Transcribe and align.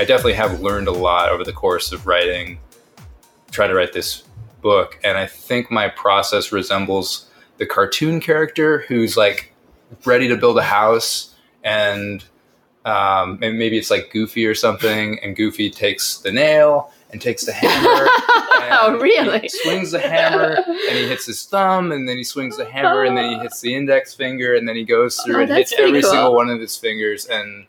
I 0.00 0.04
definitely 0.04 0.32
have 0.32 0.62
learned 0.62 0.88
a 0.88 0.92
lot 0.92 1.28
over 1.28 1.44
the 1.44 1.52
course 1.52 1.92
of 1.92 2.06
writing, 2.06 2.58
trying 3.50 3.68
to 3.68 3.74
write 3.74 3.92
this 3.92 4.22
book. 4.62 4.98
And 5.04 5.18
I 5.18 5.26
think 5.26 5.70
my 5.70 5.88
process 5.88 6.52
resembles 6.52 7.26
the 7.58 7.66
cartoon 7.66 8.18
character 8.18 8.78
who's 8.88 9.18
like 9.18 9.52
ready 10.06 10.26
to 10.28 10.36
build 10.38 10.56
a 10.56 10.62
house 10.62 11.34
and 11.62 12.24
um, 12.86 13.38
maybe 13.40 13.76
it's 13.76 13.90
like 13.90 14.10
Goofy 14.10 14.46
or 14.46 14.54
something, 14.54 15.18
and 15.22 15.36
Goofy 15.36 15.68
takes 15.68 16.16
the 16.16 16.32
nail 16.32 16.90
and 17.10 17.20
takes 17.20 17.44
the 17.44 17.52
hammer. 17.52 18.08
oh, 18.72 18.98
really? 18.98 19.50
swings 19.50 19.90
the 19.90 20.00
hammer 20.00 20.56
and 20.66 20.96
he 20.96 21.06
hits 21.06 21.26
his 21.26 21.44
thumb, 21.44 21.92
and 21.92 22.08
then 22.08 22.16
he 22.16 22.24
swings 22.24 22.56
the 22.56 22.64
hammer, 22.64 23.04
and 23.04 23.18
then 23.18 23.32
he 23.32 23.38
hits 23.38 23.60
the 23.60 23.74
index 23.74 24.14
finger, 24.14 24.54
and 24.54 24.66
then 24.66 24.76
he 24.76 24.84
goes 24.84 25.20
through 25.20 25.36
Oh, 25.36 25.40
and 25.40 25.52
hits 25.52 25.74
every 25.74 26.00
cool. 26.00 26.10
single 26.10 26.34
one 26.34 26.48
of 26.48 26.58
his 26.58 26.78
fingers, 26.78 27.26
and 27.26 27.66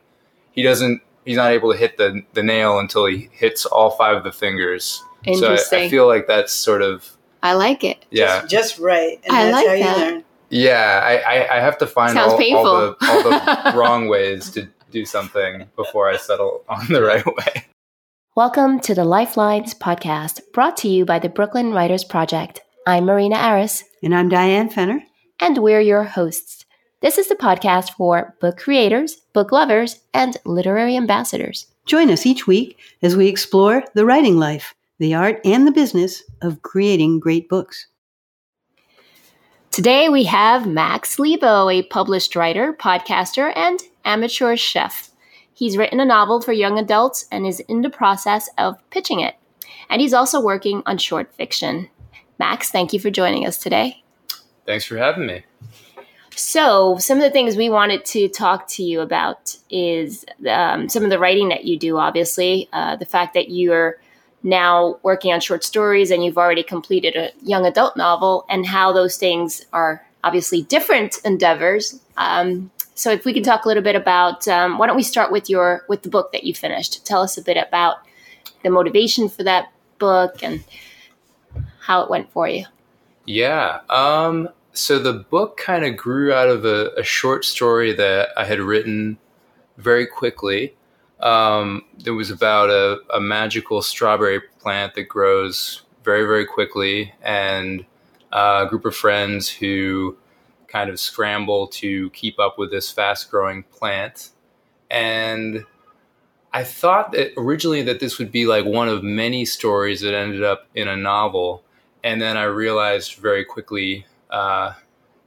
he 0.53 0.61
doesn't. 0.61 1.01
He's 1.25 1.37
not 1.37 1.51
able 1.51 1.71
to 1.71 1.77
hit 1.77 1.97
the 1.97 2.23
the 2.33 2.43
nail 2.43 2.79
until 2.79 3.05
he 3.05 3.29
hits 3.31 3.65
all 3.65 3.91
five 3.91 4.17
of 4.17 4.23
the 4.23 4.31
fingers. 4.31 5.01
Interesting. 5.23 5.67
So 5.69 5.77
I, 5.77 5.85
I 5.85 5.89
feel 5.89 6.07
like 6.07 6.27
that's 6.27 6.51
sort 6.53 6.81
of 6.81 7.15
I 7.43 7.53
like 7.53 7.83
it. 7.83 8.05
yeah. 8.11 8.41
Just, 8.41 8.49
just 8.49 8.79
right. 8.79 9.19
And 9.25 9.35
I 9.35 9.43
that's 9.45 9.53
like 9.55 9.67
how 9.67 9.73
you 9.73 9.83
that. 9.83 9.97
learn. 9.97 10.23
Yeah, 10.49 11.01
I, 11.03 11.17
I, 11.17 11.57
I 11.57 11.59
have 11.61 11.77
to 11.77 11.87
find 11.87 12.17
all, 12.17 12.31
all 12.31 12.37
the 12.37 12.95
all 13.07 13.23
the 13.23 13.73
wrong 13.77 14.07
ways 14.09 14.49
to 14.51 14.67
do 14.91 15.05
something 15.05 15.65
before 15.77 16.09
I 16.09 16.17
settle 16.17 16.63
on 16.67 16.85
the 16.87 17.01
right 17.01 17.25
way. 17.25 17.65
Welcome 18.35 18.79
to 18.81 18.93
the 18.95 19.05
Lifelines 19.05 19.73
podcast, 19.73 20.41
brought 20.53 20.75
to 20.77 20.87
you 20.89 21.05
by 21.05 21.19
the 21.19 21.29
Brooklyn 21.29 21.71
Writers 21.73 22.03
Project. 22.03 22.61
I'm 22.87 23.05
Marina 23.05 23.35
Aris, 23.37 23.83
And 24.03 24.13
I'm 24.15 24.27
Diane 24.29 24.69
Fenner. 24.69 25.03
and 25.39 25.57
we're 25.59 25.81
your 25.81 26.03
hosts. 26.03 26.60
This 27.01 27.17
is 27.17 27.27
the 27.27 27.35
podcast 27.35 27.93
for 27.93 28.35
book 28.39 28.57
creators, 28.57 29.15
book 29.33 29.51
lovers, 29.51 30.01
and 30.13 30.37
literary 30.45 30.95
ambassadors. 30.95 31.65
Join 31.87 32.11
us 32.11 32.27
each 32.27 32.45
week 32.45 32.77
as 33.01 33.15
we 33.15 33.27
explore 33.27 33.83
the 33.95 34.05
writing 34.05 34.37
life, 34.37 34.75
the 34.99 35.15
art, 35.15 35.41
and 35.43 35.65
the 35.65 35.71
business 35.71 36.21
of 36.43 36.61
creating 36.61 37.19
great 37.19 37.49
books. 37.49 37.87
Today 39.71 40.09
we 40.09 40.25
have 40.25 40.67
Max 40.67 41.17
Lebo, 41.17 41.69
a 41.69 41.81
published 41.81 42.35
writer, 42.35 42.71
podcaster, 42.71 43.51
and 43.55 43.79
amateur 44.05 44.55
chef. 44.55 45.09
He's 45.55 45.77
written 45.77 45.99
a 45.99 46.05
novel 46.05 46.39
for 46.39 46.53
young 46.53 46.77
adults 46.77 47.25
and 47.31 47.47
is 47.47 47.61
in 47.61 47.81
the 47.81 47.89
process 47.89 48.47
of 48.59 48.77
pitching 48.91 49.21
it. 49.21 49.33
And 49.89 50.01
he's 50.01 50.13
also 50.13 50.39
working 50.39 50.83
on 50.85 50.99
short 50.99 51.33
fiction. 51.33 51.89
Max, 52.37 52.69
thank 52.69 52.93
you 52.93 52.99
for 52.99 53.09
joining 53.09 53.47
us 53.47 53.57
today. 53.57 54.03
Thanks 54.67 54.85
for 54.85 54.97
having 54.97 55.25
me. 55.25 55.45
So, 56.35 56.97
some 56.97 57.17
of 57.17 57.23
the 57.23 57.29
things 57.29 57.55
we 57.57 57.69
wanted 57.69 58.05
to 58.05 58.29
talk 58.29 58.67
to 58.69 58.83
you 58.83 59.01
about 59.01 59.57
is 59.69 60.25
um, 60.49 60.87
some 60.87 61.03
of 61.03 61.09
the 61.09 61.19
writing 61.19 61.49
that 61.49 61.65
you 61.65 61.77
do, 61.77 61.97
obviously, 61.97 62.69
uh, 62.71 62.95
the 62.95 63.05
fact 63.05 63.33
that 63.33 63.49
you're 63.49 63.99
now 64.43 64.97
working 65.03 65.31
on 65.33 65.39
short 65.39 65.63
stories 65.63 66.09
and 66.09 66.23
you've 66.23 66.37
already 66.37 66.63
completed 66.63 67.15
a 67.15 67.31
young 67.43 67.65
adult 67.65 67.97
novel, 67.97 68.45
and 68.49 68.65
how 68.65 68.93
those 68.93 69.17
things 69.17 69.65
are 69.73 70.05
obviously 70.23 70.61
different 70.63 71.19
endeavors. 71.25 71.99
Um, 72.17 72.71
so, 72.95 73.11
if 73.11 73.25
we 73.25 73.33
can 73.33 73.43
talk 73.43 73.65
a 73.65 73.67
little 73.67 73.83
bit 73.83 73.95
about, 73.95 74.47
um, 74.47 74.77
why 74.77 74.87
don't 74.87 74.95
we 74.95 75.03
start 75.03 75.31
with 75.33 75.49
your 75.49 75.85
with 75.89 76.03
the 76.03 76.09
book 76.09 76.31
that 76.31 76.45
you 76.45 76.53
finished? 76.53 77.05
Tell 77.05 77.21
us 77.21 77.37
a 77.37 77.41
bit 77.41 77.57
about 77.57 77.97
the 78.63 78.69
motivation 78.69 79.27
for 79.27 79.43
that 79.43 79.71
book 79.99 80.41
and 80.41 80.63
how 81.81 82.01
it 82.01 82.09
went 82.09 82.31
for 82.31 82.47
you. 82.47 82.65
Yeah. 83.25 83.81
Um, 83.89 84.49
so 84.73 84.99
the 84.99 85.13
book 85.13 85.57
kind 85.57 85.85
of 85.85 85.97
grew 85.97 86.33
out 86.33 86.49
of 86.49 86.65
a, 86.65 86.91
a 86.97 87.03
short 87.03 87.45
story 87.45 87.93
that 87.93 88.29
I 88.37 88.45
had 88.45 88.59
written 88.59 89.17
very 89.77 90.05
quickly. 90.05 90.75
Um, 91.19 91.85
it 92.05 92.11
was 92.11 92.31
about 92.31 92.69
a, 92.69 92.99
a 93.13 93.19
magical 93.19 93.81
strawberry 93.81 94.41
plant 94.59 94.95
that 94.95 95.03
grows 95.03 95.81
very, 96.03 96.23
very 96.23 96.45
quickly, 96.45 97.13
and 97.21 97.85
uh, 98.31 98.63
a 98.65 98.69
group 98.69 98.85
of 98.85 98.95
friends 98.95 99.49
who 99.49 100.17
kind 100.67 100.89
of 100.89 100.99
scramble 100.99 101.67
to 101.67 102.09
keep 102.11 102.39
up 102.39 102.57
with 102.57 102.71
this 102.71 102.89
fast 102.91 103.29
growing 103.29 103.63
plant. 103.63 104.29
And 104.89 105.65
I 106.53 106.63
thought 106.63 107.11
that 107.11 107.33
originally 107.37 107.81
that 107.83 107.99
this 107.99 108.17
would 108.17 108.31
be 108.31 108.45
like 108.45 108.65
one 108.65 108.87
of 108.87 109.03
many 109.03 109.45
stories 109.45 110.01
that 110.01 110.13
ended 110.13 110.43
up 110.43 110.67
in 110.73 110.87
a 110.87 110.97
novel. 110.97 111.63
And 112.03 112.21
then 112.21 112.37
I 112.37 112.43
realized 112.43 113.15
very 113.15 113.45
quickly 113.45 114.05
uh, 114.31 114.73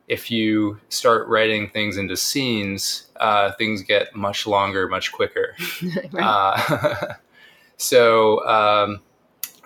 if 0.08 0.30
you 0.30 0.78
start 0.88 1.26
writing 1.28 1.68
things 1.70 1.96
into 1.96 2.16
scenes, 2.16 3.06
uh, 3.16 3.52
things 3.52 3.82
get 3.82 4.14
much 4.14 4.46
longer, 4.46 4.88
much 4.88 5.12
quicker. 5.12 5.56
Uh, 6.18 7.14
so 7.76 8.44
um, 8.46 9.00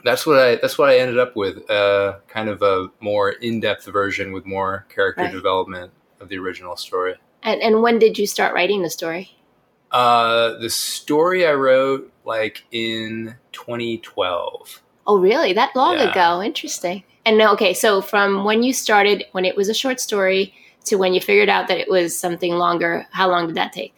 that's 0.05 0.27
what 0.27 0.39
I 0.39 0.57
that's 0.57 0.79
what 0.79 0.89
I 0.89 0.99
ended 0.99 1.19
up 1.19 1.37
with. 1.37 1.69
Uh, 1.71 2.19
kind 2.29 2.49
of 2.49 2.63
a 2.63 2.89
more 3.01 3.31
in 3.31 3.61
depth 3.61 3.85
version 3.87 4.33
with 4.33 4.47
more 4.47 4.87
character 4.89 5.23
Right. 5.25 5.33
development 5.33 5.93
of 6.21 6.29
the 6.29 6.39
original 6.39 6.77
story. 6.77 7.15
and, 7.43 7.61
and 7.63 7.83
when 7.83 7.99
did 7.99 8.19
you 8.19 8.27
start 8.27 8.55
writing 8.55 8.83
the 8.83 8.91
story? 8.91 9.31
Uh, 9.91 10.59
the 10.59 10.71
story 10.71 11.47
I 11.47 11.53
wrote 11.55 12.13
like 12.25 12.65
in 12.73 13.37
2012. 13.53 14.83
Oh, 15.07 15.19
really? 15.19 15.53
That 15.53 15.75
long 15.77 15.95
Yeah. 15.99 16.11
ago? 16.11 16.43
Interesting. 16.43 17.05
And 17.29 17.41
okay, 17.43 17.75
so 17.75 18.01
from 18.01 18.45
when 18.45 18.63
you 18.63 18.73
started, 18.73 19.27
when 19.33 19.45
it 19.45 19.55
was 19.55 19.69
a 19.69 19.75
short 19.75 20.01
story, 20.01 20.55
to 20.87 20.97
when 20.97 21.13
you 21.13 21.21
figured 21.21 21.51
out 21.51 21.69
that 21.69 21.77
it 21.77 21.91
was 21.91 22.19
something 22.19 22.55
longer, 22.55 23.07
how 23.11 23.29
long 23.29 23.49
did 23.49 23.57
that 23.57 23.75
take? 23.75 23.95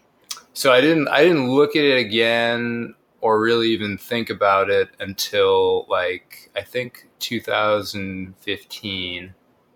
So 0.53 0.73
I 0.73 0.81
didn't 0.81 1.07
I 1.07 1.23
didn't 1.23 1.49
look 1.49 1.77
at 1.77 1.85
it 1.85 1.97
again 1.99 2.97
or 3.21 3.41
really 3.41 3.69
even 3.69 3.99
think 3.99 4.31
about 4.31 4.69
it 4.69 4.89
until 4.99 5.87
like 5.89 6.51
I 6.57 6.63
think 6.63 7.07
2015. 7.21 9.35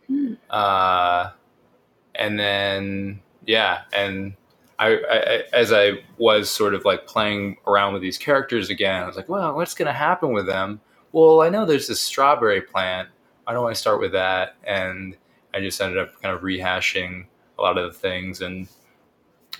Hmm. 0.09 0.35
Uh, 0.51 1.31
and 2.17 2.41
then 2.41 3.21
yeah, 3.47 3.83
and 3.93 4.35
I, 4.81 4.97
I 4.97 5.35
I- 5.35 5.45
as 5.53 5.73
I 5.73 6.03
was 6.19 6.51
sort 6.51 6.75
of 6.75 6.85
like 6.85 7.07
playing 7.07 7.59
around 7.69 7.93
with 7.93 8.03
these 8.03 8.19
characters 8.19 8.69
again, 8.69 9.05
I 9.05 9.07
was 9.07 9.15
like, 9.15 9.29
well, 9.29 9.55
what's 9.55 9.75
going 9.75 9.87
to 9.87 9.93
happen 9.93 10.33
with 10.33 10.47
them? 10.47 10.81
Well, 11.13 11.41
I 11.41 11.51
know 11.51 11.65
there's 11.65 11.87
this 11.87 12.01
strawberry 12.01 12.61
plant. 12.61 13.11
Why 13.45 13.53
don't 13.53 13.69
I 13.69 13.75
start 13.75 14.01
with 14.01 14.13
that? 14.13 14.57
And 14.65 15.17
I 15.53 15.61
just 15.61 15.81
ended 15.81 15.99
up 15.99 16.21
kind 16.21 16.35
of 16.35 16.43
rehashing 16.43 17.27
a 17.59 17.63
lot 17.63 17.79
of 17.79 17.93
the 17.93 17.99
things 17.99 18.41
and 18.41 18.69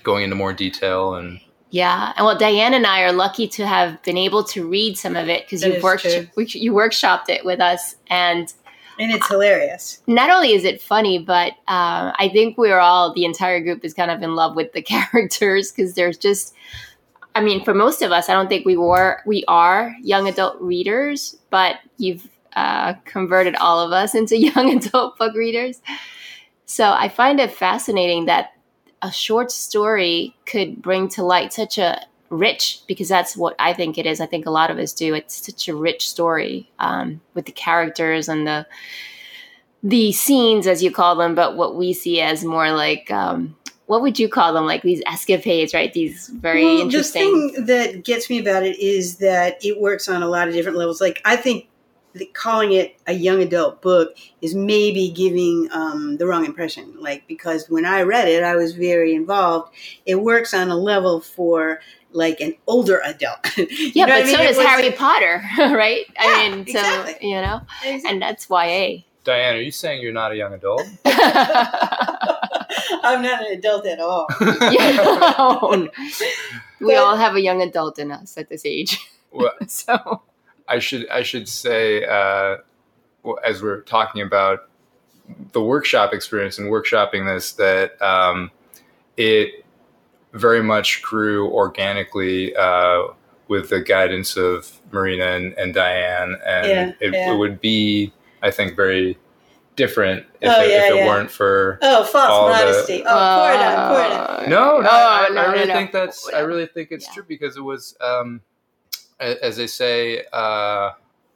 going 0.03 0.23
into 0.23 0.35
more 0.35 0.53
detail 0.53 1.15
and 1.15 1.39
Yeah, 1.71 2.13
and 2.17 2.25
well, 2.25 2.37
Diane 2.37 2.73
and 2.73 2.85
I 2.85 3.01
are 3.03 3.13
lucky 3.13 3.47
to 3.49 3.65
have 3.65 4.01
been 4.03 4.17
able 4.17 4.43
to 4.45 4.67
read 4.67 4.97
some 4.97 5.15
of 5.15 5.29
it 5.29 5.45
because 5.45 5.63
you've 5.63 5.83
worked, 5.83 6.03
true. 6.03 6.27
you 6.35 6.73
workshopped 6.73 7.29
it 7.29 7.43
with 7.45 7.59
us, 7.59 7.95
and 8.07 8.51
And 8.99 9.11
it's 9.11 9.27
hilarious. 9.27 10.01
not 10.07 10.29
only 10.29 10.53
is 10.53 10.63
it 10.63 10.81
funny, 10.81 11.19
but 11.19 11.53
uh, 11.67 12.11
I 12.17 12.29
think 12.31 12.57
we're 12.57 12.79
all 12.79 13.13
the 13.13 13.25
entire 13.25 13.59
group 13.61 13.83
is 13.83 13.93
kind 13.93 14.11
of 14.11 14.21
in 14.21 14.35
love 14.35 14.55
with 14.55 14.73
the 14.73 14.81
characters 14.93 15.71
because 15.71 15.95
there's 15.95 16.17
just, 16.17 16.53
I 17.35 17.41
mean, 17.41 17.63
for 17.65 17.73
most 17.73 18.01
of 18.01 18.11
us, 18.11 18.29
I 18.29 18.33
don't 18.33 18.47
think 18.47 18.65
we 18.65 18.77
were 18.77 19.21
we 19.25 19.43
are 19.47 19.95
young 20.01 20.27
adult 20.27 20.59
readers, 20.61 21.37
but 21.49 21.77
you've 21.97 22.27
uh, 22.55 22.93
converted 23.05 23.55
all 23.55 23.79
of 23.79 23.91
us 23.91 24.15
into 24.15 24.37
young 24.39 24.75
adult 24.77 25.17
book 25.17 25.35
readers. 25.35 25.81
So 26.65 26.91
I 26.91 27.09
find 27.09 27.39
it 27.39 27.51
fascinating 27.51 28.25
that 28.25 28.53
a 29.01 29.11
short 29.11 29.51
story 29.51 30.35
could 30.45 30.81
bring 30.81 31.07
to 31.09 31.23
light 31.23 31.53
such 31.53 31.77
a 31.77 32.01
rich 32.29 32.81
because 32.87 33.07
that's 33.07 33.37
what 33.37 33.55
I 33.59 33.73
think 33.73 33.97
it 33.97 34.05
is. 34.05 34.19
I 34.19 34.25
think 34.25 34.45
a 34.45 34.51
lot 34.51 34.71
of 34.71 34.77
us 34.77 34.93
do. 34.93 35.13
It's 35.13 35.45
such 35.45 35.67
a 35.67 35.75
rich 35.75 36.09
story 36.09 36.69
um, 36.79 37.21
with 37.33 37.45
the 37.45 37.51
characters 37.51 38.27
and 38.27 38.47
the 38.47 38.65
the 39.83 40.11
scenes, 40.11 40.65
as 40.65 40.81
you 40.81 40.89
call 40.89 41.15
them, 41.15 41.35
but 41.35 41.55
what 41.55 41.75
we 41.75 41.93
see 41.93 42.19
as 42.19 42.43
more 42.43 42.71
like 42.71 43.11
um, 43.11 43.55
what 43.85 44.01
would 44.01 44.17
you 44.17 44.27
call 44.27 44.53
them? 44.53 44.65
Like 44.65 44.81
these 44.81 45.01
escapades, 45.05 45.73
right? 45.73 45.93
These 45.93 46.29
very 46.29 46.65
well, 46.65 46.79
interesting. 46.79 47.47
The 47.47 47.53
thing 47.53 47.65
that 47.65 48.03
gets 48.03 48.29
me 48.29 48.39
about 48.39 48.63
it 48.63 48.79
is 48.79 49.17
that 49.17 49.63
it 49.63 49.79
works 49.79 50.09
on 50.09 50.23
a 50.23 50.27
lot 50.27 50.47
of 50.47 50.55
different 50.55 50.77
levels. 50.77 50.99
Like 50.99 51.21
I 51.25 51.35
think 51.35 51.67
that 52.15 52.33
calling 52.33 52.71
it 52.73 52.97
a 53.07 53.13
young 53.13 53.41
adult 53.41 53.81
book 53.81 54.15
is 54.41 54.55
maybe 54.55 55.09
giving 55.09 55.67
um, 55.71 56.17
the 56.17 56.25
wrong 56.25 56.45
impression. 56.45 56.95
Like 56.99 57.27
because 57.27 57.69
when 57.69 57.85
I 57.85 58.01
read 58.01 58.27
it, 58.27 58.43
I 58.43 58.55
was 58.55 58.73
very 58.73 59.13
involved. 59.13 59.73
It 60.05 60.15
works 60.15 60.53
on 60.53 60.69
a 60.69 60.75
level 60.75 61.21
for 61.21 61.79
like 62.11 62.39
an 62.41 62.55
older 62.67 63.01
adult. 63.05 63.39
You 63.57 63.67
yeah, 63.93 64.05
know 64.05 64.13
what 64.15 64.23
but 64.23 64.29
I 64.29 64.31
so 64.31 64.37
mean? 64.37 64.45
It 64.45 64.47
does 64.49 64.57
was- 64.57 64.65
Harry 64.65 64.91
Potter, 64.91 65.43
right? 65.75 66.05
Yeah, 66.15 66.21
I 66.21 66.49
mean, 66.49 66.65
so 66.65 66.79
exactly. 66.79 67.29
you 67.29 67.41
know, 67.41 67.61
and 67.83 68.21
that's 68.21 68.47
YA. 68.49 69.03
Diane, 69.23 69.55
are 69.55 69.61
you 69.61 69.71
saying 69.71 70.01
you're 70.03 70.13
not 70.13 70.31
a 70.31 70.35
young 70.35 70.53
adult? 70.53 70.83
I'm 73.03 73.21
not 73.21 73.41
an 73.41 73.53
adult 73.57 73.85
at 73.87 73.99
all. 73.99 74.27
Yeah. 74.71 75.87
we 76.79 76.95
all 76.95 77.15
have 77.17 77.35
a 77.35 77.41
young 77.41 77.61
adult 77.61 77.97
in 77.99 78.11
us 78.11 78.37
at 78.37 78.49
this 78.49 78.65
age. 78.65 78.99
Well, 79.31 79.51
so 79.67 80.21
I 80.67 80.79
should 80.79 81.07
I 81.09 81.23
should 81.23 81.47
say 81.47 82.03
uh, 82.05 82.57
as 83.43 83.61
we're 83.61 83.81
talking 83.81 84.21
about 84.21 84.69
the 85.53 85.61
workshop 85.61 86.13
experience 86.13 86.57
and 86.59 86.71
workshopping 86.71 87.25
this 87.25 87.53
that 87.53 87.99
um, 88.01 88.51
it 89.17 89.65
very 90.33 90.61
much 90.61 91.01
grew 91.01 91.49
organically 91.49 92.55
uh, 92.55 93.03
with 93.47 93.69
the 93.69 93.81
guidance 93.81 94.37
of 94.37 94.79
Marina 94.91 95.25
and, 95.25 95.53
and 95.53 95.73
Diane, 95.73 96.35
and 96.45 96.67
Yeah, 96.67 96.91
it, 96.99 97.13
yeah. 97.13 97.31
it 97.33 97.37
would 97.37 97.61
be, 97.61 98.11
I 98.41 98.51
think, 98.51 98.75
very 98.75 99.17
different 99.75 100.25
if 100.41 100.49
Oh, 100.51 100.61
it, 100.61 100.69
yeah, 100.69 100.87
if 100.87 100.91
it 100.95 101.05
weren't 101.05 101.31
for. 101.31 101.79
Oh, 101.81 102.03
false 102.03 102.29
All 102.29 102.47
the- 102.47 102.53
modesty. 102.53 103.03
Oh, 103.05 103.07
pour 103.07 103.51
it 103.53 103.61
out, 103.61 103.91
pour 103.91 103.99
it 104.05 104.11
out. 104.11 104.29
Uh, 104.29 104.45
No, 104.49 104.81
no, 104.81 104.89
oh, 104.91 105.25
I, 105.25 105.29
no, 105.29 105.41
I 105.41 105.51
really 105.53 105.67
no. 105.67 105.73
think 105.73 105.91
that's. 105.91 106.29
I 106.33 106.39
really 106.39 106.65
think 106.67 106.91
it's 106.91 107.07
Yeah. 107.07 107.13
true 107.13 107.25
because 107.27 107.55
it 107.57 107.61
was, 107.61 107.95
um, 108.01 108.41
a- 108.41 108.54
as 109.19 109.57
they 109.57 109.67
say, 109.67 110.23
uh, 110.33 110.91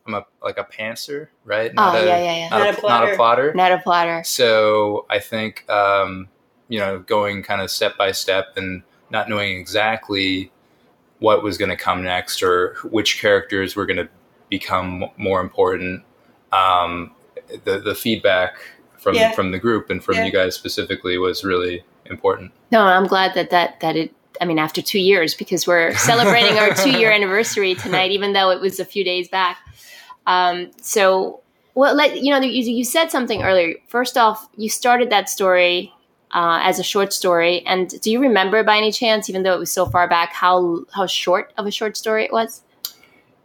I'm 0.07 0.13
a 0.13 0.25
like 0.43 0.57
a 0.57 0.63
pantser, 0.63 1.27
right? 1.45 1.71
Oh, 1.77 1.95
a, 1.95 2.05
yeah, 2.05 2.17
yeah, 2.17 2.35
yeah. 2.35 2.49
Not, 2.49 2.59
Not 2.59 2.61
a, 2.61 2.61
a 2.61 2.65
not 2.65 2.73
a 2.73 2.81
plotter. 2.81 3.15
plotter. 3.15 3.53
Not 3.53 3.71
a 3.71 3.77
platter. 3.79 4.23
So 4.25 5.05
I 5.09 5.19
think 5.19 5.69
um, 5.69 6.27
you 6.67 6.79
know 6.79 6.99
going 6.99 7.43
kind 7.43 7.61
of 7.61 7.69
step 7.71 7.97
by 7.97 8.11
step 8.11 8.57
and 8.57 8.83
not 9.09 9.29
knowing 9.29 9.57
exactly 9.57 10.51
what 11.19 11.43
was 11.43 11.57
going 11.57 11.69
to 11.69 11.75
come 11.77 12.03
next 12.03 12.41
or 12.41 12.75
which 12.83 13.19
characters 13.19 13.75
were 13.75 13.85
going 13.85 13.97
to 13.97 14.07
become 14.49 15.05
more 15.17 15.41
important. 15.41 16.03
Um, 16.51 17.11
the 17.65 17.79
the 17.79 17.95
feedback 17.95 18.55
from 18.97 19.15
Yeah. 19.15 19.31
from 19.33 19.51
the 19.51 19.59
group 19.59 19.89
and 19.89 20.03
from 20.03 20.15
Yeah. 20.15 20.25
you 20.25 20.31
guys 20.31 20.55
specifically 20.55 21.17
was 21.17 21.43
really 21.43 21.83
important. 22.05 22.51
No, 22.71 22.81
I'm 22.81 23.05
glad 23.07 23.33
that 23.35 23.49
that 23.51 23.79
that 23.81 23.95
it. 23.95 24.13
I 24.41 24.45
mean, 24.45 24.59
after 24.59 24.81
two 24.81 24.99
years, 24.99 25.33
because 25.33 25.67
we're 25.67 25.95
celebrating 25.97 26.57
our 26.57 26.73
two 26.73 26.91
year 26.91 27.11
anniversary 27.11 27.75
tonight, 27.75 28.11
even 28.11 28.33
though 28.33 28.51
it 28.51 28.59
was 28.59 28.79
a 28.79 28.85
few 28.85 29.03
days 29.03 29.27
back. 29.27 29.57
Um, 30.27 30.71
so, 30.81 31.41
well, 31.75 31.95
like 31.95 32.15
you 32.15 32.31
know, 32.31 32.39
you, 32.39 32.63
you 32.63 32.83
said 32.83 33.09
something 33.11 33.43
earlier. 33.43 33.75
First 33.87 34.17
off, 34.17 34.47
you 34.57 34.69
started 34.69 35.09
that 35.09 35.29
story 35.29 35.93
uh, 36.31 36.59
as 36.61 36.79
a 36.79 36.83
short 36.83 37.13
story, 37.13 37.65
and 37.65 37.99
do 38.01 38.11
you 38.11 38.19
remember 38.19 38.63
by 38.63 38.77
any 38.77 38.91
chance, 38.91 39.29
even 39.29 39.43
though 39.43 39.53
it 39.53 39.59
was 39.59 39.71
so 39.71 39.85
far 39.85 40.07
back, 40.07 40.33
how 40.33 40.85
how 40.93 41.07
short 41.07 41.53
of 41.57 41.65
a 41.65 41.71
short 41.71 41.97
story 41.97 42.25
it 42.25 42.31
was? 42.31 42.61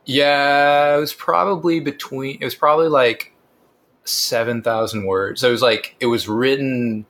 Yeah, 0.05 0.97
it 0.97 1.01
was 1.01 1.15
probably 1.15 1.81
between. 1.81 2.39
It 2.41 2.45
was 2.45 2.55
probably 2.55 2.89
like 2.89 3.33
seven 4.05 4.63
thousand 4.63 5.07
words. 5.07 5.41
So 5.41 5.49
it 5.49 5.53
was 5.53 5.63
like 5.63 5.97
it 6.01 6.07
was 6.07 6.29
written. 6.29 7.07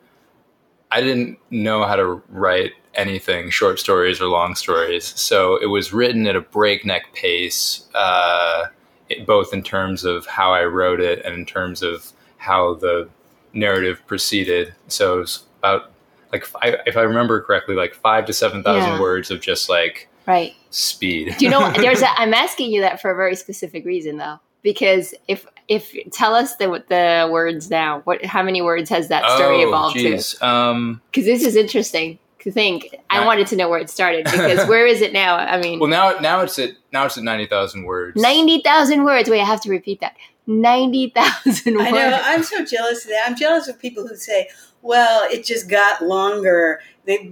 I 0.91 1.01
didn't 1.01 1.39
know 1.51 1.85
how 1.85 1.97
to 1.97 2.23
write 2.29 2.73
anything, 2.97 3.51
short 3.51 3.79
stories 3.79 4.21
or 4.21 4.27
long 4.27 4.55
stories. 4.55 5.05
So 5.21 5.57
it 5.57 5.67
was 5.67 5.93
written 5.93 6.27
at 6.27 6.37
a 6.37 6.41
breakneck 6.41 7.13
pace, 7.13 7.87
uh, 7.95 8.67
it, 9.09 9.27
both 9.27 9.53
in 9.53 9.63
terms 9.63 10.05
of 10.05 10.27
how 10.27 10.53
I 10.53 10.65
wrote 10.65 11.01
it 11.01 11.25
and 11.25 11.35
in 11.35 11.47
terms 11.47 11.83
of 11.83 12.13
how 12.39 12.75
the 12.75 13.09
narrative 13.53 14.03
proceeded. 14.07 14.75
So 14.89 15.17
it 15.17 15.21
was 15.21 15.45
about 15.59 15.91
like 16.33 16.47
if 16.87 16.97
I 16.97 17.03
remember 17.03 17.41
correctly, 17.41 17.75
like 17.75 17.95
five 17.95 18.27
to 18.27 18.33
seven 18.33 18.63
thousand 18.63 18.95
Yeah. 18.95 19.01
words 19.01 19.31
of 19.31 19.41
just 19.41 19.69
like 19.69 20.09
Right. 20.27 20.55
speed. 20.71 21.37
Do 21.39 21.45
you 21.45 21.51
know? 21.51 21.71
There's. 21.77 22.03
A, 22.03 22.09
I'm 22.21 22.35
asking 22.35 22.73
you 22.73 22.81
that 22.81 23.01
for 23.01 23.11
a 23.11 23.15
very 23.15 23.37
specific 23.37 23.85
reason, 23.85 24.17
though, 24.17 24.41
because 24.63 25.15
if 25.29 25.47
if 25.69 25.95
tell 26.13 26.35
us 26.35 26.57
the 26.57 26.83
the 26.89 27.29
words 27.31 27.71
now. 27.71 28.01
What? 28.01 28.25
How 28.25 28.43
many 28.43 28.63
words 28.63 28.91
has 28.91 29.09
that 29.09 29.23
story 29.37 29.63
oh, 29.63 29.69
evolved 29.69 29.97
to? 29.97 30.03
geez. 30.03 30.41
Um, 30.43 31.01
Because 31.11 31.27
this 31.27 31.45
is 31.45 31.57
interesting 31.57 32.15
to 32.17 32.24
think. 32.53 32.95
I 33.11 33.19
Right. 33.19 33.27
wanted 33.27 33.47
to 33.49 33.57
know 33.57 33.69
where 33.69 33.79
it 33.81 33.89
started 33.91 34.25
because 34.25 34.67
where 34.69 34.87
is 34.87 35.01
it 35.01 35.13
now? 35.13 35.37
I 35.37 35.61
mean, 35.61 35.79
well, 35.81 35.89
now 35.91 36.19
now 36.21 36.41
it's 36.41 36.59
at 36.59 36.71
now 36.93 37.07
it's 37.07 37.17
at 37.19 37.25
ninety 37.25 37.47
thousand 37.47 37.85
words. 37.85 38.21
ninety 38.21 38.61
thousand 38.63 39.05
words. 39.05 39.29
Wait, 39.31 39.41
I 39.41 39.45
have 39.45 39.61
to 39.63 39.71
repeat 39.71 40.01
that. 40.01 40.15
Ninety 40.47 41.11
thousand 41.15 41.77
words. 41.77 41.89
I 41.89 41.91
know. 41.91 42.21
I'm 42.23 42.43
so 42.43 42.65
jealous 42.65 43.05
of 43.05 43.11
that. 43.11 43.25
I'm 43.27 43.37
jealous 43.37 43.69
of 43.69 43.79
people 43.79 44.07
who 44.07 44.17
say, 44.17 44.49
"Well, 44.83 45.27
it 45.31 45.45
just 45.45 45.69
got 45.71 46.03
longer 46.05 46.81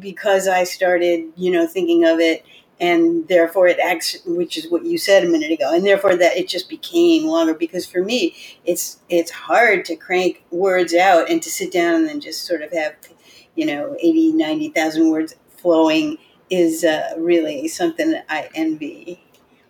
because 0.00 0.48
I 0.48 0.64
started, 0.64 1.24
you 1.36 1.50
know, 1.50 1.66
thinking 1.66 2.04
of 2.04 2.20
it, 2.20 2.44
and 2.80 3.26
therefore 3.28 3.68
it 3.68 3.78
acts." 3.78 4.18
Which 4.26 4.56
is 4.56 4.70
what 4.70 4.84
you 4.86 4.96
said 4.98 5.24
a 5.24 5.28
minute 5.28 5.50
ago, 5.50 5.72
and 5.74 5.84
therefore 5.84 6.16
that 6.16 6.36
it 6.36 6.48
just 6.48 6.68
became 6.70 7.26
longer. 7.26 7.54
Because 7.54 7.84
for 7.86 8.02
me, 8.02 8.34
it's 8.64 8.98
it's 9.10 9.30
hard 9.30 9.84
to 9.86 9.96
crank 9.96 10.42
words 10.50 10.94
out 10.94 11.30
and 11.30 11.42
to 11.42 11.50
sit 11.50 11.70
down 11.72 11.96
and 11.96 12.08
then 12.08 12.20
just 12.20 12.44
sort 12.46 12.62
of 12.62 12.72
have, 12.72 12.94
you 13.54 13.66
know, 13.66 13.96
80, 14.00 14.32
90,000 14.32 15.10
words 15.10 15.34
flowing 15.48 16.18
is 16.50 16.84
uh, 16.84 17.14
really 17.18 17.68
something 17.68 18.10
that 18.10 18.26
I 18.28 18.48
envy. 18.54 19.22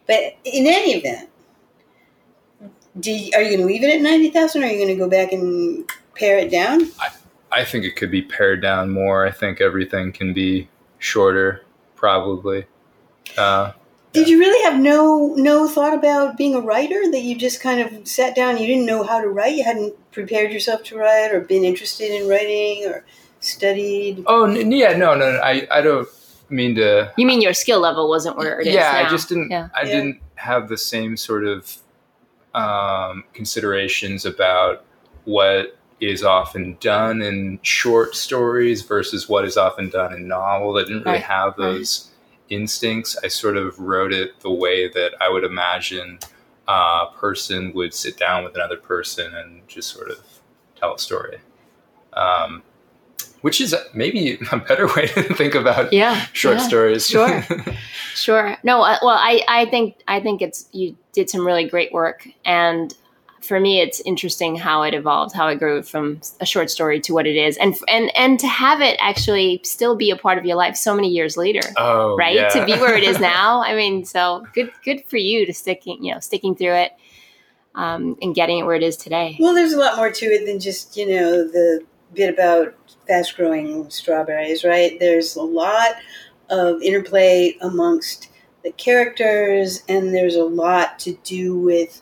But 0.06 0.36
in 0.44 0.66
any 0.66 0.94
event, 0.94 1.30
do 2.98 3.10
you, 3.10 3.30
are 3.34 3.42
you 3.42 3.56
going 3.56 3.60
to 3.60 3.66
leave 3.66 3.82
it 3.82 3.94
at 3.94 4.02
90,000 4.02 4.62
or 4.62 4.66
are 4.66 4.68
you 4.68 4.76
going 4.76 4.88
to 4.88 4.96
go 4.96 5.08
back 5.08 5.32
and 5.32 5.88
pare 6.14 6.38
it 6.38 6.50
down? 6.50 6.90
I 7.52 7.64
think 7.64 7.84
it 7.84 7.96
could 7.96 8.10
be 8.10 8.22
pared 8.22 8.62
down 8.62 8.90
more. 8.90 9.26
I 9.26 9.30
think 9.30 9.60
everything 9.60 10.12
can 10.12 10.32
be 10.32 10.68
shorter, 10.98 11.64
probably. 11.94 12.64
Uh, 13.36 13.72
Did 14.12 14.28
you 14.28 14.38
really 14.38 14.62
have 14.64 14.80
no 14.80 15.34
no 15.36 15.68
thought 15.68 15.94
about 15.94 16.38
being 16.38 16.54
a 16.54 16.60
writer 16.60 17.10
that 17.10 17.20
you 17.20 17.36
just 17.36 17.60
kind 17.60 17.80
of 17.80 18.06
sat 18.08 18.34
down 18.34 18.58
you 18.58 18.66
didn't 18.66 18.84
know 18.84 19.04
how 19.04 19.20
to 19.20 19.28
write 19.28 19.54
you 19.54 19.64
hadn't 19.64 19.94
prepared 20.12 20.52
yourself 20.52 20.82
to 20.84 20.98
write 20.98 21.32
or 21.32 21.40
been 21.40 21.64
interested 21.64 22.10
in 22.10 22.28
writing 22.28 22.86
or 22.86 23.04
studied 23.44 24.24
oh 24.26 24.44
n- 24.44 24.70
yeah, 24.72 24.96
no, 24.96 25.14
no, 25.14 25.32
no, 25.32 25.38
I 25.40 25.66
I 25.70 25.80
don't 25.80 26.08
mean 26.48 26.74
to. 26.76 27.12
you 27.16 27.26
mean 27.26 27.40
your 27.40 27.54
skill 27.54 27.80
level 27.80 28.08
wasn't 28.08 28.36
where 28.36 28.60
it 28.60 28.66
is? 28.66 28.74
yeah, 28.74 29.02
I 29.04 29.08
just 29.10 29.28
didn't. 29.28 29.50
Yeah. 29.50 29.68
I 29.74 29.82
Yeah. 29.82 29.92
didn't 29.92 30.20
have 30.36 30.68
the 30.68 30.76
same 30.78 31.16
sort 31.16 31.44
of 31.44 31.76
um, 32.54 33.24
considerations 33.32 34.24
about 34.26 34.84
what 35.24 35.76
is 36.00 36.22
often 36.24 36.76
done 36.80 37.22
in 37.22 37.58
short 37.62 38.14
stories 38.16 38.82
versus 38.82 39.28
what 39.28 39.44
is 39.44 39.56
often 39.56 39.88
done 39.88 40.12
in 40.12 40.26
novel. 40.28 40.76
I 40.76 40.80
didn't 40.82 40.98
really 41.04 41.12
Right, 41.12 41.22
have 41.22 41.56
right. 41.56 41.56
those 41.58 42.10
instincts. 42.50 43.16
I 43.24 43.28
sort 43.28 43.56
of 43.56 43.78
wrote 43.78 44.12
it 44.12 44.40
the 44.40 44.50
way 44.50 44.88
that 44.88 45.12
I 45.20 45.28
would 45.30 45.44
imagine 45.44 46.18
a 46.68 47.06
person 47.16 47.72
would 47.74 47.94
sit 47.94 48.16
down 48.18 48.44
with 48.44 48.54
another 48.56 48.76
person 48.76 49.34
and 49.34 49.66
just 49.68 49.90
sort 49.90 50.10
of 50.10 50.18
tell 50.76 50.94
a 50.94 50.98
story. 50.98 51.38
Um, 52.12 52.62
which 53.42 53.60
is 53.60 53.74
maybe 53.94 54.38
a 54.50 54.56
better 54.58 54.86
way 54.96 55.06
to 55.06 55.22
think 55.34 55.54
about 55.54 55.92
Yeah. 55.92 56.24
short 56.32 56.58
yeah. 56.58 56.66
stories. 56.66 57.06
Sure. 57.06 57.44
Sure. 58.14 58.58
No. 58.62 58.82
uh, 58.82 58.98
Well, 59.02 59.16
I, 59.16 59.40
I 59.48 59.64
think 59.66 59.96
I 60.06 60.20
think 60.20 60.42
it's 60.42 60.68
you 60.72 60.96
did 61.12 61.30
some 61.30 61.46
really 61.46 61.66
great 61.66 61.92
work, 61.92 62.28
and 62.44 62.94
for 63.40 63.58
me, 63.58 63.80
it's 63.80 64.00
interesting 64.02 64.54
how 64.54 64.82
it 64.82 64.92
evolved, 64.92 65.34
how 65.34 65.48
it 65.48 65.58
grew 65.58 65.82
from 65.82 66.20
a 66.38 66.44
short 66.46 66.70
story 66.70 67.00
to 67.00 67.14
what 67.14 67.26
it 67.26 67.36
is, 67.36 67.56
and 67.56 67.74
and 67.88 68.14
and 68.14 68.38
to 68.40 68.46
have 68.46 68.82
it 68.82 68.98
actually 69.00 69.60
still 69.64 69.96
be 69.96 70.10
a 70.10 70.16
part 70.16 70.36
of 70.36 70.44
your 70.44 70.56
life 70.56 70.76
so 70.76 70.94
many 70.94 71.08
years 71.08 71.38
later, 71.38 71.62
oh, 71.78 72.14
right? 72.16 72.34
yeah. 72.36 72.48
To 72.50 72.66
be 72.66 72.72
where 72.74 72.94
it 72.96 73.02
is 73.02 73.18
now. 73.34 73.62
I 73.62 73.74
mean, 73.74 74.04
so 74.04 74.46
good 74.52 74.70
good 74.84 75.04
for 75.06 75.16
you 75.16 75.46
to 75.46 75.54
sticking 75.54 76.04
you 76.04 76.12
know 76.12 76.20
sticking 76.20 76.54
through 76.54 76.74
it, 76.74 76.92
um, 77.74 78.16
and 78.20 78.34
getting 78.34 78.58
it 78.58 78.64
where 78.64 78.76
it 78.76 78.82
is 78.82 78.96
today. 78.98 79.36
well 79.40 79.54
there's 79.54 79.72
a 79.72 79.78
lot 79.78 79.96
more 79.96 80.10
to 80.10 80.26
it 80.26 80.44
than 80.44 80.60
just 80.60 80.96
you 80.98 81.06
know 81.06 81.44
the 81.48 81.80
bit 82.14 82.28
about 82.32 82.74
fast 83.12 83.36
growing 83.36 83.90
strawberries 83.90 84.64
right 84.64 84.98
there's 85.00 85.36
a 85.36 85.42
lot 85.42 85.96
of 86.48 86.80
interplay 86.80 87.54
amongst 87.60 88.28
the 88.64 88.72
characters 88.72 89.82
and 89.88 90.14
there's 90.14 90.36
a 90.36 90.44
lot 90.44 90.98
to 90.98 91.12
do 91.24 91.58
with 91.58 92.00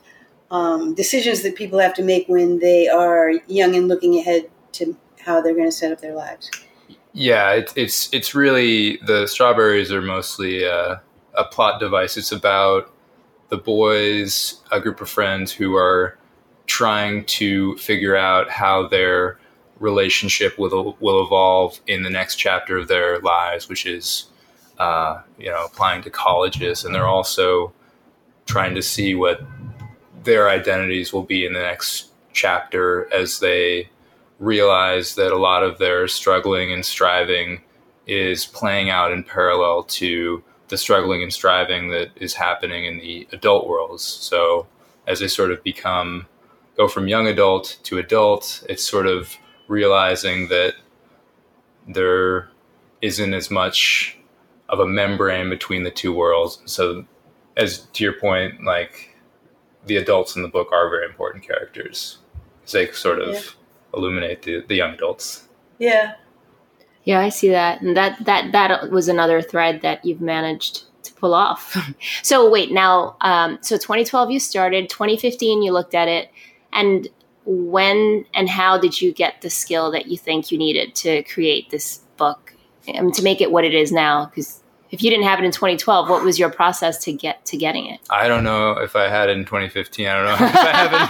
um, 0.52 0.94
decisions 0.94 1.42
that 1.42 1.54
people 1.54 1.78
have 1.78 1.94
to 1.94 2.02
make 2.02 2.28
when 2.28 2.58
they 2.58 2.88
are 2.88 3.32
young 3.46 3.74
and 3.74 3.88
looking 3.88 4.18
ahead 4.18 4.50
to 4.72 4.96
how 5.24 5.40
they're 5.40 5.54
going 5.54 5.66
to 5.66 5.72
set 5.72 5.90
up 5.90 6.00
their 6.00 6.14
lives 6.14 6.50
Yeah, 7.12 7.52
it, 7.52 7.72
it's 7.76 8.08
it's 8.12 8.34
really 8.34 8.98
the 8.98 9.26
strawberries 9.26 9.90
are 9.90 10.02
mostly 10.02 10.64
uh, 10.64 10.96
a 11.34 11.44
plot 11.44 11.80
device. 11.80 12.16
It's 12.16 12.30
about 12.30 12.92
the 13.48 13.56
boys, 13.56 14.62
a 14.70 14.80
group 14.80 15.00
of 15.00 15.08
friends 15.08 15.50
who 15.50 15.74
are 15.74 16.16
trying 16.66 17.24
to 17.24 17.76
figure 17.78 18.14
out 18.14 18.48
how 18.48 18.86
their 18.86 19.39
relationship 19.80 20.58
will 20.58 20.96
will 21.00 21.24
evolve 21.24 21.80
in 21.86 22.04
the 22.04 22.10
next 22.10 22.36
chapter 22.36 22.76
of 22.78 22.86
their 22.86 23.18
lives, 23.20 23.68
which 23.68 23.86
is 23.86 24.26
uh, 24.78 25.20
you 25.38 25.50
know 25.50 25.64
applying 25.64 26.02
to 26.02 26.10
colleges, 26.10 26.84
and 26.84 26.94
they're 26.94 27.06
also 27.06 27.72
trying 28.46 28.74
to 28.74 28.82
see 28.82 29.14
what 29.14 29.40
their 30.22 30.48
identities 30.48 31.12
will 31.12 31.22
be 31.22 31.44
in 31.44 31.52
the 31.52 31.60
next 31.60 32.10
chapter 32.32 33.12
as 33.12 33.40
they 33.40 33.88
realize 34.38 35.14
that 35.14 35.32
a 35.32 35.38
lot 35.38 35.62
of 35.62 35.78
their 35.78 36.08
struggling 36.08 36.72
and 36.72 36.84
striving 36.84 37.60
is 38.06 38.46
playing 38.46 38.90
out 38.90 39.12
in 39.12 39.22
parallel 39.22 39.82
to 39.82 40.42
the 40.68 40.76
struggling 40.76 41.22
and 41.22 41.32
striving 41.32 41.88
that 41.90 42.10
is 42.16 42.34
happening 42.34 42.84
in 42.84 42.98
the 42.98 43.26
adult 43.32 43.68
worlds. 43.68 44.02
So 44.02 44.66
as 45.06 45.20
they 45.20 45.28
sort 45.28 45.50
of 45.50 45.62
become 45.62 46.26
go 46.76 46.88
from 46.88 47.08
young 47.08 47.26
adult 47.26 47.78
to 47.84 47.98
adult, 47.98 48.64
it's 48.68 48.84
sort 48.84 49.06
of 49.06 49.36
realizing 49.70 50.48
that 50.48 50.74
there 51.88 52.50
isn't 53.00 53.32
as 53.32 53.50
much 53.50 54.18
of 54.68 54.80
a 54.80 54.86
membrane 54.86 55.48
between 55.48 55.84
the 55.84 55.90
two 55.90 56.12
worlds. 56.12 56.60
So 56.66 57.04
as 57.56 57.80
to 57.94 58.04
your 58.04 58.12
point, 58.14 58.64
like 58.64 59.16
the 59.86 59.96
adults 59.96 60.36
in 60.36 60.42
the 60.42 60.48
book 60.48 60.68
are 60.72 60.90
very 60.90 61.06
important 61.06 61.44
characters. 61.46 62.18
'Cause 62.62 62.72
They 62.72 62.90
sort 62.92 63.20
of 63.20 63.34
Yeah. 63.34 63.40
illuminate 63.94 64.42
the, 64.42 64.60
the 64.66 64.74
young 64.74 64.92
adults. 64.94 65.48
yeah 65.78 66.14
Yeah, 67.04 67.20
I 67.20 67.30
see 67.30 67.48
that, 67.48 67.80
and 67.80 67.96
that 67.96 68.22
that 68.26 68.52
that 68.52 68.90
was 68.90 69.08
another 69.08 69.40
thread 69.40 69.80
that 69.82 70.04
you've 70.04 70.20
managed 70.20 70.82
to 71.04 71.14
pull 71.14 71.32
off. 71.32 71.62
so 72.22 72.48
wait, 72.50 72.70
now, 72.72 73.16
um, 73.22 73.58
so 73.62 73.76
2012 73.78 74.30
you 74.30 74.38
started, 74.40 74.90
2015 74.90 75.62
you 75.62 75.72
looked 75.72 75.94
at 75.94 76.08
it, 76.08 76.28
and 76.72 77.08
when 77.50 78.24
and 78.32 78.48
how 78.48 78.78
did 78.78 79.00
you 79.00 79.12
get 79.12 79.40
the 79.40 79.50
skill 79.50 79.90
that 79.90 80.06
you 80.06 80.16
think 80.16 80.52
you 80.52 80.58
needed 80.58 80.94
to 80.94 81.24
create 81.24 81.70
this 81.70 81.98
book, 82.16 82.54
um, 82.94 83.10
to 83.10 83.22
make 83.22 83.40
it 83.40 83.50
what 83.50 83.64
it 83.64 83.74
is 83.74 83.90
now? 83.90 84.26
Because 84.26 84.62
if 84.92 85.02
you 85.02 85.10
didn't 85.10 85.24
have 85.24 85.40
it 85.40 85.44
in 85.44 85.50
2012, 85.50 86.08
what 86.08 86.22
was 86.22 86.38
your 86.38 86.48
process 86.48 87.02
to 87.04 87.12
get 87.12 87.44
to 87.46 87.56
getting 87.56 87.86
it? 87.86 88.00
I 88.08 88.28
don't 88.28 88.44
know 88.44 88.72
if 88.72 88.94
I 88.94 89.08
had 89.08 89.28
it 89.28 89.36
in 89.36 89.44
2015. 89.44 90.06
I 90.06 90.14
don't 90.14 90.26
know 90.26 90.46
if 90.46 90.54
I 90.54 90.76
have 90.76 90.92
it 90.92 91.00
in 91.02 91.08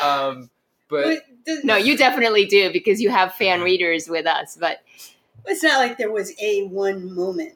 2018. 0.00 0.42
Um, 0.42 0.50
but 0.88 1.64
no, 1.64 1.76
you 1.76 1.96
definitely 1.96 2.46
do 2.46 2.72
because 2.72 3.00
you 3.00 3.10
have 3.10 3.32
fan 3.34 3.60
readers 3.60 4.08
with 4.08 4.26
us. 4.26 4.56
But 4.58 4.82
it's 5.46 5.62
not 5.62 5.78
like 5.78 5.98
there 5.98 6.10
was 6.10 6.32
a 6.40 6.64
one 6.66 7.14
moment. 7.14 7.54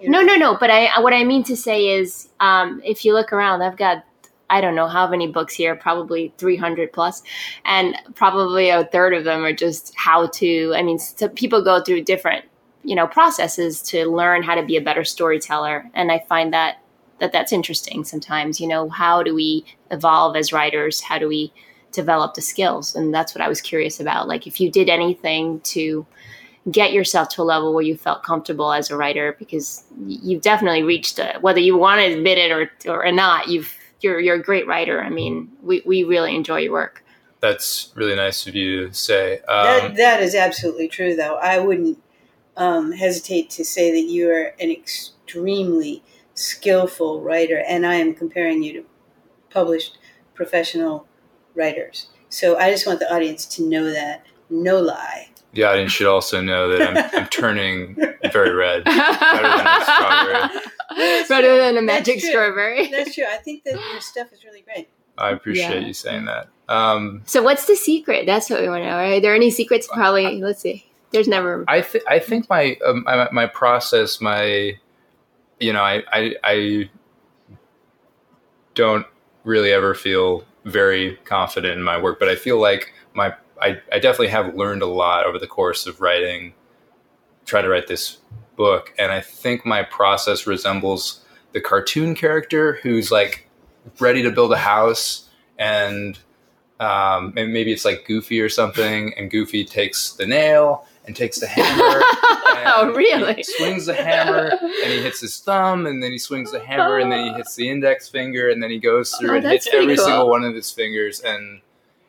You 0.00 0.08
know? 0.08 0.20
No, 0.20 0.34
no, 0.34 0.36
no. 0.36 0.56
But 0.56 0.70
I, 0.70 1.00
what 1.00 1.12
I 1.12 1.24
mean 1.24 1.42
to 1.44 1.56
say 1.56 1.88
is, 1.88 2.28
um, 2.38 2.80
if 2.84 3.04
you 3.04 3.12
look 3.12 3.32
around, 3.32 3.62
I've 3.62 3.76
got 3.76 4.04
I 4.50 4.60
don't 4.60 4.74
know 4.74 4.86
how 4.86 5.08
many 5.08 5.26
books 5.26 5.54
here, 5.54 5.76
probably 5.76 6.32
300 6.38 6.92
plus, 6.92 7.22
and 7.64 7.96
probably 8.14 8.70
a 8.70 8.84
third 8.86 9.14
of 9.14 9.24
them 9.24 9.44
are 9.44 9.52
just 9.52 9.92
how 9.96 10.26
to. 10.26 10.72
I 10.74 10.82
mean, 10.82 10.98
so 10.98 11.28
people 11.28 11.62
go 11.62 11.82
through 11.82 12.04
different, 12.04 12.44
you 12.84 12.94
know, 12.94 13.06
processes 13.06 13.82
to 13.82 14.06
learn 14.06 14.42
how 14.42 14.54
to 14.54 14.64
be 14.64 14.76
a 14.76 14.82
better 14.82 15.04
storyteller, 15.04 15.88
and 15.94 16.10
I 16.10 16.24
find 16.28 16.52
that 16.52 16.78
that 17.20 17.32
that's 17.32 17.52
interesting 17.52 18.04
sometimes. 18.04 18.60
You 18.60 18.68
know, 18.68 18.88
how 18.88 19.22
do 19.22 19.34
we 19.34 19.64
evolve 19.90 20.36
as 20.36 20.52
writers? 20.52 21.00
How 21.00 21.18
do 21.18 21.28
we 21.28 21.52
develop 21.92 22.34
the 22.34 22.42
skills? 22.42 22.94
And 22.94 23.12
that's 23.12 23.34
what 23.34 23.42
I 23.42 23.48
was 23.48 23.60
curious 23.60 24.00
about. 24.00 24.28
Like, 24.28 24.46
if 24.46 24.60
you 24.60 24.70
did 24.70 24.88
anything 24.88 25.60
to 25.60 26.06
get 26.70 26.92
yourself 26.92 27.28
to 27.30 27.42
a 27.42 27.44
level 27.44 27.72
where 27.72 27.84
you 27.84 27.96
felt 27.96 28.22
comfortable 28.22 28.72
as 28.72 28.90
a 28.90 28.96
writer 28.96 29.34
because 29.38 29.84
you've 30.06 30.42
definitely 30.42 30.82
reached 30.82 31.18
a, 31.18 31.38
whether 31.40 31.60
you 31.60 31.76
want 31.76 32.00
to 32.00 32.12
admit 32.12 32.38
it 32.38 32.50
or, 32.50 32.70
or 32.86 33.10
not 33.12 33.48
you've 33.48 33.74
you're 34.00 34.20
you're 34.20 34.36
a 34.36 34.42
great 34.42 34.66
writer. 34.66 35.02
I 35.02 35.10
mean 35.10 35.50
we, 35.62 35.82
we 35.84 36.04
really 36.04 36.34
enjoy 36.34 36.60
your 36.60 36.72
work. 36.72 37.04
That's 37.40 37.92
really 37.94 38.16
nice 38.16 38.46
of 38.46 38.54
you 38.54 38.88
to 38.88 38.94
say. 38.94 39.34
Um, 39.40 39.46
that, 39.48 39.96
that 39.96 40.22
is 40.22 40.34
absolutely 40.34 40.88
true 40.88 41.14
though. 41.14 41.36
I 41.36 41.58
wouldn't 41.58 42.02
um, 42.56 42.92
hesitate 42.92 43.50
to 43.50 43.64
say 43.64 43.92
that 43.92 44.10
you 44.10 44.30
are 44.30 44.54
an 44.58 44.70
extremely 44.70 46.02
skillful 46.34 47.20
writer 47.20 47.64
and 47.66 47.84
i 47.84 47.96
am 47.96 48.14
comparing 48.14 48.62
you 48.62 48.72
to 48.72 48.86
published 49.50 49.98
professional 50.34 51.06
writers. 51.54 52.08
So 52.28 52.56
i 52.58 52.70
just 52.70 52.86
want 52.86 53.00
the 53.00 53.12
audience 53.12 53.46
to 53.56 53.62
know 53.62 53.90
that. 53.90 54.24
No 54.50 54.80
lie. 54.80 55.28
The 55.52 55.64
audience 55.64 55.92
should 55.92 56.06
also 56.06 56.40
know 56.40 56.68
that 56.68 56.82
I'm, 56.82 57.20
I'm 57.20 57.26
turning 57.28 57.96
very 58.32 58.52
red, 58.52 58.84
better 58.84 59.42
than 59.42 59.66
a 59.66 59.84
strawberry. 59.84 60.60
Better 60.96 61.58
than 61.58 61.76
a 61.76 61.82
magic 61.82 62.16
That's 62.16 62.28
strawberry. 62.28 62.88
That's 62.88 63.14
true. 63.14 63.24
I 63.28 63.36
think 63.36 63.64
that 63.64 63.74
your 63.74 64.00
stuff 64.00 64.32
is 64.32 64.44
really 64.44 64.62
great. 64.62 64.88
I 65.16 65.30
appreciate 65.30 65.82
yeah. 65.82 65.86
you 65.86 65.92
saying 65.92 66.26
that. 66.26 66.48
Um, 66.68 67.22
so, 67.26 67.42
what's 67.42 67.66
the 67.66 67.76
secret? 67.76 68.26
That's 68.26 68.48
what 68.48 68.60
we 68.60 68.68
want 68.68 68.84
to 68.84 68.88
know. 68.88 68.96
Are 68.96 69.20
there 69.20 69.34
any 69.34 69.50
secrets? 69.50 69.86
Probably. 69.86 70.40
Let's 70.40 70.60
see. 70.60 70.86
There's 71.10 71.28
never. 71.28 71.64
I 71.66 71.82
think. 71.82 72.04
I 72.08 72.18
think 72.18 72.48
my, 72.48 72.76
um, 72.86 73.04
my 73.04 73.28
my 73.32 73.46
process, 73.46 74.20
my, 74.20 74.78
you 75.58 75.72
know, 75.72 75.82
I, 75.82 76.02
I 76.12 76.34
I 76.44 76.90
don't 78.74 79.06
really 79.44 79.72
ever 79.72 79.94
feel 79.94 80.44
very 80.64 81.16
confident 81.24 81.76
in 81.76 81.82
my 81.82 82.00
work, 82.00 82.18
but 82.20 82.28
I 82.28 82.36
feel 82.36 82.60
like 82.60 82.92
my 83.14 83.34
I, 83.60 83.80
I 83.90 83.98
definitely 83.98 84.28
have 84.28 84.54
learned 84.54 84.82
a 84.82 84.86
lot 84.86 85.26
over 85.26 85.38
the 85.38 85.46
course 85.46 85.86
of 85.86 86.00
writing, 86.00 86.54
try 87.44 87.62
to 87.62 87.68
write 87.68 87.88
this 87.88 88.18
book. 88.58 88.92
And 88.98 89.10
I 89.10 89.22
think 89.22 89.64
my 89.64 89.82
process 89.82 90.46
resembles 90.46 91.24
the 91.52 91.60
cartoon 91.62 92.14
character 92.14 92.74
who's 92.82 93.10
like 93.10 93.48
ready 93.98 94.22
to 94.22 94.30
build 94.30 94.52
a 94.52 94.58
house 94.58 95.30
and 95.58 96.18
um, 96.80 97.32
maybe 97.34 97.72
it's 97.72 97.84
like 97.84 98.04
Goofy 98.06 98.40
or 98.40 98.48
something, 98.48 99.12
and 99.16 99.30
Goofy 99.30 99.64
takes 99.64 100.12
the 100.12 100.26
nail 100.26 100.86
and 101.06 101.16
takes 101.16 101.40
the 101.40 101.46
hammer. 101.48 102.00
oh, 102.66 102.92
really? 102.94 103.42
swings 103.42 103.86
the 103.86 103.94
hammer 103.94 104.52
and 104.60 104.92
he 104.92 105.02
hits 105.02 105.20
his 105.20 105.38
thumb, 105.40 105.86
and 105.86 106.02
then 106.02 106.12
he 106.12 106.18
swings 106.18 106.52
the 106.52 106.60
hammer, 106.60 106.98
and 106.98 107.10
then 107.10 107.26
he 107.26 107.32
hits 107.32 107.56
the 107.56 107.68
index 107.68 108.08
finger, 108.08 108.50
and 108.50 108.62
then 108.62 108.70
he 108.70 108.78
goes 108.78 109.12
through 109.14 109.30
oh, 109.30 109.36
and 109.36 109.46
hits 109.46 109.68
every 109.72 109.96
cool. 109.96 110.04
single 110.04 110.30
one 110.30 110.44
of 110.44 110.54
his 110.54 110.70
fingers, 110.70 111.20
and 111.20 111.60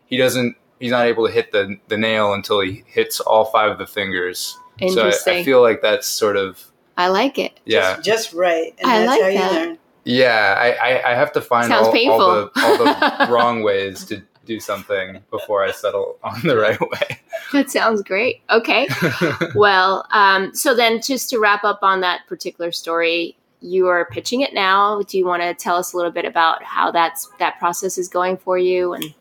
he 0.05 0.17
doesn't 0.17 0.55
he's 0.79 0.91
not 0.91 1.07
able 1.07 1.25
to 1.25 1.33
hit 1.33 1.51
the 1.51 1.77
the 1.87 1.97
nail 1.97 2.33
until 2.33 2.59
he 2.59 2.83
hits 2.85 3.19
all 3.19 3.45
five 3.45 3.71
of 3.71 3.77
the 3.79 3.87
fingers. 3.87 4.55
So 4.88 5.07
I, 5.07 5.39
I 5.39 5.43
feel 5.43 5.62
like 5.62 5.81
that's 5.81 6.07
sort 6.07 6.38
of. 6.38 6.63
I 6.98 7.07
like 7.07 7.38
it. 7.39 7.59
Yeah, 7.65 7.95
just, 7.95 8.05
just 8.05 8.33
right. 8.33 8.74
And 8.79 8.89
I 8.89 9.05
like 9.05 9.19
that. 9.19 9.77
Yeah, 10.05 10.55
I, 10.57 10.71
I, 10.71 11.12
I, 11.12 11.15
have 11.15 11.31
to 11.33 11.41
find 11.41 11.71
all, 11.71 11.86
all, 11.86 11.91
the, 11.91 12.51
all 12.55 12.77
the 12.77 13.27
wrong 13.29 13.63
ways 13.63 14.03
to 14.05 14.24
do 14.45 14.59
something 14.59 15.19
before 15.29 15.63
I 15.63 15.71
settle 15.71 16.17
on 16.24 16.41
the 16.43 16.57
right 16.57 16.79
way. 16.81 17.19
That 17.53 17.69
sounds 17.69 18.01
great. 18.01 18.41
Okay. 18.50 18.88
well, 19.55 20.07
um, 20.12 20.53
so 20.55 20.74
then 20.74 21.01
just 21.01 21.29
to 21.29 21.39
wrap 21.39 21.63
up 21.63 21.79
on 21.83 22.01
that 22.01 22.21
particular 22.27 22.71
story, 22.71 23.38
you 23.62 23.88
are 23.88 24.05
pitching 24.05 24.41
it 24.41 24.53
now. 24.53 25.01
Do 25.03 25.17
you 25.17 25.25
want 25.25 25.43
to 25.43 25.53
tell 25.53 25.75
us 25.75 25.93
a 25.93 25.98
little 25.98 26.12
bit 26.12 26.25
about 26.25 26.63
how 26.63 26.91
that's 26.91 27.29
that 27.38 27.59
process 27.59 27.98
is 27.98 28.07
going 28.07 28.38
for 28.38 28.57
you 28.57 28.93
and 28.93 29.13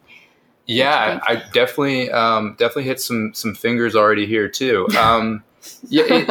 yeah, 0.69 1.19
I 1.27 1.37
definitely 1.55 2.11
um, 2.11 2.55
definitely 2.59 2.85
hit 2.85 3.01
some 3.01 3.33
some 3.33 3.55
fingers 3.55 3.97
already 3.97 4.27
here 4.27 4.51
too. 4.51 4.87
Um, 4.99 5.43
yeah, 5.89 6.05
it, 6.09 6.31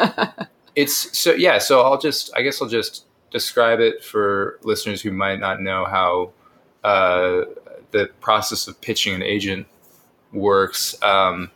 it's 0.75 1.17
so 1.17 1.33
yeah. 1.33 1.59
So 1.59 1.81
I'll 1.81 1.99
just 1.99 2.31
I 2.35 2.41
guess 2.43 2.61
I'll 2.61 2.69
just 2.69 3.05
describe 3.31 3.79
it 3.79 4.03
for 4.03 4.59
listeners 4.63 5.01
who 5.01 5.11
might 5.11 5.39
not 5.39 5.61
know 5.61 5.85
how 5.85 6.31
uh, 6.83 7.43
the 7.91 8.09
process 8.21 8.67
of 8.67 8.79
pitching 8.81 9.15
an 9.15 9.23
agent 9.23 9.67
works. 10.33 11.01
Um, 11.03 11.51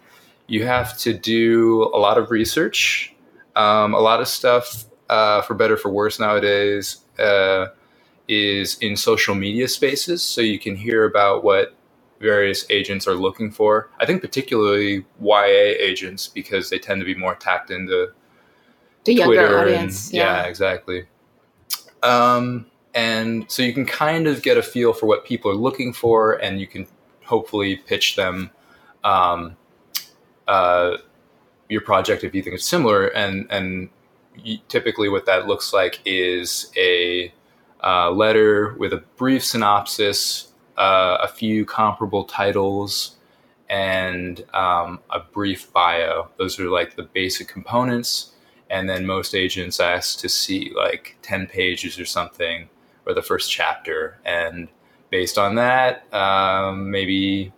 you 0.48 0.66
have 0.66 0.98
to 1.00 1.13
do 1.13 1.84
a 1.94 2.00
lot 2.00 2.18
of 2.18 2.32
research, 2.32 3.13
um, 3.56 3.94
a 3.94 4.00
lot 4.00 4.22
of 4.22 4.28
stuff 4.28 4.86
uh, 5.10 5.42
for 5.44 5.56
better 5.56 5.78
for 5.78 5.90
worse 5.92 6.20
nowadays. 6.20 7.00
Uh, 7.20 7.68
is 8.30 8.78
in 8.80 8.96
social 8.98 9.36
media 9.36 9.68
spaces, 9.68 10.24
so 10.24 10.42
you 10.42 10.60
can 10.60 10.75
hear 10.75 11.06
about 11.06 11.44
what 11.44 11.75
various 12.22 12.66
agents 12.70 13.08
are 13.08 13.16
looking 13.16 13.51
for. 13.51 13.90
I 14.00 14.06
think 14.06 14.22
particularly 14.22 15.06
YA 15.20 15.74
agents 15.80 16.28
because 16.28 16.70
they 16.70 16.80
tend 16.80 17.01
to 17.01 17.06
be 17.06 17.16
more 17.16 17.36
tapped 17.36 17.72
into 17.72 18.13
the 19.04 19.16
Twitter 19.16 19.34
younger 19.34 19.60
audience. 19.60 20.08
And, 20.08 20.18
yeah. 20.18 20.42
yeah. 20.42 20.44
exactly. 20.44 21.06
Um, 22.04 22.68
and 22.94 23.50
so 23.50 23.63
you 23.63 23.74
can 23.74 23.86
kind 23.86 24.28
of 24.28 24.42
get 24.42 24.58
a 24.58 24.63
feel 24.63 24.94
for 24.94 25.06
what 25.06 25.25
people 25.25 25.50
are 25.50 25.56
looking 25.56 25.94
for, 25.94 26.34
and 26.34 26.60
you 26.60 26.68
can 26.68 26.88
hopefully 27.24 27.78
pitch 27.78 28.16
them 28.16 28.51
um, 29.04 29.56
uh, 30.48 30.98
your 31.70 31.82
project 31.82 32.24
if 32.24 32.36
you 32.36 32.44
think 32.44 32.56
it's 32.56 32.68
similar. 32.68 33.08
And 33.08 33.48
and 33.50 33.90
you, 34.36 34.58
typically, 34.68 35.10
what 35.10 35.25
that 35.25 35.48
looks 35.48 35.74
like 35.74 36.00
is 36.06 36.72
a 36.75 37.34
uh, 37.84 38.12
letter 38.12 38.75
with 38.78 38.94
a 38.94 39.04
brief 39.16 39.44
synopsis 39.44 40.50
uh, 40.78 41.18
a 41.22 41.28
few 41.28 41.66
comparable 41.66 42.24
titles 42.24 43.18
and 43.70 44.44
um, 44.54 45.00
a 45.10 45.20
brief 45.20 45.72
bio. 45.72 46.30
Those 46.38 46.60
are 46.60 46.70
like 46.70 46.96
the 46.96 47.04
basic 47.04 47.48
components. 47.48 48.32
And 48.70 48.90
then 48.90 49.06
most 49.06 49.36
agents 49.36 49.80
ask 49.80 50.20
to 50.20 50.30
see 50.30 50.72
like 50.75 51.18
10 51.24 51.48
pages 51.48 52.00
or 52.00 52.06
something 52.06 52.70
or 53.06 53.13
the 53.13 53.22
first 53.22 53.51
chapter. 53.51 54.18
And 54.25 54.70
based 55.10 55.38
on 55.38 55.56
that, 55.56 56.12
um, 56.13 56.90
maybe 56.90 57.51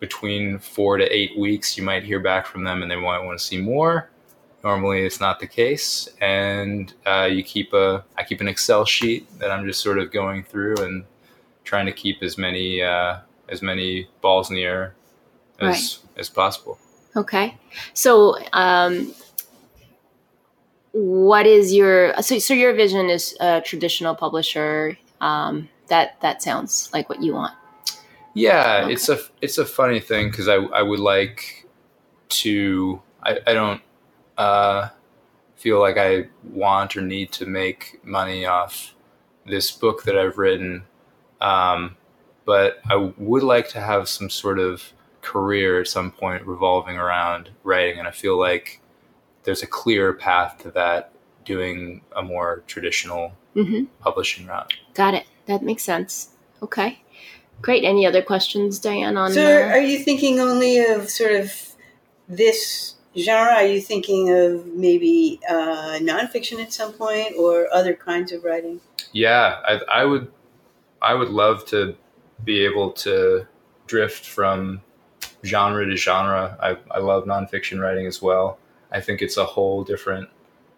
between 0.00 0.58
four 0.58 0.96
to 0.96 1.04
eight 1.04 1.38
weeks, 1.38 1.76
you 1.76 1.84
might 1.84 2.02
hear 2.02 2.20
back 2.20 2.46
from 2.46 2.64
them 2.64 2.82
and 2.82 2.90
they 2.90 2.96
might 2.96 3.22
want 3.22 3.38
to 3.38 3.44
see 3.44 3.58
more. 3.58 4.10
Normally, 4.64 5.06
it's 5.06 5.20
not 5.20 5.40
the 5.40 5.46
case, 5.46 6.06
and 6.20 6.92
uh, 7.06 7.26
you 7.32 7.42
keep 7.42 7.72
a 7.72 8.04
I 8.18 8.24
keep 8.24 8.42
an 8.42 8.48
Excel 8.48 8.84
sheet 8.84 9.26
that 9.38 9.50
I'm 9.50 9.64
just 9.64 9.82
sort 9.82 9.98
of 9.98 10.12
going 10.12 10.44
through 10.44 10.76
and 10.84 11.04
trying 11.64 11.86
to 11.86 11.92
keep 11.92 12.22
as 12.22 12.38
many 12.38 12.82
uh, 12.82 13.18
as 13.48 13.62
many 13.62 14.08
balls 14.20 14.50
in 14.50 14.56
the 14.56 14.64
air 14.64 14.94
as 15.60 15.66
right. 15.66 16.20
as 16.20 16.28
possible. 16.28 16.78
Okay, 17.16 17.58
so 17.92 18.36
um, 18.52 19.12
what 20.92 21.46
is 21.46 21.74
your 21.74 22.14
so 22.22 22.38
so 22.38 22.54
your 22.54 22.74
vision 22.74 23.10
is 23.10 23.36
a 23.40 23.60
traditional 23.60 24.14
publisher? 24.14 24.98
Um, 25.20 25.68
that 25.88 26.20
that 26.22 26.42
sounds 26.42 26.90
like 26.92 27.08
what 27.08 27.22
you 27.22 27.34
want. 27.34 27.54
Yeah, 28.34 28.82
okay. 28.84 28.92
it's 28.92 29.08
a 29.08 29.18
it's 29.40 29.58
a 29.58 29.66
funny 29.66 30.00
thing 30.00 30.30
because 30.30 30.48
I 30.48 30.54
I 30.54 30.82
would 30.82 31.00
like 31.00 31.66
to 32.28 33.02
I, 33.22 33.38
I 33.46 33.52
don't 33.52 33.82
uh, 34.38 34.88
feel 35.56 35.80
like 35.80 35.98
I 35.98 36.28
want 36.44 36.96
or 36.96 37.02
need 37.02 37.32
to 37.32 37.46
make 37.46 38.00
money 38.04 38.46
off 38.46 38.94
this 39.46 39.70
book 39.70 40.04
that 40.04 40.16
I've 40.16 40.38
written 40.38 40.84
um, 41.40 41.96
but 42.44 42.80
I 42.88 42.96
would 43.16 43.42
like 43.42 43.68
to 43.70 43.80
have 43.80 44.08
some 44.08 44.30
sort 44.30 44.58
of 44.58 44.92
career 45.22 45.80
at 45.80 45.88
some 45.88 46.10
point 46.10 46.46
revolving 46.46 46.96
around 46.96 47.50
writing, 47.62 47.98
and 47.98 48.08
I 48.08 48.10
feel 48.10 48.38
like 48.38 48.80
there's 49.44 49.62
a 49.62 49.66
clear 49.66 50.12
path 50.12 50.58
to 50.62 50.70
that 50.72 51.12
doing 51.44 52.02
a 52.14 52.22
more 52.22 52.62
traditional 52.66 53.32
hmm 53.54 53.84
publishing 54.00 54.46
route. 54.46 54.72
Got 54.94 55.14
it. 55.14 55.26
That 55.46 55.62
makes 55.62 55.82
sense. 55.82 56.30
Okay. 56.62 57.02
Great. 57.62 57.84
Any 57.84 58.06
other 58.06 58.22
questions, 58.22 58.78
Diane? 58.78 59.16
On 59.16 59.32
So, 59.32 59.44
uh, 59.44 59.68
are 59.68 59.80
you 59.80 59.98
thinking 59.98 60.40
only 60.40 60.78
of 60.78 61.10
sort 61.10 61.32
of 61.32 61.52
this 62.28 62.94
genre? 63.16 63.54
Are 63.54 63.66
you 63.66 63.80
thinking 63.80 64.30
of 64.30 64.66
maybe 64.66 65.40
uh, 65.48 65.98
nonfiction 66.00 66.62
at 66.62 66.72
some 66.72 66.92
point, 66.92 67.34
or 67.36 67.68
other 67.72 67.94
kinds 67.94 68.32
of 68.32 68.44
writing? 68.44 68.80
Yeah, 69.12 69.60
I, 69.66 69.80
I 70.02 70.04
would, 70.04 70.30
I 71.02 71.14
would 71.14 71.28
love 71.30 71.64
to 71.66 71.96
be 72.44 72.64
able 72.64 72.92
to 72.92 73.46
drift 73.86 74.26
from 74.26 74.82
genre 75.44 75.86
to 75.86 75.96
genre. 75.96 76.56
I, 76.60 76.76
I 76.90 76.98
love 77.00 77.24
nonfiction 77.24 77.80
writing 77.80 78.06
as 78.06 78.20
well. 78.22 78.58
I 78.92 79.00
think 79.00 79.22
it's 79.22 79.36
a 79.36 79.44
whole 79.44 79.84
different 79.84 80.28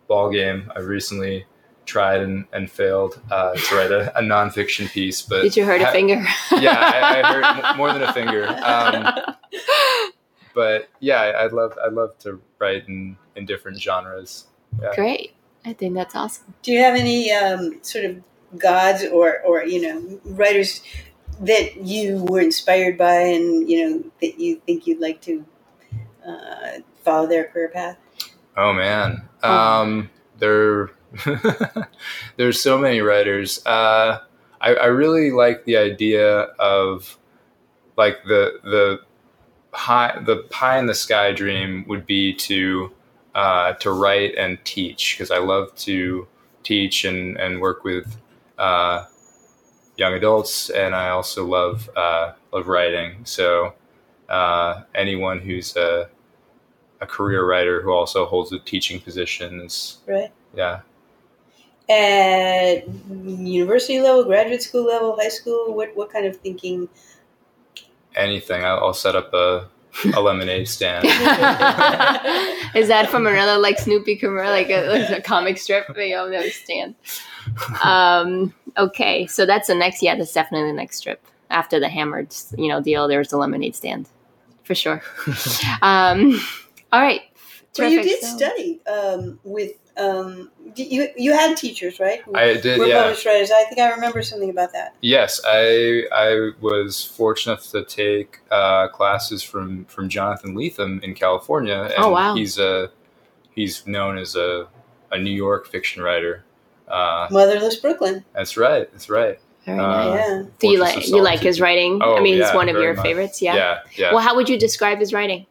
ballgame. 0.09 0.71
I've 0.77 0.87
recently 0.87 1.47
tried 1.87 2.21
and, 2.21 2.45
and 2.53 2.71
failed 2.71 3.21
uh, 3.31 3.55
to 3.55 3.75
write 3.75 3.91
a, 3.91 4.17
a 4.19 4.23
nonfiction 4.23 4.89
piece, 4.91 5.21
but 5.23 5.43
did 5.43 5.57
you 5.57 5.65
hurt 5.65 5.81
a 5.81 5.91
finger? 5.91 6.23
yeah, 6.53 6.79
I, 6.79 7.21
I 7.23 7.33
hurt 7.33 7.65
m- 7.71 7.77
more 7.77 7.93
than 7.93 8.03
a 8.03 8.13
finger. 8.13 8.47
Um, 8.63 9.35
but 10.55 10.89
yeah, 11.01 11.21
I- 11.21 11.45
I'd 11.45 11.53
love, 11.53 11.77
I'd 11.85 11.93
love 11.93 12.17
to 12.21 12.41
write 12.59 12.87
in, 12.89 13.17
in 13.37 13.47
different 13.47 13.81
genres. 13.81 14.47
Yeah. 14.81 14.95
Great. 14.95 15.35
I 15.65 15.73
think 15.73 15.95
that's 15.95 16.15
awesome. 16.15 16.55
Do 16.63 16.73
you 16.73 16.81
have 16.81 16.95
any 16.97 17.31
um, 17.33 17.79
sort 17.83 18.05
of 18.05 18.17
gods 18.59 19.05
or, 19.05 19.41
or 19.43 19.65
you 19.65 19.81
know 19.81 20.21
writers 20.25 20.83
that 21.41 21.77
you 21.79 22.25
were 22.25 22.41
inspired 22.41 22.97
by, 22.99 23.15
and 23.15 23.69
you 23.69 23.89
know 23.89 24.05
that 24.21 24.39
you 24.39 24.61
think 24.67 24.87
you'd 24.87 25.01
like 25.01 25.21
to 25.23 25.45
uh, 26.27 26.79
follow 27.05 27.27
their 27.27 27.45
career 27.45 27.69
path? 27.69 27.97
Oh 28.57 28.73
man, 28.73 29.29
Oh. 29.43 29.51
um, 29.51 30.11
there, 30.39 30.91
there's 32.37 32.61
so 32.63 32.79
many 32.79 33.01
writers. 33.01 33.65
Uh, 33.67 34.19
I, 34.61 34.75
I 34.75 34.87
really 34.87 35.31
like 35.31 35.65
the 35.65 35.77
idea 35.77 36.41
of 36.59 37.19
like 37.97 38.19
the 38.25 38.61
the 38.63 39.01
high 39.73 40.19
the 40.25 40.45
pie 40.51 40.79
in 40.79 40.87
the 40.87 40.95
sky 40.95 41.33
dream 41.33 41.85
would 41.89 42.07
be 42.07 42.35
to 42.35 42.93
uh, 43.35 43.73
to 43.75 43.91
write 43.91 44.35
and 44.37 44.63
teach 44.65 45.17
because 45.17 45.31
I 45.31 45.39
love 45.39 45.75
to 45.77 46.29
teach 46.63 47.05
and 47.05 47.37
and 47.39 47.61
work 47.61 47.83
with 47.85 48.17
uh, 48.63 49.07
young 49.97 50.15
adults, 50.15 50.71
and 50.71 50.95
I 50.95 51.11
also 51.11 51.47
love 51.47 51.91
uh, 51.97 52.33
love 52.53 52.69
writing. 52.69 53.25
So 53.25 53.75
uh, 54.29 54.83
anyone 54.95 55.41
who's 55.41 55.77
a 55.77 56.11
a 57.01 57.07
career 57.07 57.47
writer 57.47 57.83
who 57.83 57.93
also 57.93 58.27
holds 58.27 58.53
a 58.53 58.59
teaching 58.61 59.01
position 59.01 59.61
is 59.61 59.99
Right. 60.07 60.33
yeah 60.55 60.83
At 61.89 62.89
university 63.25 64.01
level, 64.01 64.25
graduate 64.25 64.63
school 64.63 64.85
level, 64.85 65.17
high 65.17 65.29
school, 65.29 65.75
what 65.75 65.95
what 65.97 66.11
kind 66.11 66.27
of 66.27 66.37
thinking? 66.39 66.89
anything 68.15 68.65
I'll, 68.65 68.79
I'll 68.79 68.95
set 68.95 69.17
up 69.17 69.33
a, 69.35 69.69
a 70.15 70.21
lemonade 70.21 70.67
stand 70.69 71.05
Is 72.75 72.89
that 72.89 73.09
from 73.11 73.27
another 73.27 73.59
like 73.59 73.79
Snoopy 73.79 74.17
commercial, 74.17 74.51
like 74.51 74.71
a, 74.71 74.87
like 74.89 75.11
a 75.19 75.21
comic 75.23 75.59
strip? 75.59 75.87
You 75.97 76.11
know, 76.11 76.29
no 76.29 76.43
stand. 76.49 76.95
Um, 77.85 78.55
okay, 78.79 79.27
so 79.27 79.45
that's 79.45 79.69
the 79.69 79.75
next. 79.75 80.03
Yeah, 80.03 80.17
that's 80.17 80.33
definitely 80.33 80.71
the 80.71 80.77
next 80.77 80.97
strip 80.99 81.23
after 81.51 81.79
the 81.79 81.89
hammered, 81.89 82.35
you 82.57 82.69
know, 82.69 82.81
deal. 82.81 83.07
There's 83.09 83.29
the 83.29 83.37
lemonade 83.37 83.77
stand, 83.77 84.09
for 84.65 84.75
sure. 84.75 85.03
Um, 85.83 86.41
all 86.93 87.01
right. 87.01 87.23
Well, 87.79 87.91
you 87.91 88.03
did 88.03 88.21
So- 88.23 88.37
study 88.37 88.81
um, 88.87 89.39
with 89.45 89.73
um, 89.99 90.51
you. 90.77 91.09
You 91.17 91.33
had 91.33 91.57
teachers, 91.57 92.01
right? 92.01 92.23
who 92.23 92.35
I 92.35 92.55
did 92.61 92.79
were 92.79 92.87
yeah 92.87 93.03
published 93.03 93.27
writers. 93.27 93.51
I 93.51 93.65
think 93.65 93.81
I 93.81 93.91
remember 93.91 94.23
something 94.23 94.51
about 94.51 94.73
that. 94.73 94.95
yes 95.03 95.41
I 95.47 96.05
I 96.13 96.51
was 96.61 97.05
fortunate 97.05 97.61
to 97.73 97.85
take 97.85 98.41
uh, 98.51 98.89
classes 98.89 99.43
from 99.43 99.85
from 99.87 100.09
Jonathan 100.09 100.55
Lethem 100.55 101.03
in 101.05 101.15
California 101.15 101.83
and 101.95 101.95
Oh, 102.05 102.11
wow. 102.11 102.35
he's 102.35 102.59
a 102.59 102.91
he's 103.55 103.87
known 103.87 104.19
as 104.19 104.37
a 104.37 104.69
a 105.11 105.19
New 105.19 105.31
York 105.35 105.67
fiction 105.69 106.03
writer 106.03 106.45
uh, 106.89 107.29
Motherless 107.31 107.77
Brooklyn. 107.77 108.25
that's 108.35 108.57
right 108.57 108.91
that's 108.93 109.09
right 109.11 109.39
Very 109.67 109.79
Uh, 109.79 110.15
yeah. 110.15 110.43
Do 110.59 110.69
you 110.71 110.79
like 110.81 111.07
you 111.09 111.23
like 111.23 111.41
his 111.41 111.61
writing? 111.61 112.01
Oh, 112.03 112.17
I 112.17 112.21
mean, 112.21 112.37
he's 112.41 112.53
one 112.55 112.69
of 112.69 112.77
your 112.77 112.95
much. 112.95 113.05
favorites. 113.05 113.43
Yeah. 113.43 113.55
yeah 113.57 113.79
yeah 113.97 114.13
Well, 114.13 114.23
how 114.23 114.35
would 114.37 114.49
you 114.49 114.59
describe 114.59 114.99
his 114.99 115.13
writing? 115.13 115.47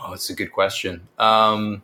Oh, 0.00 0.10
that's 0.10 0.30
a 0.30 0.34
good 0.34 0.52
question. 0.52 1.08
Um, 1.18 1.82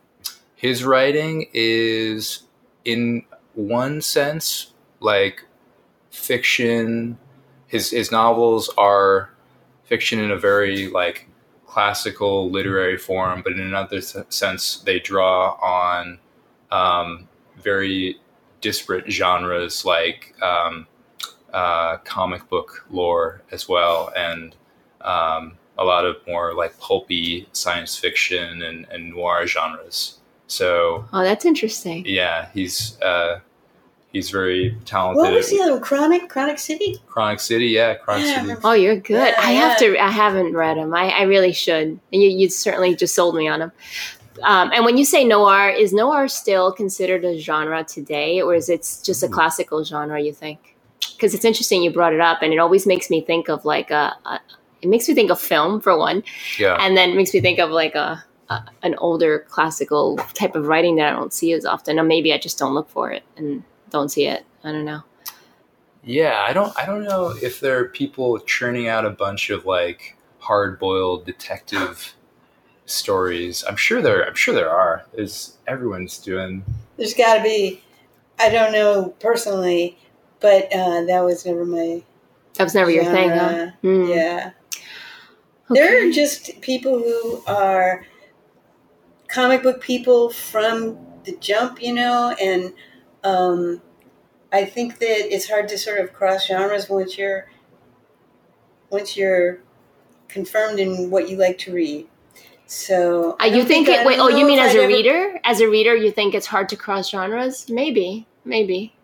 his 0.65 0.83
writing 0.83 1.47
is, 1.53 2.45
in 2.87 3.23
one 3.53 4.01
sense, 4.01 4.73
like 4.99 5.45
fiction. 6.11 7.19
His 7.67 7.91
his 7.91 8.11
novels 8.11 8.71
are 8.79 9.29
fiction 9.85 10.19
in 10.19 10.31
a 10.31 10.39
very 10.39 10.89
like 10.89 11.29
classical 11.67 12.51
literary 12.51 12.97
form, 12.97 13.43
but 13.43 13.53
in 13.53 13.61
another 13.61 14.01
sense, 14.01 14.79
they 14.87 14.99
draw 15.01 15.53
on 15.61 16.19
um, 16.71 17.29
very 17.59 18.17
disparate 18.63 19.11
genres 19.11 19.85
like 19.85 20.35
um, 20.41 20.87
uh, 21.53 21.99
comic 22.05 22.49
book 22.49 22.87
lore 22.91 23.43
as 23.53 23.69
well, 23.69 24.11
and 24.17 24.57
um, 25.03 25.59
a 25.77 25.85
lot 25.85 26.07
of 26.07 26.17
more 26.27 26.55
like 26.55 26.79
pulpy 26.79 27.47
science 27.53 27.99
fiction 27.99 28.63
and, 28.63 28.87
and 28.91 29.11
noir 29.11 29.47
genres. 29.47 30.21
So 30.47 31.05
Oh, 31.13 31.23
that's 31.23 31.45
interesting. 31.45 32.05
yeah, 32.07 32.49
he's 32.55 33.01
uh, 33.01 33.41
he's 34.13 34.31
very 34.31 34.77
talented. 34.85 35.23
What 35.23 35.33
was 35.33 35.51
the 35.51 35.61
other? 35.63 35.81
Chronic? 35.81 36.29
Chronic 36.29 36.59
City? 36.59 36.97
Chronic 37.07 37.41
City, 37.41 37.67
yeah, 37.67 37.95
Chronic 37.95 38.27
Yeah, 38.27 38.43
City. 38.43 38.61
Oh, 38.63 38.73
you're 38.73 38.97
good. 38.97 39.15
Yeah, 39.17 39.35
I 39.39 39.53
have 39.53 39.81
yeah. 39.81 39.89
to. 39.93 39.99
I 40.05 40.11
haven't 40.11 40.55
read 40.55 40.77
him. 40.77 40.95
I, 40.95 41.11
I 41.11 41.23
really 41.23 41.53
should. 41.53 41.99
And 42.13 42.23
you, 42.23 42.29
you 42.29 42.49
certainly 42.51 42.95
just 42.95 43.15
sold 43.15 43.35
me 43.37 43.49
on 43.49 43.63
him. 43.63 43.73
Um, 44.43 44.71
and 44.75 44.85
when 44.85 44.99
you 44.99 45.05
say 45.05 45.25
noir, 45.25 45.71
is 45.71 45.93
noir 45.93 46.27
still 46.29 46.73
considered 46.73 47.25
a 47.25 47.39
genre 47.39 47.85
today, 47.85 48.41
or 48.43 48.55
is 48.55 48.69
it 48.69 48.81
just 49.03 49.23
a 49.23 49.29
Hmm. 49.29 49.33
classical 49.35 49.85
genre? 49.85 50.21
You 50.21 50.33
think? 50.33 50.77
Because 51.17 51.35
it's 51.35 51.45
interesting 51.45 51.83
you 51.83 51.91
brought 51.93 52.13
it 52.13 52.21
up, 52.21 52.43
and 52.43 52.53
it 52.53 52.59
always 52.59 52.87
makes 52.87 53.09
me 53.11 53.21
think 53.23 53.49
of 53.49 53.65
like 53.65 53.91
a. 53.91 54.15
a 54.27 54.41
it 54.83 54.89
makes 54.89 55.09
me 55.09 55.15
think 55.15 55.31
of 55.31 55.41
film 55.41 55.81
for 55.81 55.97
one, 55.97 56.23
Yeah, 56.59 56.77
and 56.79 56.95
then 56.95 57.09
it 57.11 57.17
makes 57.17 57.33
me 57.33 57.41
think 57.41 57.59
of 57.59 57.71
like 57.71 57.95
a, 57.95 58.23
a 58.49 58.63
an 58.83 58.95
older 58.99 59.41
classical 59.49 60.17
type 60.35 60.55
of 60.55 60.67
writing 60.67 60.97
that 60.97 61.09
I 61.09 61.17
don't 61.17 61.33
see 61.33 61.53
as 61.53 61.65
often, 61.65 61.99
or 61.99 62.05
maybe 62.05 62.33
I 62.33 62.39
just 62.39 62.59
don't 62.59 62.75
look 62.75 62.89
for 62.91 63.11
it 63.11 63.23
and 63.37 63.63
don't 63.91 64.09
see 64.11 64.27
it. 64.27 64.45
I 64.63 64.73
don't 64.73 64.85
know. 64.85 65.03
yeah. 66.03 66.45
I 66.47 66.53
don't 66.53 66.73
I 66.79 66.87
don't 66.87 67.05
know 67.05 67.35
if 67.43 67.61
there 67.61 67.79
are 67.79 67.89
people 67.89 68.39
churning 68.41 68.89
out 68.89 69.05
a 69.05 69.11
bunch 69.11 69.51
of 69.51 69.65
like 69.67 70.17
hard 70.39 70.79
boiled 70.79 71.25
detective 71.27 72.15
stories. 72.87 73.65
I'm 73.67 73.77
sure 73.77 74.03
there. 74.03 74.27
I'm 74.27 74.35
sure 74.35 74.55
there 74.55 74.71
are. 74.71 75.05
There's 75.15 75.57
everyone's 75.67 76.19
doing. 76.19 76.65
There's 76.97 77.15
got 77.15 77.37
to 77.39 77.43
be. 77.43 77.83
I 78.39 78.51
don't 78.51 78.73
know 78.73 79.15
personally, 79.21 79.97
but 80.41 80.65
uh, 80.75 81.05
that 81.05 81.21
was 81.21 81.47
never 81.47 81.65
my. 81.65 82.03
That 82.55 82.65
was 82.65 82.75
never 82.75 82.91
your 82.91 83.05
thing, 83.05 83.31
huh? 83.31 83.37
genre. 83.49 83.75
Hmm. 83.83 84.05
Yeah. 84.07 84.51
Okay. 85.71 85.81
There 85.81 86.07
are 86.09 86.13
just 86.13 86.61
people 86.61 86.99
who 86.99 87.43
are 87.47 88.05
comic 89.35 89.63
book 89.63 89.81
people 89.81 90.31
from 90.31 90.97
the 91.25 91.37
jump, 91.41 91.83
you 91.83 91.93
know, 91.93 92.35
and 92.41 92.73
um, 93.25 93.83
I 94.53 94.65
think 94.65 94.99
that 95.01 95.35
it's 95.35 95.49
hard 95.49 95.69
to 95.69 95.79
sort 95.79 95.99
of 95.99 96.13
cross 96.13 96.47
genres 96.47 96.89
once 96.89 97.19
you're 97.19 97.51
once 98.91 99.17
you're 99.17 99.59
confirmed 100.29 100.79
in 100.79 101.11
what 101.11 101.29
you 101.29 101.37
like 101.37 101.59
to 101.59 101.73
read. 101.73 102.07
So 102.67 103.37
Uh, 103.41 103.47
you 103.47 103.65
think 103.65 103.89
I 103.89 104.03
it? 104.03 104.07
Wait, 104.07 104.19
oh, 104.21 104.29
you 104.29 104.47
mean 104.47 104.59
as 104.59 104.75
a 104.75 104.79
ever- 104.83 104.89
reader? 104.89 105.41
As 105.45 105.61
a 105.61 105.69
reader, 105.69 105.95
you 105.97 106.11
think 106.13 106.35
it's 106.35 106.47
hard 106.47 106.69
to 106.69 106.77
cross 106.77 107.11
genres? 107.11 107.69
Maybe, 107.69 108.27
maybe. 108.45 108.95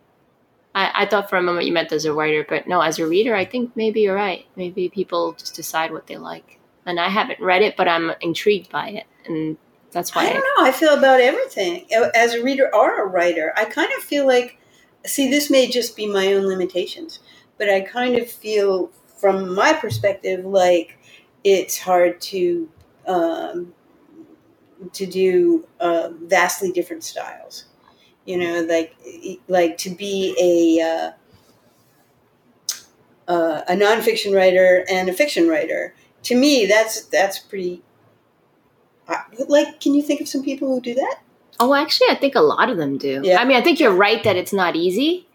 I, 0.75 1.03
I 1.03 1.07
thought 1.07 1.29
for 1.29 1.37
a 1.37 1.43
moment 1.43 1.67
you 1.67 1.73
meant 1.73 1.91
as 1.93 2.05
a 2.05 2.13
writer, 2.13 2.47
but 2.49 2.69
no, 2.69 2.81
as 2.81 2.99
a 3.01 3.07
reader, 3.07 3.35
I 3.35 3.45
think 3.45 3.75
maybe 3.75 4.03
you're 4.03 4.15
right. 4.15 4.47
Maybe 4.55 4.89
people 4.89 5.33
just 5.33 5.57
decide 5.57 5.91
what 5.93 6.07
they 6.07 6.17
like, 6.17 6.61
and 6.87 7.01
I 7.01 7.09
haven't 7.09 7.41
read 7.41 7.63
it, 7.63 7.77
but 7.77 7.89
I'm 7.89 8.13
intrigued 8.21 8.71
by 8.71 8.91
it, 8.91 9.07
and 9.27 9.57
that's 9.93 10.15
why. 10.15 10.27
I 10.27 10.33
don't 10.33 10.45
know. 10.59 10.65
I 10.65 10.73
feel 10.73 10.95
about 10.97 11.21
everything 11.21 11.87
as 12.15 12.35
a 12.35 12.43
reader 12.43 12.71
or 12.75 13.03
a 13.03 13.07
writer. 13.07 13.53
I 13.57 13.65
kind 13.65 13.91
of 13.97 14.03
feel 14.03 14.27
like, 14.27 14.59
see, 15.07 15.31
this 15.31 15.51
may 15.51 15.69
just 15.69 15.97
be 15.97 16.07
my 16.07 16.33
own 16.33 16.47
limitations, 16.47 17.21
but 17.59 17.69
I 17.69 17.81
kind 17.81 18.17
of 18.17 18.31
feel, 18.31 18.91
from 19.17 19.55
my 19.55 19.73
perspective, 19.73 20.45
like 20.45 20.99
it's 21.45 21.79
hard 21.79 22.21
to 22.23 22.69
um, 23.07 23.75
to 24.93 25.07
do 25.07 25.67
uh, 25.81 26.11
vastly 26.23 26.73
different 26.73 27.05
styles. 27.05 27.65
You 28.27 28.39
know, 28.39 28.63
like 28.63 28.97
like 29.49 29.79
to 29.79 29.91
be 29.91 30.35
a 30.41 30.85
uh, 30.87 31.13
uh, 33.29 33.63
a 33.69 33.75
nonfiction 33.75 34.35
writer 34.35 34.85
and 34.91 35.09
a 35.09 35.13
fiction 35.13 35.49
writer. 35.49 35.95
To 36.25 36.35
me, 36.35 36.67
that's 36.67 37.05
that's 37.07 37.39
pretty. 37.39 37.83
Like, 39.49 39.81
can 39.81 39.95
you 39.95 40.03
think 40.03 40.21
of 40.21 40.29
some 40.29 40.43
people 40.43 40.69
who 40.69 40.81
do 40.81 40.95
that? 40.95 41.17
Oh, 41.59 41.75
actually, 41.75 42.09
I 42.11 42.15
think 42.15 42.35
a 42.35 42.41
lot 42.41 42.71
of 42.71 42.79
them 42.79 42.97
do. 42.97 43.21
Yeah. 43.23 43.41
I 43.41 43.45
mean, 43.45 43.57
I 43.57 43.63
think 43.63 43.81
you're 43.81 43.95
right 43.95 44.23
that 44.25 44.37
it's 44.37 44.53
not 44.53 44.77
easy, 44.77 45.27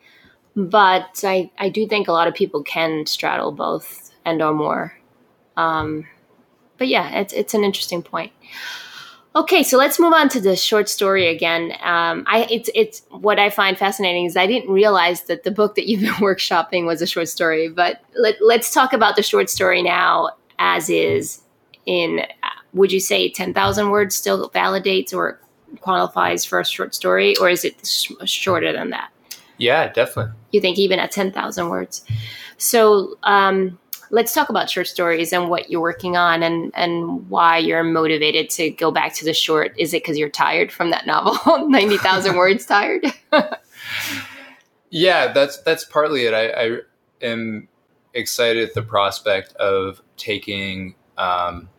but 0.55 1.21
I, 1.23 1.51
I 1.57 1.69
do 1.69 1.87
think 1.87 2.07
a 2.07 2.11
lot 2.11 2.27
of 2.27 2.33
people 2.33 2.63
can 2.63 3.05
straddle 3.05 3.51
both 3.51 4.11
and 4.25 4.41
or 4.41 4.53
more. 4.53 4.97
Um, 5.55 6.07
but 6.77 6.87
yeah, 6.87 7.19
it's 7.19 7.33
it's 7.33 7.53
an 7.53 7.63
interesting 7.63 8.01
point. 8.01 8.31
Okay, 9.35 9.63
so 9.63 9.77
let's 9.77 9.99
move 9.99 10.13
on 10.13 10.29
to 10.29 10.39
the 10.39 10.55
short 10.55 10.87
story 10.87 11.27
again. 11.27 11.73
Um, 11.83 12.23
I 12.25 12.47
it's 12.49 12.69
it's 12.73 13.01
what 13.09 13.37
I 13.37 13.49
find 13.49 13.77
fascinating 13.77 14.25
is 14.25 14.37
I 14.37 14.47
didn't 14.47 14.71
realize 14.71 15.23
that 15.23 15.43
the 15.43 15.51
book 15.51 15.75
that 15.75 15.87
you've 15.87 16.01
been 16.01 16.09
workshopping 16.15 16.85
was 16.85 17.01
a 17.01 17.07
short 17.07 17.27
story. 17.27 17.69
But 17.69 18.01
let, 18.15 18.35
let's 18.41 18.73
talk 18.73 18.93
about 18.93 19.15
the 19.15 19.23
short 19.23 19.49
story 19.49 19.81
now, 19.81 20.31
as 20.57 20.89
is. 20.89 21.41
In 21.85 22.25
would 22.75 22.91
you 22.91 22.99
say 22.99 23.29
ten 23.29 23.53
thousand 23.53 23.89
words 23.89 24.15
still 24.15 24.49
validates 24.51 25.13
or 25.13 25.39
qualifies 25.81 26.45
for 26.45 26.59
a 26.59 26.65
short 26.65 26.93
story, 26.93 27.35
or 27.37 27.49
is 27.49 27.65
it 27.65 27.85
sh- 27.85 28.11
shorter 28.25 28.71
than 28.71 28.91
that? 28.91 29.09
Yeah, 29.57 29.91
definitely. 29.91 30.33
You 30.51 30.61
think 30.61 30.77
even 30.77 30.99
at 30.99 31.11
ten 31.11 31.31
thousand 31.31 31.69
words? 31.69 32.05
So 32.57 33.17
um, 33.23 33.79
let's 34.11 34.33
talk 34.33 34.49
about 34.49 34.69
short 34.69 34.87
stories 34.87 35.33
and 35.33 35.49
what 35.49 35.69
you're 35.69 35.81
working 35.81 36.17
on 36.17 36.43
and 36.43 36.71
and 36.75 37.27
why 37.29 37.57
you're 37.57 37.83
motivated 37.83 38.49
to 38.51 38.69
go 38.69 38.91
back 38.91 39.13
to 39.15 39.25
the 39.25 39.33
short. 39.33 39.73
Is 39.77 39.93
it 39.93 40.03
because 40.03 40.17
you're 40.17 40.29
tired 40.29 40.71
from 40.71 40.91
that 40.91 41.07
novel, 41.07 41.67
ninety 41.69 41.97
thousand 41.97 42.35
words 42.37 42.65
tired? 42.65 43.05
Yeah, 44.89 45.31
that's 45.33 45.61
that's 45.61 45.85
partly 45.85 46.25
it. 46.25 46.33
I, 46.33 46.49
I 46.49 46.77
am 47.21 47.67
excited 48.13 48.67
at 48.67 48.73
the 48.73 48.81
prospect 48.81 49.53
of 49.55 50.01
taking 50.17 50.95
um, 51.17 51.69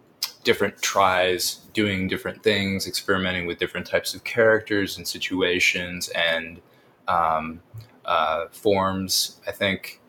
different 0.46 0.80
tries, 0.80 1.56
doing 1.74 2.06
different 2.06 2.42
things, 2.44 2.86
experimenting 2.86 3.46
with 3.46 3.58
different 3.58 3.84
types 3.84 4.14
of 4.14 4.22
characters 4.22 4.96
and 4.96 5.06
situations 5.06 6.08
and 6.10 6.60
um, 7.08 7.60
uh, 8.04 8.46
forms. 8.52 9.40
I 9.46 9.50
think 9.50 10.00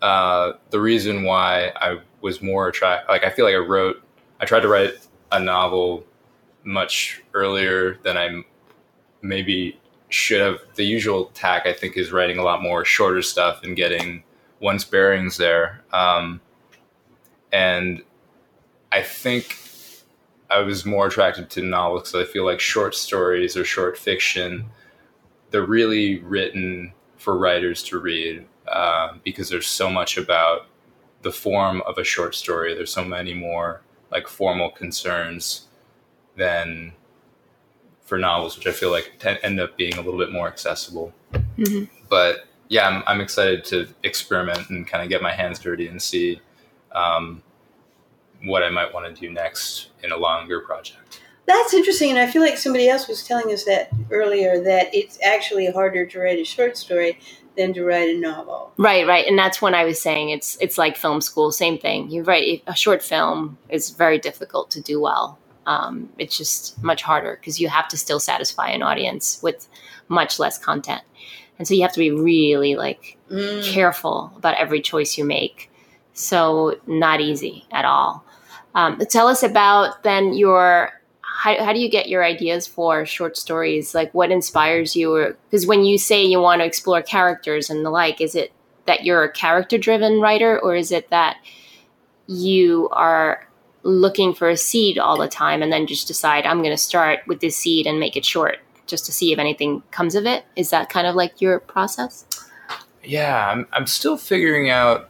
uh, 0.00 0.54
the 0.70 0.80
reason 0.80 1.24
why 1.24 1.72
I 1.76 1.98
was 2.22 2.40
more 2.40 2.68
attracted, 2.68 3.12
like 3.12 3.22
I 3.22 3.28
feel 3.30 3.44
like 3.44 3.54
I 3.54 3.58
wrote, 3.58 4.02
I 4.40 4.46
tried 4.46 4.60
to 4.60 4.68
write 4.68 4.94
a 5.30 5.38
novel 5.38 6.04
much 6.64 7.22
earlier 7.34 7.98
than 8.02 8.16
I 8.16 8.42
maybe 9.20 9.78
should 10.08 10.40
have. 10.40 10.60
The 10.76 10.84
usual 10.84 11.26
tack, 11.34 11.66
I 11.66 11.74
think, 11.74 11.98
is 11.98 12.12
writing 12.12 12.38
a 12.38 12.42
lot 12.42 12.62
more 12.62 12.86
shorter 12.86 13.20
stuff 13.20 13.62
and 13.62 13.76
getting 13.76 14.24
one's 14.58 14.86
bearings 14.86 15.36
there. 15.36 15.82
Um, 15.92 16.40
and 17.52 18.02
I 18.90 19.02
think 19.02 19.58
I 20.52 20.60
was 20.60 20.84
more 20.84 21.06
attracted 21.06 21.50
to 21.50 21.62
novels 21.62 22.12
because 22.12 22.28
I 22.28 22.30
feel 22.30 22.44
like 22.44 22.60
short 22.60 22.94
stories 22.94 23.56
or 23.56 23.64
short 23.64 23.96
fiction, 23.96 24.66
they're 25.50 25.64
really 25.64 26.18
written 26.20 26.92
for 27.16 27.38
writers 27.38 27.82
to 27.84 27.98
read 27.98 28.46
uh, 28.68 29.14
because 29.24 29.48
there's 29.48 29.66
so 29.66 29.88
much 29.90 30.18
about 30.18 30.66
the 31.22 31.32
form 31.32 31.82
of 31.86 31.98
a 31.98 32.04
short 32.04 32.34
story. 32.34 32.74
There's 32.74 32.92
so 32.92 33.04
many 33.04 33.32
more 33.32 33.80
like 34.10 34.28
formal 34.28 34.70
concerns 34.70 35.68
than 36.36 36.92
for 38.04 38.18
novels, 38.18 38.56
which 38.56 38.66
I 38.66 38.72
feel 38.72 38.90
like 38.90 39.12
tend, 39.18 39.38
end 39.42 39.60
up 39.60 39.76
being 39.76 39.94
a 39.94 40.02
little 40.02 40.18
bit 40.18 40.32
more 40.32 40.48
accessible. 40.48 41.12
Mhm. 41.56 41.88
But 42.10 42.46
yeah, 42.68 42.88
I'm, 42.88 43.02
I'm 43.06 43.20
excited 43.20 43.64
to 43.66 43.88
experiment 44.02 44.68
and 44.68 44.86
kind 44.86 45.02
of 45.02 45.08
get 45.08 45.22
my 45.22 45.32
hands 45.32 45.58
dirty 45.58 45.86
and 45.86 46.00
see 46.02 46.40
um, 46.92 47.42
what 48.44 48.62
I 48.62 48.70
might 48.70 48.92
want 48.92 49.14
to 49.14 49.20
do 49.20 49.32
next 49.32 49.88
in 50.02 50.12
a 50.12 50.16
longer 50.16 50.60
project. 50.60 51.20
That's 51.46 51.74
interesting, 51.74 52.10
and 52.10 52.18
I 52.20 52.26
feel 52.28 52.40
like 52.42 52.56
somebody 52.56 52.88
else 52.88 53.08
was 53.08 53.24
telling 53.26 53.52
us 53.52 53.64
that 53.64 53.90
earlier 54.10 54.62
that 54.62 54.94
it's 54.94 55.18
actually 55.22 55.70
harder 55.70 56.06
to 56.06 56.20
write 56.20 56.38
a 56.38 56.44
short 56.44 56.76
story 56.76 57.18
than 57.56 57.74
to 57.74 57.84
write 57.84 58.08
a 58.14 58.18
novel. 58.18 58.72
Right, 58.78 59.06
right, 59.06 59.26
and 59.26 59.36
that's 59.38 59.60
when 59.60 59.74
I 59.74 59.84
was 59.84 60.00
saying 60.00 60.30
it's 60.30 60.56
it's 60.60 60.78
like 60.78 60.96
film 60.96 61.20
school, 61.20 61.50
same 61.50 61.78
thing. 61.78 62.10
You 62.10 62.22
write. 62.22 62.62
A 62.66 62.76
short 62.76 63.02
film 63.02 63.58
is 63.68 63.90
very 63.90 64.18
difficult 64.18 64.70
to 64.70 64.80
do 64.80 65.00
well. 65.00 65.38
Um, 65.66 66.08
it's 66.18 66.36
just 66.38 66.80
much 66.82 67.02
harder 67.02 67.36
because 67.40 67.60
you 67.60 67.68
have 67.68 67.88
to 67.88 67.96
still 67.96 68.20
satisfy 68.20 68.68
an 68.70 68.82
audience 68.82 69.40
with 69.42 69.68
much 70.08 70.38
less 70.38 70.58
content, 70.58 71.02
and 71.58 71.66
so 71.66 71.74
you 71.74 71.82
have 71.82 71.92
to 71.92 72.00
be 72.00 72.10
really 72.12 72.76
like 72.76 73.18
Mm. 73.30 73.64
careful 73.72 74.30
about 74.36 74.56
every 74.56 74.80
choice 74.82 75.16
you 75.16 75.24
make. 75.24 75.70
So 76.12 76.76
not 76.86 77.20
easy 77.22 77.64
at 77.72 77.84
all. 77.86 78.24
Um, 78.74 78.98
tell 79.10 79.28
us 79.28 79.42
about 79.42 80.02
then 80.02 80.32
your 80.32 80.92
how, 81.42 81.64
how 81.64 81.72
do 81.72 81.80
you 81.80 81.90
get 81.90 82.08
your 82.08 82.24
ideas 82.24 82.66
for 82.66 83.04
short 83.04 83.36
stories? 83.36 83.94
Like 83.94 84.12
what 84.14 84.30
inspires 84.30 84.94
you? 84.94 85.34
Because 85.50 85.66
when 85.66 85.84
you 85.84 85.98
say 85.98 86.24
you 86.24 86.40
want 86.40 86.60
to 86.60 86.66
explore 86.66 87.02
characters 87.02 87.68
and 87.68 87.84
the 87.84 87.90
like, 87.90 88.20
is 88.20 88.34
it 88.34 88.52
that 88.86 89.04
you're 89.04 89.24
a 89.24 89.32
character 89.32 89.78
driven 89.78 90.20
writer 90.20 90.58
or 90.58 90.76
is 90.76 90.92
it 90.92 91.10
that 91.10 91.38
you 92.26 92.88
are 92.92 93.48
looking 93.82 94.32
for 94.34 94.48
a 94.48 94.56
seed 94.56 94.98
all 94.98 95.18
the 95.18 95.28
time 95.28 95.62
and 95.62 95.72
then 95.72 95.86
just 95.86 96.06
decide 96.06 96.46
I'm 96.46 96.58
going 96.58 96.70
to 96.70 96.76
start 96.76 97.20
with 97.26 97.40
this 97.40 97.56
seed 97.56 97.86
and 97.86 97.98
make 97.98 98.16
it 98.16 98.24
short 98.24 98.58
just 98.86 99.04
to 99.06 99.12
see 99.12 99.32
if 99.32 99.38
anything 99.38 99.82
comes 99.90 100.14
of 100.14 100.26
it? 100.26 100.44
Is 100.54 100.70
that 100.70 100.90
kind 100.90 101.06
of 101.06 101.14
like 101.14 101.40
your 101.40 101.58
process? 101.58 102.24
Yeah, 103.02 103.48
I'm, 103.48 103.66
I'm 103.72 103.86
still 103.86 104.16
figuring 104.16 104.70
out 104.70 105.08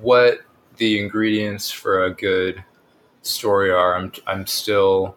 what 0.00 0.40
the 0.76 1.00
ingredients 1.00 1.70
for 1.70 2.04
a 2.04 2.14
good 2.14 2.62
story 3.22 3.70
are. 3.70 3.96
I'm, 3.96 4.12
I'm 4.26 4.46
still, 4.46 5.16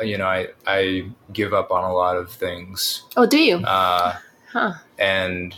you 0.00 0.18
know, 0.18 0.26
I, 0.26 0.48
I 0.66 1.10
give 1.32 1.52
up 1.52 1.70
on 1.70 1.84
a 1.84 1.92
lot 1.92 2.16
of 2.16 2.30
things. 2.30 3.04
Oh, 3.16 3.26
do 3.26 3.38
you? 3.38 3.56
Uh, 3.58 4.16
Huh. 4.52 4.74
and 4.98 5.54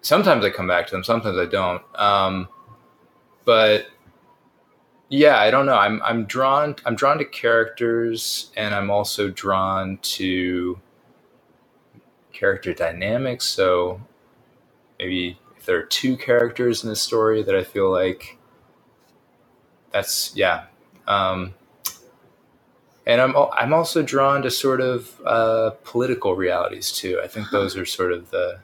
sometimes 0.00 0.44
I 0.44 0.50
come 0.50 0.66
back 0.66 0.86
to 0.88 0.92
them, 0.92 1.04
sometimes 1.04 1.38
I 1.38 1.46
don't. 1.46 1.82
Um, 1.94 2.48
but 3.44 3.86
yeah, 5.08 5.38
I 5.38 5.50
don't 5.50 5.66
know. 5.66 5.76
I'm 5.76 6.02
I'm 6.02 6.24
drawn 6.24 6.74
I'm 6.86 6.96
drawn 6.96 7.18
to 7.18 7.24
characters, 7.24 8.50
and 8.56 8.74
I'm 8.74 8.90
also 8.90 9.28
drawn 9.30 9.98
to 9.98 10.80
character 12.32 12.72
dynamics. 12.72 13.44
So 13.44 14.00
maybe 14.98 15.38
there 15.66 15.78
are 15.78 15.84
two 15.84 16.16
characters 16.16 16.84
in 16.84 16.90
a 16.90 16.96
story 16.96 17.42
that 17.42 17.56
I 17.56 17.64
feel 17.64 17.90
like 17.90 18.38
that's 19.92 20.34
yeah. 20.36 20.66
Um, 21.06 21.54
and 23.06 23.20
I'm 23.20 23.34
I'm 23.54 23.72
also 23.72 24.02
drawn 24.02 24.42
to 24.42 24.50
sort 24.50 24.80
of 24.80 25.20
uh, 25.26 25.70
political 25.84 26.36
realities 26.36 26.92
too. 26.92 27.20
I 27.22 27.28
think 27.28 27.50
those 27.50 27.76
are 27.76 27.86
sort 27.86 28.12
of 28.12 28.30
the. 28.30 28.60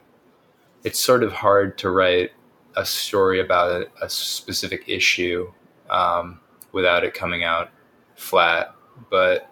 It's 0.83 0.99
sort 0.99 1.23
of 1.23 1.33
hard 1.33 1.77
to 1.79 1.89
write 1.91 2.31
a 2.75 2.85
story 2.85 3.39
about 3.41 3.71
a, 3.71 4.05
a 4.05 4.09
specific 4.09 4.85
issue 4.87 5.51
um, 5.89 6.39
without 6.71 7.03
it 7.03 7.13
coming 7.13 7.43
out 7.43 7.69
flat, 8.15 8.75
but 9.09 9.49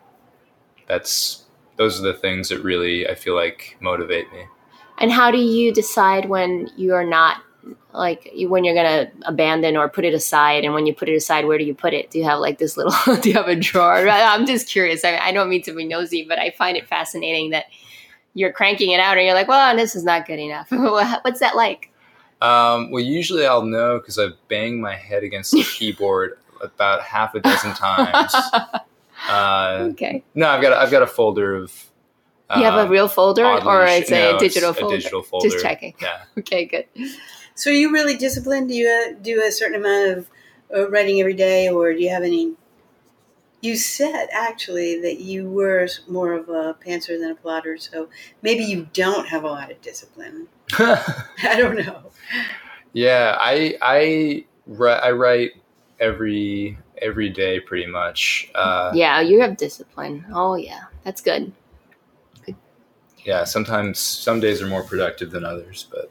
that's 0.88 1.46
those 1.78 2.00
are 2.00 2.04
the 2.04 2.14
things 2.14 2.50
that 2.50 2.64
really 2.64 3.08
I 3.10 3.16
feel 3.16 3.36
like 3.36 3.78
motivate 3.82 4.32
me. 4.34 4.46
And 5.00 5.12
how 5.12 5.32
do 5.32 5.38
you 5.38 5.74
decide 5.74 6.30
when 6.30 6.70
you're 6.76 7.06
not 7.06 7.38
like 7.94 8.32
when 8.34 8.64
you're 8.64 8.76
gonna 8.76 9.12
abandon 9.24 9.78
or 9.78 9.90
put 9.90 10.06
it 10.06 10.14
aside? 10.14 10.64
And 10.64 10.74
when 10.74 10.86
you 10.86 10.94
put 10.94 11.10
it 11.10 11.16
aside, 11.16 11.46
where 11.46 11.58
do 11.58 11.64
you 11.64 11.76
put 11.76 11.94
it? 11.94 12.10
Do 12.10 12.20
you 12.20 12.26
have 12.26 12.40
like 12.40 12.58
this 12.58 12.78
little? 12.78 12.94
do 13.22 13.30
you 13.30 13.36
have 13.36 13.48
a 13.48 13.56
drawer? 13.56 14.08
I'm 14.08 14.46
just 14.46 14.68
curious. 14.68 15.04
I, 15.04 15.18
I 15.18 15.32
don't 15.32 15.50
mean 15.50 15.62
to 15.64 15.74
be 15.74 15.86
nosy, 15.86 16.26
but 16.28 16.40
I 16.40 16.52
find 16.52 16.78
it 16.78 16.88
fascinating 16.88 17.52
that 17.52 17.66
you're 18.34 18.52
cranking 18.52 18.92
it 18.92 19.00
out 19.00 19.18
and 19.18 19.26
you're 19.26 19.36
like, 19.36 19.48
well, 19.48 19.76
this 19.76 19.96
is 19.96 20.04
not 20.04 20.28
good 20.28 20.40
enough. 20.40 20.68
What's 20.72 21.40
that 21.40 21.56
like? 21.56 21.92
Um, 22.40 22.92
well, 22.92 23.04
usually 23.04 23.48
I'll 23.48 23.66
know 23.66 23.98
because 23.98 24.20
I've 24.20 24.36
banged 24.48 24.80
my 24.80 24.96
head 24.96 25.24
against 25.24 25.52
the 25.52 25.64
keyboard 25.78 26.38
about 26.62 27.02
half 27.02 27.34
a 27.34 27.40
dozen 27.40 27.74
times. 27.74 28.34
Uh, 29.28 29.90
okay. 29.92 30.24
no, 30.36 30.48
I've 30.48 30.62
got 30.62 30.74
a, 30.74 30.80
I've 30.80 30.92
got 30.92 31.02
a 31.02 31.08
folder 31.08 31.56
of. 31.56 31.86
You 32.56 32.64
have 32.64 32.76
a 32.76 32.84
um, 32.84 32.90
real 32.90 33.10
folder 33.10 33.46
oddly 33.46 33.70
or 33.70 33.88
sh- 33.88 34.02
it's 34.02 34.12
a 34.12 34.38
digital 34.40 34.70
it's 34.70 34.80
folder? 34.80 34.96
A 34.96 34.98
digital 34.98 35.22
folder. 35.24 35.50
Just 35.50 35.62
checking. 35.62 35.94
Yeah. 36.02 36.24
Okay, 36.38 36.66
good. 36.66 36.86
So, 37.56 37.72
are 37.72 37.74
you 37.74 37.92
really 37.92 38.16
disciplined? 38.16 38.70
Do 38.70 38.76
you 38.76 38.88
uh, 38.88 39.20
do 39.22 39.44
a 39.44 39.52
certain 39.52 39.82
amount 39.82 40.18
of 40.18 40.30
uh, 40.74 40.90
writing 40.90 41.20
every 41.20 41.34
day, 41.34 41.68
or 41.70 41.92
do 41.94 42.00
you 42.00 42.10
have 42.10 42.24
any? 42.24 42.54
You 43.60 43.76
said 43.76 44.28
actually 44.32 45.02
that 45.02 45.20
you 45.20 45.50
were 45.50 45.88
more 46.08 46.34
of 46.34 46.48
a 46.48 46.76
pantser 46.86 47.20
than 47.20 47.32
a 47.32 47.36
plotter, 47.36 47.78
so 47.78 48.08
maybe 48.44 48.64
you 48.64 48.88
don't 48.94 49.28
have 49.28 49.44
a 49.44 49.48
lot 49.48 49.72
of 49.72 49.82
discipline. 49.82 50.48
I 50.78 51.56
don't 51.58 51.76
know. 51.76 52.12
yeah, 52.94 53.36
I 53.40 53.76
I 53.82 54.46
I 54.80 55.12
write 55.12 55.52
every 56.00 56.78
every 57.02 57.30
day 57.30 57.60
pretty 57.60 57.88
much. 57.88 58.50
Uh, 58.56 58.92
Yeah, 58.94 59.20
you 59.22 59.42
have 59.42 59.58
discipline. 59.58 60.26
Oh, 60.32 60.56
yeah, 60.56 60.84
that's 61.04 61.22
good. 61.22 61.52
Yeah, 63.28 63.44
sometimes 63.44 64.00
some 64.00 64.40
days 64.40 64.62
are 64.62 64.68
more 64.68 64.84
productive 64.84 65.32
than 65.32 65.44
others, 65.44 65.86
but 65.92 66.10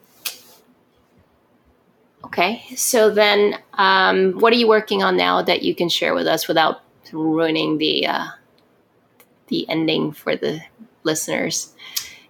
Okay, 2.24 2.62
so 2.76 3.08
then, 3.08 3.56
um, 3.74 4.32
what 4.40 4.52
are 4.52 4.56
you 4.56 4.68
working 4.68 5.02
on 5.02 5.16
now 5.16 5.40
that 5.40 5.62
you 5.62 5.74
can 5.74 5.88
share 5.88 6.12
with 6.12 6.26
us 6.26 6.46
without 6.46 6.82
ruining 7.12 7.78
the 7.78 8.06
uh, 8.06 8.26
the 9.46 9.66
ending 9.70 10.12
for 10.12 10.36
the 10.36 10.60
listeners? 11.04 11.72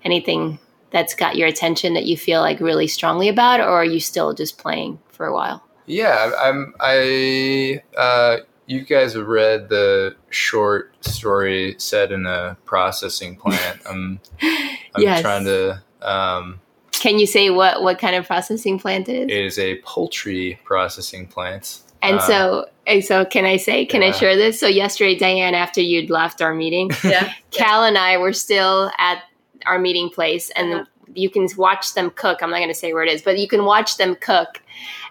Anything 0.05 0.61
that's 0.91 1.15
got 1.15 1.35
your 1.35 1.49
attention 1.49 1.95
that 1.95 2.05
you 2.05 2.17
feel 2.17 2.41
like 2.41 2.61
really 2.61 2.87
strongly 2.87 3.29
about, 3.29 3.59
or 3.59 3.71
are 3.71 3.85
you 3.85 3.99
still 3.99 4.35
just 4.35 4.57
playing 4.57 5.01
for 5.09 5.27
a 5.27 5.35
while? 5.35 5.65
Yeah, 5.87 6.31
I'm. 6.39 6.75
I. 6.79 7.83
Uh, 7.97 8.37
you 8.67 8.83
guys 8.83 9.15
have 9.15 9.27
read 9.27 9.69
the 9.69 10.17
short 10.31 10.93
story 11.05 11.77
set 11.79 12.13
in 12.13 12.27
a 12.27 12.57
processing 12.65 13.37
plant. 13.37 13.81
I'm. 13.89 14.21
I'm 14.95 15.03
Yes. 15.03 15.21
trying 15.21 15.45
to. 15.45 15.83
Um, 16.03 16.61
Can 16.93 17.19
you 17.19 17.27
say 17.27 17.51
what 17.51 17.83
what 17.83 17.99
kind 17.99 18.17
of 18.17 18.27
processing 18.27 18.79
plant 18.79 19.09
it 19.09 19.31
is? 19.31 19.37
it 19.37 19.45
is 19.45 19.59
a 19.59 19.77
poultry 19.83 20.59
processing 20.65 21.27
plant. 21.27 21.81
and 22.03 22.21
so, 22.23 22.67
and 22.87 23.05
so, 23.05 23.25
can 23.25 23.45
I 23.45 23.57
say? 23.57 23.85
Can 23.85 24.03
I 24.03 24.11
share 24.13 24.37
this? 24.37 24.59
So 24.61 24.67
yesterday, 24.67 25.17
Diane, 25.17 25.55
after 25.55 25.81
you'd 25.81 26.11
left 26.11 26.41
our 26.43 26.55
meeting, 26.55 26.91
Yeah. 27.05 27.33
Cal 27.51 27.85
and 27.85 27.97
I 27.99 28.17
were 28.19 28.33
still 28.33 28.91
at 28.99 29.23
our 29.67 29.79
meeting 29.79 30.09
place, 30.11 30.51
and 30.51 30.73
Uh-huh. 30.75 30.85
You 31.15 31.31
can 31.31 31.49
watch 31.57 31.95
them 31.95 32.11
cook. 32.11 32.43
I'm 32.43 32.51
not 32.51 32.59
going 32.59 32.69
to 32.69 32.75
say 32.75 32.93
where 32.93 33.05
it 33.05 33.13
is, 33.13 33.23
but 33.23 33.39
you 33.39 33.49
can 33.49 33.65
watch 33.65 33.97
them 33.97 34.17
cook. 34.17 34.63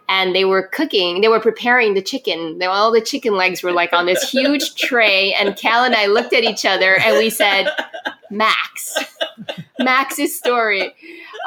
And 0.08 0.36
they 0.36 0.46
were 0.46 0.68
cooking. 0.68 1.22
They 1.22 1.28
were 1.28 1.40
preparing 1.40 1.96
the 1.96 2.02
chicken. 2.02 2.60
They, 2.60 2.66
all 2.66 2.92
the 2.92 3.02
chicken 3.02 3.36
legs 3.36 3.64
were 3.64 3.72
like 3.72 3.92
on 3.92 4.06
this 4.06 4.30
huge 4.32 4.76
tray. 4.76 5.34
And 5.34 5.56
Cal 5.56 5.84
and 5.84 5.96
I 5.96 6.06
looked 6.06 6.34
at 6.34 6.44
each 6.44 6.64
other 6.66 7.00
and 7.00 7.18
we 7.18 7.32
said, 7.32 7.68
"Max, 8.30 8.96
Max's 9.80 10.38
story." 10.38 10.94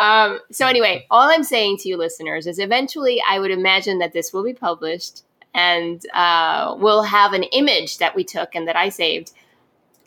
Um, 0.01 0.41
so 0.51 0.67
anyway, 0.67 1.07
all 1.11 1.31
I'm 1.31 1.45
saying 1.45 1.79
to 1.79 1.89
you 1.89 1.97
listeners 1.97 2.47
is, 2.47 2.59
eventually, 2.59 3.23
I 3.29 3.39
would 3.39 3.51
imagine 3.53 3.99
that 3.99 4.13
this 4.13 4.33
will 4.33 4.45
be 4.45 4.55
published, 4.55 5.23
and 5.55 6.03
uh, 6.13 6.77
we'll 6.79 7.03
have 7.05 7.33
an 7.33 7.45
image 7.45 7.99
that 7.99 8.17
we 8.17 8.25
took 8.25 8.55
and 8.57 8.67
that 8.67 8.77
I 8.77 8.89
saved 8.89 9.33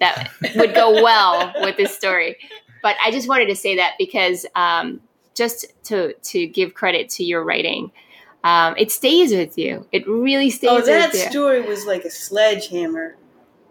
that 0.01 0.29
would 0.55 0.73
go 0.73 0.91
well 1.01 1.53
with 1.61 1.77
this 1.77 1.95
story. 1.95 2.35
But 2.81 2.95
I 3.03 3.11
just 3.11 3.27
wanted 3.27 3.47
to 3.47 3.55
say 3.55 3.75
that 3.77 3.93
because 3.97 4.45
um, 4.55 5.01
just 5.35 5.65
to 5.85 6.13
to 6.13 6.47
give 6.47 6.73
credit 6.73 7.09
to 7.09 7.23
your 7.23 7.43
writing, 7.43 7.91
um, 8.43 8.75
it 8.77 8.91
stays 8.91 9.31
with 9.31 9.57
you. 9.57 9.87
It 9.91 10.07
really 10.07 10.49
stays 10.49 10.69
Oh, 10.69 10.81
that 10.81 11.11
with 11.11 11.21
you. 11.23 11.29
story 11.29 11.61
was 11.61 11.85
like 11.85 12.05
a 12.05 12.09
sledgehammer. 12.09 13.15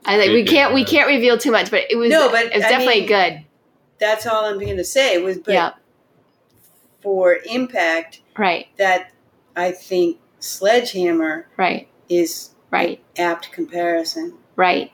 I 0.04 0.16
like 0.16 0.30
we 0.30 0.44
can't 0.44 0.72
we 0.74 0.84
can't 0.84 1.08
reveal 1.08 1.36
too 1.38 1.50
much, 1.52 1.70
but 1.70 1.82
it 1.90 1.96
was 1.96 2.10
No, 2.10 2.30
but 2.30 2.46
it 2.46 2.54
was 2.54 2.64
I 2.64 2.68
definitely 2.70 3.00
mean, 3.00 3.08
good. 3.08 3.44
That's 3.98 4.26
all 4.26 4.46
I'm 4.46 4.58
going 4.58 4.76
to 4.78 4.84
say. 4.84 5.18
Was 5.22 5.38
but 5.38 5.52
yeah, 5.52 5.72
for 7.02 7.38
impact, 7.46 8.20
right, 8.36 8.66
that 8.78 9.12
I 9.56 9.72
think 9.72 10.18
sledgehammer 10.38 11.48
right, 11.56 11.88
is 12.08 12.50
right, 12.70 13.02
apt 13.18 13.52
comparison. 13.52 14.38
right. 14.56 14.92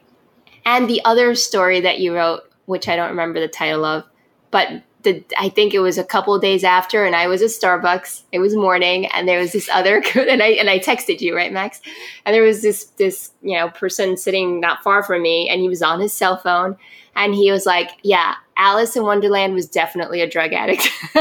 And 0.65 0.91
the 0.91 1.01
other 1.05 1.37
story 1.37 1.81
that 1.83 2.01
you 2.01 2.13
wrote, 2.13 2.46
which 2.67 2.89
I 2.89 2.97
don't 2.97 3.11
remember 3.11 3.41
the 3.41 3.49
title 3.49 3.85
of, 3.85 4.05
but 4.51 4.83
the, 5.03 5.25
I 5.39 5.49
think 5.49 5.73
it 5.73 5.79
was 5.79 5.99
a 5.99 6.05
couple 6.05 6.37
days 6.39 6.65
after, 6.65 7.05
and 7.05 7.15
I 7.15 7.29
was 7.29 7.41
at 7.41 7.51
Starbucks. 7.51 8.23
It 8.33 8.41
was 8.41 8.57
morning, 8.57 9.07
and 9.07 9.29
there 9.29 9.39
was 9.39 9.53
this 9.53 9.69
other, 9.73 10.03
and 10.17 10.43
I 10.43 10.49
and 10.49 10.69
I 10.69 10.79
texted 10.79 11.21
you, 11.21 11.35
right, 11.35 11.53
Max? 11.53 11.81
And 12.25 12.35
there 12.35 12.43
was 12.43 12.61
this 12.61 12.87
this 12.97 13.31
you 13.41 13.57
know 13.57 13.71
person 13.71 14.17
sitting 14.17 14.61
not 14.61 14.83
far 14.83 15.03
from 15.03 15.23
me, 15.23 15.49
and 15.49 15.61
he 15.61 15.69
was 15.69 15.81
on 15.81 16.01
his 16.01 16.13
cell 16.13 16.37
phone, 16.37 16.77
and 17.15 17.35
he 17.35 17.53
was 17.53 17.67
like, 17.67 17.91
"Yeah, 18.03 18.35
Alice 18.59 18.97
in 18.97 19.03
Wonderland 19.03 19.55
was 19.55 19.67
definitely 19.69 20.21
a 20.23 20.29
drug 20.29 20.53
addict," 20.53 20.89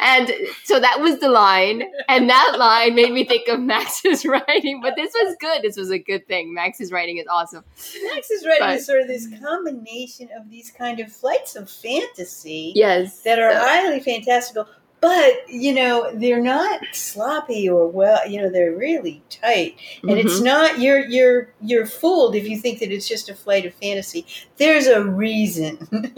and 0.00 0.30
so 0.64 0.78
that 0.80 1.00
was 1.00 1.18
the 1.20 1.28
line, 1.28 1.82
and 2.08 2.28
that 2.30 2.56
line 2.58 2.94
made 2.94 3.12
me 3.12 3.24
think 3.24 3.48
of 3.48 3.60
Max's 3.60 4.24
writing. 4.24 4.80
But 4.82 4.94
this 4.96 5.12
was 5.14 5.36
good. 5.40 5.62
This 5.62 5.76
was 5.76 5.90
a 5.90 5.98
good 5.98 6.26
thing. 6.26 6.54
Max's 6.54 6.92
writing 6.92 7.18
is 7.18 7.26
awesome. 7.30 7.64
Max 8.12 8.30
is 8.30 8.44
writing 8.46 8.60
But- 8.66 8.80
sort 8.82 9.00
of 9.02 9.08
this 9.08 9.28
combination 9.42 10.28
of 10.38 10.50
these 10.50 10.70
kind 10.70 11.00
of 11.00 11.12
flights 11.12 11.56
of 11.56 11.70
fantasy 11.70 12.72
Yes, 12.74 13.22
that 13.22 13.38
are 13.38 13.52
So- 13.52 13.58
highly 13.58 14.00
fantastical, 14.00 14.66
but 15.06 15.48
you 15.48 15.72
know 15.72 16.10
they're 16.14 16.42
not 16.42 16.80
sloppy 16.92 17.68
or 17.68 17.86
well. 17.86 18.28
You 18.28 18.42
know 18.42 18.50
they're 18.50 18.74
really 18.74 19.22
tight, 19.30 19.76
and 20.02 20.18
it's 20.18 20.40
Mhm. 20.40 20.44
not 20.44 20.80
you're 20.80 20.98
you're 21.06 21.48
you're 21.60 21.86
fooled 21.86 22.34
if 22.34 22.48
you 22.48 22.58
think 22.58 22.80
that 22.80 22.90
it's 22.90 23.06
just 23.06 23.28
a 23.28 23.34
flight 23.36 23.64
of 23.64 23.72
fantasy. 23.74 24.26
There's 24.56 24.88
a 24.88 25.04
reason. 25.04 25.86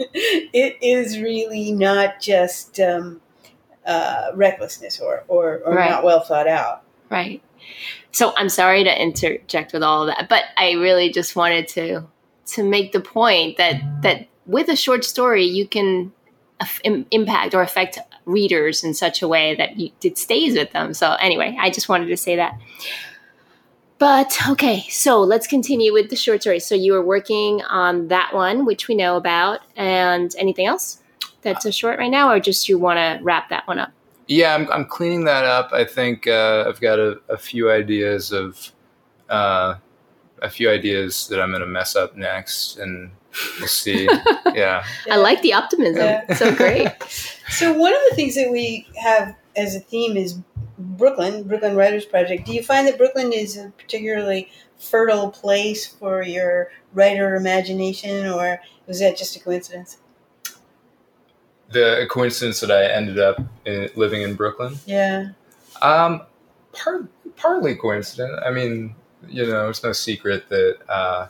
it 0.55 0.77
is 0.81 1.19
really 1.19 1.71
not 1.71 2.19
just 2.19 2.79
um, 2.79 3.21
uh, 3.85 4.31
recklessness 4.33 4.99
or 4.99 5.23
or, 5.27 5.61
or 5.63 5.75
Right. 5.75 5.91
not 5.91 6.03
well 6.03 6.21
thought 6.21 6.47
out. 6.47 6.81
Right. 7.11 7.43
So 8.11 8.33
I'm 8.37 8.49
sorry 8.49 8.83
to 8.83 9.01
interject 9.01 9.71
with 9.71 9.83
all 9.83 10.01
of 10.01 10.07
that, 10.07 10.29
but 10.29 10.45
I 10.57 10.71
really 10.71 11.11
just 11.11 11.35
wanted 11.35 11.67
to 11.69 12.07
to 12.55 12.63
make 12.63 12.91
the 12.91 13.01
point 13.01 13.57
that 13.57 14.01
that 14.01 14.25
with 14.47 14.67
a 14.67 14.75
short 14.75 15.05
story 15.05 15.45
you 15.45 15.67
can 15.67 16.11
impact 16.83 17.53
or 17.53 17.61
affect 17.61 17.99
readers 18.25 18.83
in 18.83 18.93
such 18.93 19.21
a 19.21 19.27
way 19.27 19.55
that 19.55 19.71
it 20.03 20.17
stays 20.17 20.55
with 20.55 20.71
them. 20.71 20.93
So 20.93 21.13
anyway, 21.19 21.57
I 21.59 21.69
just 21.69 21.89
wanted 21.89 22.07
to 22.07 22.17
say 22.17 22.35
that. 22.35 22.59
But 23.97 24.37
okay, 24.49 24.85
so 24.89 25.19
let's 25.19 25.45
continue 25.45 25.91
with 25.91 26.09
the 26.09 26.15
short 26.15 26.41
story. 26.41 26.61
So 26.61 26.73
you 26.73 26.93
were 26.93 27.03
working 27.03 27.61
on 27.63 28.07
that 28.07 28.33
one, 28.33 28.65
which 28.65 28.87
we 28.87 28.95
know 28.95 29.17
about, 29.17 29.59
and 29.75 30.33
anything 30.37 30.67
else 30.67 31.01
that's 31.41 31.65
a 31.65 31.71
short 31.71 31.99
right 31.99 32.09
now, 32.09 32.31
or 32.31 32.39
just 32.39 32.69
you 32.69 32.79
want 32.79 32.97
to 32.97 33.19
wrap 33.23 33.49
that 33.49 33.67
one 33.67 33.79
up? 33.79 33.91
Yeah, 34.27 34.55
I'm, 34.55 34.71
I'm 34.71 34.85
cleaning 34.85 35.25
that 35.25 35.43
up. 35.43 35.71
I 35.73 35.83
think 35.83 36.27
uh, 36.27 36.65
I've 36.67 36.79
got 36.79 36.99
a, 36.99 37.19
a 37.27 37.37
few 37.37 37.71
ideas 37.71 38.31
of 38.31 38.71
uh, 39.27 39.75
a 40.41 40.49
few 40.49 40.69
ideas 40.69 41.27
that 41.27 41.41
I'm 41.41 41.49
going 41.49 41.61
to 41.61 41.67
mess 41.67 41.95
up 41.95 42.15
next, 42.15 42.77
and 42.77 43.11
we'll 43.59 43.67
see. 43.67 44.05
yeah, 44.53 44.83
I 45.09 45.17
like 45.17 45.41
the 45.41 45.53
optimism. 45.53 46.03
Yeah. 46.03 46.33
So 46.35 46.53
great. 46.53 46.87
So 47.51 47.73
one 47.73 47.91
of 47.91 47.99
the 48.11 48.15
things 48.15 48.35
that 48.35 48.51
we 48.51 48.87
have 49.03 49.35
as 49.55 49.73
a 49.73 49.79
theme 49.79 50.15
is 50.17 50.37
Brooklyn, 50.77 51.47
Brooklyn 51.47 51.75
Writers 51.75 52.05
Project. 52.05 52.45
Do 52.45 52.53
you 52.53 52.61
find 52.61 52.87
that 52.87 52.95
Brooklyn 52.95 53.33
is 53.33 53.57
a 53.57 53.73
particularly 53.75 54.51
fertile 54.77 55.31
place 55.31 55.87
for 55.87 56.21
your 56.21 56.69
writer 56.93 57.33
imagination, 57.33 58.27
or 58.27 58.61
was 58.85 58.99
that 58.99 59.17
just 59.17 59.35
a 59.35 59.39
coincidence? 59.39 59.97
the 61.71 62.07
coincidence 62.09 62.59
that 62.61 62.71
I 62.71 62.85
ended 62.85 63.19
up 63.19 63.41
in, 63.65 63.89
living 63.95 64.21
in 64.21 64.35
Brooklyn. 64.35 64.77
Yeah. 64.85 65.29
Um, 65.81 66.23
part, 66.73 67.07
partly 67.35 67.75
coincident. 67.75 68.39
I 68.43 68.51
mean, 68.51 68.95
you 69.27 69.45
know, 69.45 69.69
it's 69.69 69.83
no 69.83 69.91
secret 69.91 70.49
that 70.49 70.77
uh, 70.89 71.27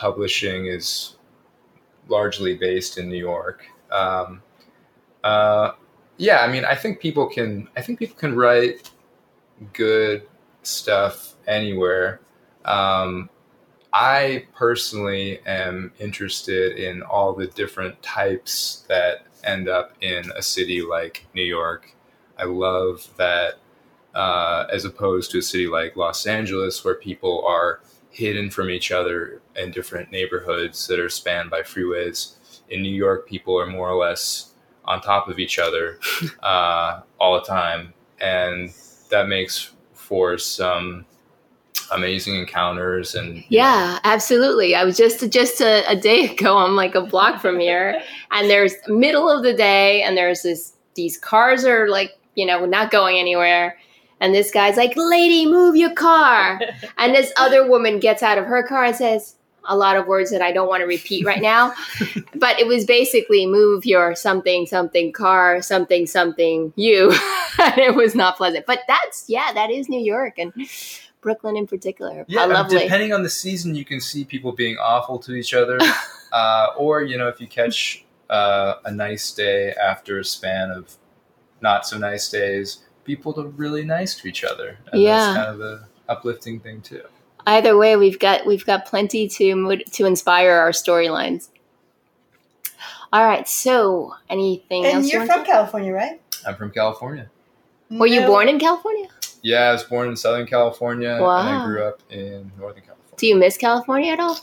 publishing 0.00 0.64
is 0.66 1.16
largely 2.08 2.56
based 2.56 2.96
in 2.96 3.08
New 3.08 3.18
York. 3.18 3.66
Um, 3.92 4.42
uh, 5.22 5.72
yeah, 6.16 6.40
I 6.40 6.50
mean, 6.50 6.64
I 6.64 6.74
think 6.74 7.00
people 7.00 7.26
can. 7.26 7.68
I 7.76 7.82
think 7.82 7.98
people 7.98 8.16
can 8.16 8.34
write 8.34 8.90
good 9.74 10.26
stuff 10.62 11.34
anywhere. 11.46 12.20
Um, 12.64 13.28
I 13.92 14.46
personally 14.54 15.40
am 15.46 15.92
interested 15.98 16.78
in 16.78 17.02
all 17.02 17.34
the 17.34 17.48
different 17.48 18.02
types 18.02 18.84
that 18.88 19.26
end 19.44 19.68
up 19.68 19.92
in 20.00 20.30
a 20.36 20.42
city 20.42 20.80
like 20.82 21.26
New 21.34 21.44
York. 21.44 21.94
I 22.38 22.44
love 22.44 23.06
that 23.16 23.54
uh, 24.14 24.66
as 24.72 24.84
opposed 24.84 25.30
to 25.32 25.38
a 25.38 25.42
city 25.42 25.66
like 25.66 25.96
Los 25.96 26.26
Angeles, 26.26 26.84
where 26.84 26.94
people 26.94 27.44
are 27.46 27.80
hidden 28.10 28.50
from 28.50 28.70
each 28.70 28.90
other 28.90 29.39
in 29.56 29.70
different 29.70 30.10
neighborhoods 30.10 30.86
that 30.86 30.98
are 30.98 31.08
spanned 31.08 31.50
by 31.50 31.62
freeways. 31.62 32.34
In 32.68 32.82
New 32.82 32.94
York, 32.94 33.28
people 33.28 33.58
are 33.58 33.66
more 33.66 33.88
or 33.88 33.96
less 33.96 34.52
on 34.84 35.00
top 35.00 35.28
of 35.28 35.38
each 35.38 35.58
other 35.58 35.98
uh, 36.42 37.00
all 37.18 37.34
the 37.34 37.46
time, 37.46 37.92
and 38.20 38.72
that 39.10 39.28
makes 39.28 39.72
for 39.92 40.38
some 40.38 41.04
amazing 41.92 42.36
encounters 42.36 43.14
and 43.14 43.36
you 43.36 43.42
know, 43.42 43.46
Yeah, 43.48 43.98
absolutely. 44.04 44.74
I 44.74 44.84
was 44.84 44.96
just 44.96 45.28
just 45.30 45.60
a, 45.60 45.88
a 45.88 45.96
day 45.96 46.26
ago. 46.32 46.58
I'm 46.58 46.76
like 46.76 46.94
a 46.94 47.02
block 47.02 47.40
from 47.40 47.58
here, 47.58 48.00
and 48.30 48.48
there's 48.48 48.74
middle 48.88 49.28
of 49.28 49.42
the 49.42 49.54
day, 49.54 50.02
and 50.02 50.16
there's 50.16 50.42
this 50.42 50.74
these 50.94 51.16
cars 51.18 51.64
are 51.64 51.88
like 51.88 52.18
you 52.34 52.46
know 52.46 52.66
not 52.66 52.90
going 52.90 53.18
anywhere, 53.18 53.78
and 54.20 54.34
this 54.34 54.50
guy's 54.50 54.76
like, 54.76 54.92
"Lady, 54.96 55.46
move 55.46 55.76
your 55.76 55.94
car," 55.94 56.60
and 56.98 57.14
this 57.14 57.32
other 57.36 57.68
woman 57.68 57.98
gets 57.98 58.22
out 58.22 58.38
of 58.38 58.46
her 58.46 58.62
car 58.66 58.84
and 58.84 58.96
says 58.96 59.36
a 59.64 59.76
lot 59.76 59.96
of 59.96 60.06
words 60.06 60.30
that 60.30 60.42
I 60.42 60.52
don't 60.52 60.68
want 60.68 60.80
to 60.80 60.86
repeat 60.86 61.24
right 61.24 61.42
now, 61.42 61.72
but 62.34 62.58
it 62.58 62.66
was 62.66 62.84
basically 62.84 63.46
move 63.46 63.84
your 63.84 64.14
something 64.14 64.66
something 64.66 65.12
car 65.12 65.62
something 65.62 66.06
something 66.06 66.72
you, 66.76 67.10
and 67.58 67.78
it 67.78 67.94
was 67.94 68.14
not 68.14 68.36
pleasant. 68.36 68.66
But 68.66 68.80
that's 68.88 69.28
yeah, 69.28 69.52
that 69.52 69.70
is 69.70 69.88
New 69.88 70.00
York 70.00 70.38
and. 70.38 70.52
Brooklyn 71.22 71.54
in 71.54 71.66
particular, 71.66 72.24
Yeah, 72.28 72.66
depending 72.66 73.12
on 73.12 73.22
the 73.22 73.28
season, 73.28 73.74
you 73.74 73.84
can 73.84 74.00
see 74.00 74.24
people 74.24 74.52
being 74.52 74.78
awful 74.78 75.18
to 75.18 75.34
each 75.34 75.52
other, 75.52 75.78
uh, 76.32 76.68
or 76.78 77.02
you 77.02 77.18
know, 77.18 77.28
if 77.28 77.42
you 77.42 77.46
catch 77.46 78.06
uh, 78.30 78.76
a 78.86 78.90
nice 78.90 79.30
day 79.32 79.74
after 79.74 80.18
a 80.18 80.24
span 80.24 80.70
of 80.70 80.96
not 81.60 81.86
so 81.86 81.98
nice 81.98 82.30
days, 82.30 82.78
people 83.04 83.38
are 83.40 83.48
really 83.48 83.84
nice 83.84 84.14
to 84.14 84.28
each 84.28 84.44
other. 84.44 84.78
And 84.92 85.02
Yeah. 85.02 85.18
that's 85.18 85.36
kind 85.36 85.48
of 85.48 85.60
a 85.60 85.88
uplifting 86.08 86.60
thing 86.60 86.80
too. 86.80 87.02
Either 87.46 87.76
way 87.76 87.96
we've 87.96 88.18
got 88.18 88.46
we've 88.46 88.64
got 88.66 88.86
plenty 88.86 89.28
to 89.28 89.76
to 89.92 90.06
inspire 90.06 90.52
our 90.52 90.70
storylines 90.70 91.48
All 93.12 93.24
right. 93.24 93.48
So, 93.48 94.14
anything 94.28 94.84
And 94.86 94.94
else? 94.96 95.06
you 95.06 95.12
you're 95.12 95.20
wanna 95.22 95.32
from 95.32 95.44
talk- 95.44 95.52
California, 95.52 95.92
right? 95.92 96.20
I'm 96.46 96.54
from 96.54 96.70
California. 96.70 97.28
Were 97.90 98.06
you 98.06 98.20
born 98.26 98.48
in 98.48 98.58
California? 98.60 99.08
Yeah, 99.42 99.68
I 99.70 99.72
was 99.72 99.82
born 99.82 100.08
in 100.08 100.16
Southern 100.16 100.46
California 100.46 101.14
and 101.14 101.24
I 101.26 101.64
grew 101.64 101.82
up 101.82 102.00
in 102.10 102.52
Northern 102.58 102.82
California. 102.82 103.14
Do 103.16 103.26
you 103.26 103.34
miss 103.36 103.56
California 103.56 104.12
at 104.12 104.20
all? 104.20 104.38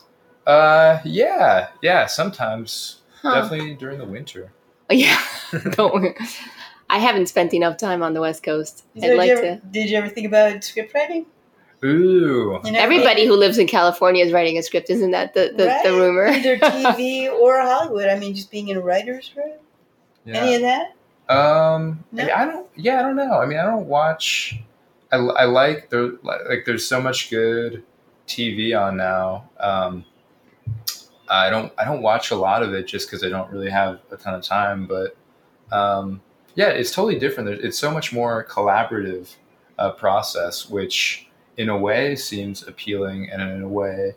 Uh, 0.46 1.00
yeah, 1.06 1.70
yeah. 1.82 2.06
Sometimes, 2.08 3.02
Huh. 3.22 3.42
definitely 3.42 3.76
during 3.76 4.00
the 4.00 4.06
winter. 4.06 4.52
Oh, 4.90 4.94
yeah. 4.94 5.20
Don't 5.72 5.94
worry. 5.94 6.16
I 6.90 7.00
haven't 7.00 7.28
spent 7.28 7.54
enough 7.54 7.78
time 7.78 8.02
on 8.04 8.14
the 8.14 8.22
West 8.22 8.44
Coast. 8.44 8.84
So 9.00 9.08
I'd 9.12 9.18
like 9.18 9.30
you 9.30 9.36
to. 9.42 9.62
did 9.72 9.90
you 9.90 9.98
ever 9.98 10.10
think 10.10 10.28
about 10.28 10.64
script 10.64 10.94
writing? 10.94 11.26
Ooh, 11.84 12.60
You 12.63 12.72
know, 12.72 12.80
Everybody 12.80 13.26
who 13.26 13.36
lives 13.36 13.58
in 13.58 13.68
California 13.68 14.26
is 14.26 14.34
writing 14.34 14.58
a 14.58 14.63
script, 14.63 14.90
isn't 14.90 15.12
that 15.12 15.34
the, 15.34 15.54
the, 15.56 15.68
right? 15.68 15.84
the 15.84 15.94
rumor? 15.94 16.28
Either 16.28 16.58
TV 16.58 17.32
or 17.32 17.62
Hollywood. 17.62 18.08
I 18.10 18.18
mean, 18.18 18.34
just 18.34 18.50
being 18.50 18.70
in 18.70 18.78
a 18.78 18.82
writer's 18.82 19.32
room. 19.36 19.58
Any 20.26 20.56
of 20.56 20.62
that? 20.62 20.96
Um, 21.30 22.04
No? 22.12 22.24
I 22.24 22.46
don't. 22.46 22.68
Yeah, 22.76 23.00
I 23.00 23.02
don't 23.04 23.16
know. 23.16 23.40
I 23.40 23.46
mean, 23.46 23.60
I 23.60 23.63
don't 23.63 23.88
watch. 23.88 24.60
I, 25.12 25.18
I 25.18 25.46
like 25.46 25.90
there 25.90 26.12
like 26.24 26.66
there's 26.66 26.86
so 26.86 27.00
much 27.02 27.30
good 27.30 27.84
TV 28.28 28.78
on 28.80 28.98
now. 28.98 29.50
Um, 29.60 30.04
I 31.30 31.50
don't 31.50 31.72
I 31.78 31.86
don't 31.86 32.02
watch 32.02 32.32
a 32.32 32.36
lot 32.36 32.63
of 32.63 32.74
it 32.74 32.88
just 32.88 33.08
because 33.08 33.24
I 33.24 33.30
don't 33.30 33.52
really 33.52 33.70
have 33.70 34.00
a 34.12 34.18
ton 34.18 34.34
of 34.34 34.44
time. 34.44 34.88
But 34.88 35.16
um, 35.72 36.22
yeah, 36.56 36.70
it's 36.70 36.92
totally 36.92 37.20
different. 37.20 37.50
It's 37.50 37.78
so 37.78 37.92
much 37.92 38.12
more 38.12 38.46
collaborative 38.46 39.36
uh, 39.78 39.92
process, 39.92 40.70
which 40.70 41.27
in 41.58 41.70
a 41.70 41.78
way 41.78 42.15
seems 42.15 42.67
appealing, 42.67 43.30
and 43.32 43.41
in 43.41 43.62
a 43.63 43.67
way, 43.67 44.13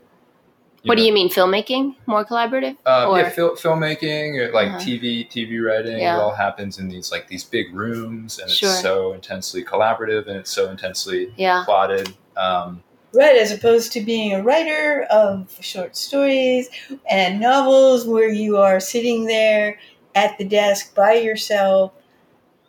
What 0.85 0.97
do 0.97 1.03
you 1.03 1.13
mean, 1.13 1.29
filmmaking? 1.29 1.95
More 2.07 2.25
collaborative? 2.25 2.77
uh, 2.87 3.09
Or- 3.11 3.19
yeah, 3.19 3.29
fil- 3.29 3.55
filmmaking, 3.57 4.39
or 4.39 4.51
like 4.53 4.69
Uh-huh. 4.69 4.79
TV, 4.79 5.25
TV 5.31 5.59
writing. 5.61 5.99
Yeah. 5.99 6.17
It 6.17 6.21
all 6.21 6.33
happens 6.35 6.79
in 6.79 6.89
these 6.89 7.13
like 7.13 7.29
these 7.29 7.45
big 7.45 7.75
rooms, 7.75 8.39
and 8.39 8.51
Sure. 8.51 8.71
it's 8.71 8.81
so 8.81 9.13
intensely 9.13 9.63
collaborative, 9.63 10.27
and 10.27 10.37
it's 10.39 10.51
so 10.51 10.71
intensely 10.71 11.33
Yeah. 11.37 11.65
plotted. 11.67 12.15
Um, 12.37 12.83
Right, 13.13 13.37
as 13.37 13.51
opposed 13.51 13.93
to 13.95 14.01
being 14.01 14.33
a 14.33 14.41
writer 14.43 15.05
of 15.11 15.55
short 15.61 15.97
stories 15.97 16.71
and 17.11 17.41
novels 17.41 18.07
where 18.07 18.29
you 18.31 18.57
are 18.57 18.79
sitting 18.81 19.25
there 19.27 19.79
at 20.15 20.39
the 20.39 20.45
desk 20.45 20.95
by 20.95 21.15
yourself 21.15 21.93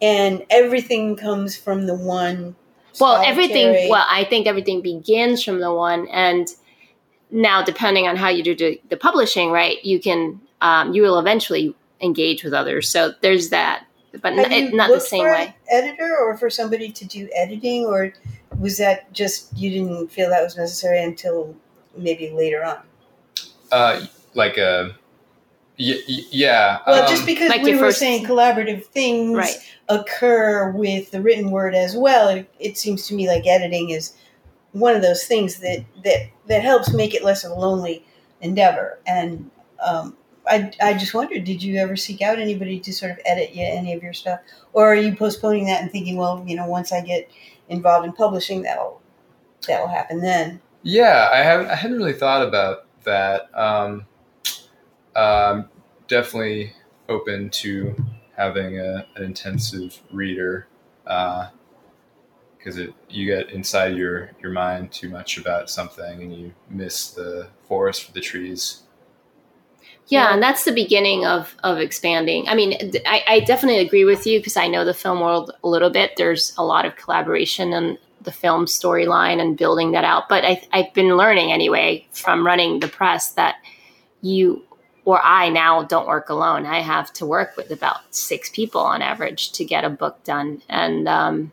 and 0.02 0.44
everything 0.50 1.16
comes 1.16 1.56
from 1.56 1.86
the 1.86 1.94
one. 1.96 2.56
Well, 3.00 3.22
everything, 3.24 3.90
well, 3.90 4.06
I 4.10 4.26
think 4.26 4.48
everything 4.48 4.82
begins 4.82 5.44
from 5.44 5.60
the 5.60 5.74
one. 5.74 6.08
And 6.10 6.48
now, 7.32 7.64
depending 7.64 8.08
on 8.08 8.16
how 8.16 8.30
you 8.30 8.44
do 8.44 8.56
the, 8.56 8.82
the 8.90 8.98
publishing, 8.98 9.52
right, 9.52 9.84
you 9.84 10.00
can, 10.00 10.42
um, 10.62 10.94
you 10.94 11.02
will 11.02 11.18
eventually 11.18 11.76
engage 12.02 12.44
with 12.44 12.54
others. 12.54 12.90
So 12.90 13.14
there's 13.22 13.50
that, 13.50 13.86
but 14.22 14.34
Have 14.34 14.52
n- 14.52 14.66
you 14.68 14.72
not 14.74 14.90
the 14.90 15.00
same 15.00 15.24
for 15.24 15.32
way. 15.32 15.56
an 15.72 15.84
editor 15.86 16.18
or 16.18 16.36
for 16.38 16.50
somebody 16.50 16.92
to 16.92 17.06
do 17.06 17.30
editing, 17.36 17.86
or 17.86 18.14
was 18.60 18.78
that 18.78 19.12
just 19.14 19.56
you 19.58 19.70
didn't 19.70 20.12
feel 20.12 20.30
that 20.30 20.44
was 20.44 20.58
necessary 20.58 21.02
until 21.04 21.56
maybe 21.96 22.30
later 22.32 22.64
on? 22.64 22.80
uh, 23.72 24.06
like 24.34 24.58
a, 24.58 24.96
y- 25.82 26.02
y- 26.08 26.24
yeah. 26.32 26.80
Well, 26.88 27.04
um, 27.04 27.10
just 27.10 27.26
because 27.26 27.50
like 27.50 27.64
we 27.64 27.74
were 27.74 27.80
first- 27.80 28.00
saying 28.00 28.26
collaborative 28.26 28.86
things 28.86 29.36
Right. 29.38 29.56
occur 29.90 30.72
with 30.72 31.12
the 31.12 31.22
written 31.22 31.52
word 31.52 31.74
as 31.76 31.96
well, 31.96 32.30
it, 32.30 32.50
it 32.60 32.78
seems 32.78 33.08
to 33.08 33.16
me 33.16 33.28
like 33.28 33.48
editing 33.48 33.90
is 33.90 34.14
one 34.74 34.96
of 34.96 35.02
those 35.02 35.26
things 35.26 35.58
that 35.60 35.84
that 36.04 36.28
that 36.48 36.62
helps 36.64 36.94
make 36.94 37.14
it 37.14 37.24
less 37.24 37.44
of 37.44 37.52
a 37.52 37.56
lonely 37.56 38.06
endeavor. 38.42 39.00
And 39.06 39.50
um, 39.84 40.16
I 40.48 40.72
I 40.82 40.94
just 40.94 41.14
wondered, 41.14 41.44
did 41.44 41.62
you 41.62 41.78
ever 41.78 41.96
seek 41.96 42.22
out 42.22 42.40
anybody 42.40 42.80
to 42.80 42.94
sort 42.94 43.12
of 43.12 43.20
edit 43.26 43.54
you 43.56 43.64
any 43.66 43.94
of 43.94 44.02
your 44.04 44.14
stuff, 44.14 44.40
or 44.74 44.88
are 44.88 44.96
you 44.96 45.16
postponing 45.16 45.66
that 45.66 45.82
and 45.82 45.92
thinking, 45.92 46.16
well, 46.18 46.44
you 46.48 46.56
know, 46.56 46.68
once 46.68 46.92
I 46.92 47.02
get 47.02 47.30
involved 47.70 48.06
in 48.06 48.14
publishing, 48.14 48.62
that'll 48.62 49.02
that'll 49.68 49.88
happen 49.88 50.22
then. 50.22 50.62
Yeah, 50.84 51.30
I 51.32 51.38
haven't. 51.44 51.68
I 51.68 51.76
hadn't 51.76 51.98
really 51.98 52.14
thought 52.14 52.42
about 52.48 52.86
that. 53.04 53.50
Um, 53.54 54.06
um, 55.16 55.70
definitely 56.12 56.74
open 57.08 57.50
to 57.50 57.96
having 58.36 58.78
a, 58.78 59.08
an 59.16 59.24
intensive 59.24 60.02
reader 60.12 60.68
uh, 61.08 61.48
because 62.58 62.78
it 62.78 62.94
you 63.10 63.26
get 63.26 63.50
inside 63.50 63.96
your 63.96 64.32
your 64.42 64.52
mind 64.52 64.92
too 64.92 65.10
much 65.10 65.38
about 65.38 65.70
something 65.70 66.22
and 66.22 66.36
you 66.36 66.54
miss 66.70 67.12
the 67.12 67.48
forest 67.64 68.04
for 68.04 68.12
the 68.12 68.20
trees. 68.20 68.84
Yeah, 70.08 70.34
and 70.34 70.44
that's 70.44 70.66
the 70.66 70.74
beginning 70.74 71.26
of 71.26 71.56
of 71.64 71.78
expanding. 71.78 72.48
I 72.50 72.56
mean, 72.56 72.74
I, 73.06 73.24
I 73.28 73.40
definitely 73.40 73.80
agree 73.80 74.04
with 74.04 74.28
you 74.28 74.40
because 74.40 74.58
I 74.58 74.68
know 74.68 74.84
the 74.84 74.94
film 74.94 75.22
world 75.22 75.52
a 75.64 75.70
little 75.70 75.90
bit. 75.90 76.18
There's 76.18 76.54
a 76.58 76.66
lot 76.66 76.86
of 76.86 76.98
collaboration 76.98 77.72
in 77.72 77.98
the 78.22 78.34
film 78.34 78.66
storyline 78.66 79.40
and 79.42 79.58
building 79.58 79.94
that 79.94 80.04
out. 80.04 80.28
But 80.28 80.44
I, 80.44 80.62
I've 80.74 80.94
been 80.94 81.16
learning 81.16 81.54
anyway 81.54 82.06
from 82.12 82.46
running 82.46 82.82
the 82.82 82.90
press 82.90 83.32
that 83.32 83.56
you 84.22 84.64
or 85.06 85.20
I 85.24 85.50
now 85.50 85.84
don't 85.84 86.08
work 86.08 86.30
alone. 86.30 86.66
I 86.66 86.80
have 86.80 87.12
to 87.14 87.26
work 87.26 87.58
with 87.58 87.72
about 87.72 88.14
six 88.14 88.50
people 88.50 88.82
on 88.82 89.02
average 89.02 89.52
to 89.54 89.66
get 89.66 89.84
a 89.84 89.90
book 89.90 90.24
done, 90.24 90.62
and 90.70 91.08
um, 91.08 91.52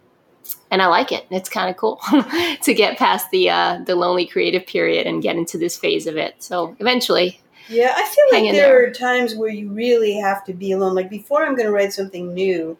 and 0.70 0.82
I 0.82 0.86
like 0.86 1.12
it. 1.12 1.26
It's 1.30 1.48
kind 1.48 1.70
of 1.70 1.76
cool 1.76 2.00
to 2.62 2.74
get 2.74 2.98
past 2.98 3.30
the 3.30 3.50
uh, 3.50 3.78
the 3.84 3.96
lonely 3.96 4.26
creative 4.26 4.66
period 4.66 5.06
and 5.06 5.22
get 5.22 5.36
into 5.36 5.58
this 5.58 5.76
phase 5.78 6.06
of 6.06 6.16
it. 6.16 6.42
So 6.42 6.76
eventually, 6.78 7.40
Yeah, 7.68 7.92
I 7.96 8.02
feel 8.04 8.24
like 8.42 8.52
there, 8.52 8.66
there. 8.66 8.86
are 8.88 8.90
times 8.90 9.34
where 9.34 9.50
you 9.50 9.70
really 9.70 10.14
have 10.14 10.44
to 10.44 10.52
be 10.52 10.72
alone. 10.72 10.94
Like 10.94 11.10
before 11.10 11.44
I'm 11.44 11.54
going 11.54 11.66
to 11.66 11.72
write 11.72 11.92
something 11.92 12.34
new, 12.34 12.76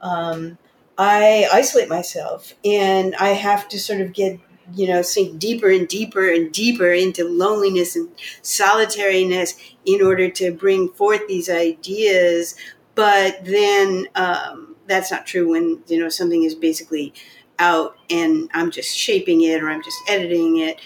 um, 0.00 0.58
I 0.98 1.48
isolate 1.52 1.88
myself 1.88 2.54
and 2.64 3.14
I 3.16 3.30
have 3.30 3.68
to 3.68 3.78
sort 3.78 4.00
of 4.00 4.12
get, 4.12 4.38
you 4.74 4.88
know, 4.88 5.02
sink 5.02 5.38
deeper 5.38 5.70
and 5.70 5.88
deeper 5.88 6.32
and 6.32 6.52
deeper 6.52 6.90
into 6.92 7.28
loneliness 7.28 7.96
and 7.96 8.08
solitariness 8.42 9.54
in 9.84 10.02
order 10.02 10.30
to 10.30 10.52
bring 10.52 10.88
forth 10.90 11.26
these 11.28 11.48
ideas. 11.48 12.56
But 12.94 13.44
then 13.44 14.08
um, 14.14 14.76
that's 14.86 15.10
not 15.10 15.26
true 15.26 15.50
when, 15.50 15.82
you 15.86 16.00
know, 16.00 16.08
something 16.08 16.42
is 16.42 16.54
basically 16.54 17.12
out 17.58 17.96
and 18.10 18.50
I'm 18.52 18.70
just 18.70 18.96
shaping 18.96 19.42
it 19.42 19.62
or 19.62 19.70
I'm 19.70 19.82
just 19.82 19.98
editing 20.08 20.58
it. 20.58 20.80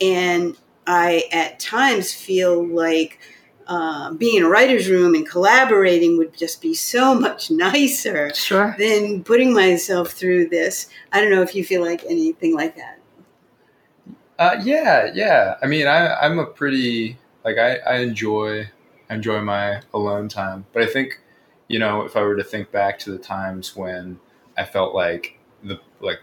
And 0.00 0.56
I 0.86 1.24
at 1.32 1.60
times 1.60 2.12
feel 2.12 2.66
like 2.66 3.20
uh, 3.66 4.12
being 4.14 4.38
in 4.38 4.42
a 4.42 4.48
writer's 4.48 4.88
room 4.88 5.14
and 5.14 5.28
collaborating 5.28 6.18
would 6.18 6.36
just 6.36 6.60
be 6.60 6.74
so 6.74 7.14
much 7.18 7.50
nicer 7.50 8.34
sure. 8.34 8.74
than 8.78 9.22
putting 9.24 9.54
myself 9.54 10.10
through 10.10 10.48
this. 10.48 10.88
I 11.12 11.20
don't 11.20 11.30
know 11.30 11.42
if 11.42 11.54
you 11.54 11.64
feel 11.64 11.82
like 11.82 12.04
anything 12.04 12.54
like 12.54 12.76
that. 12.76 12.98
Uh, 14.38 14.56
yeah, 14.62 15.10
yeah. 15.14 15.56
I 15.62 15.66
mean, 15.66 15.86
I, 15.86 16.14
I'm 16.16 16.38
a 16.38 16.46
pretty 16.46 17.18
like 17.44 17.58
I, 17.58 17.76
I 17.78 17.96
enjoy 17.98 18.68
enjoy 19.10 19.40
my 19.42 19.82
alone 19.92 20.28
time, 20.28 20.66
but 20.72 20.82
I 20.82 20.86
think 20.86 21.20
you 21.68 21.78
know 21.78 22.02
if 22.02 22.16
I 22.16 22.22
were 22.22 22.36
to 22.36 22.44
think 22.44 22.70
back 22.72 22.98
to 23.00 23.10
the 23.10 23.18
times 23.18 23.76
when 23.76 24.18
I 24.56 24.64
felt 24.64 24.94
like 24.94 25.38
the 25.62 25.80
like 26.00 26.20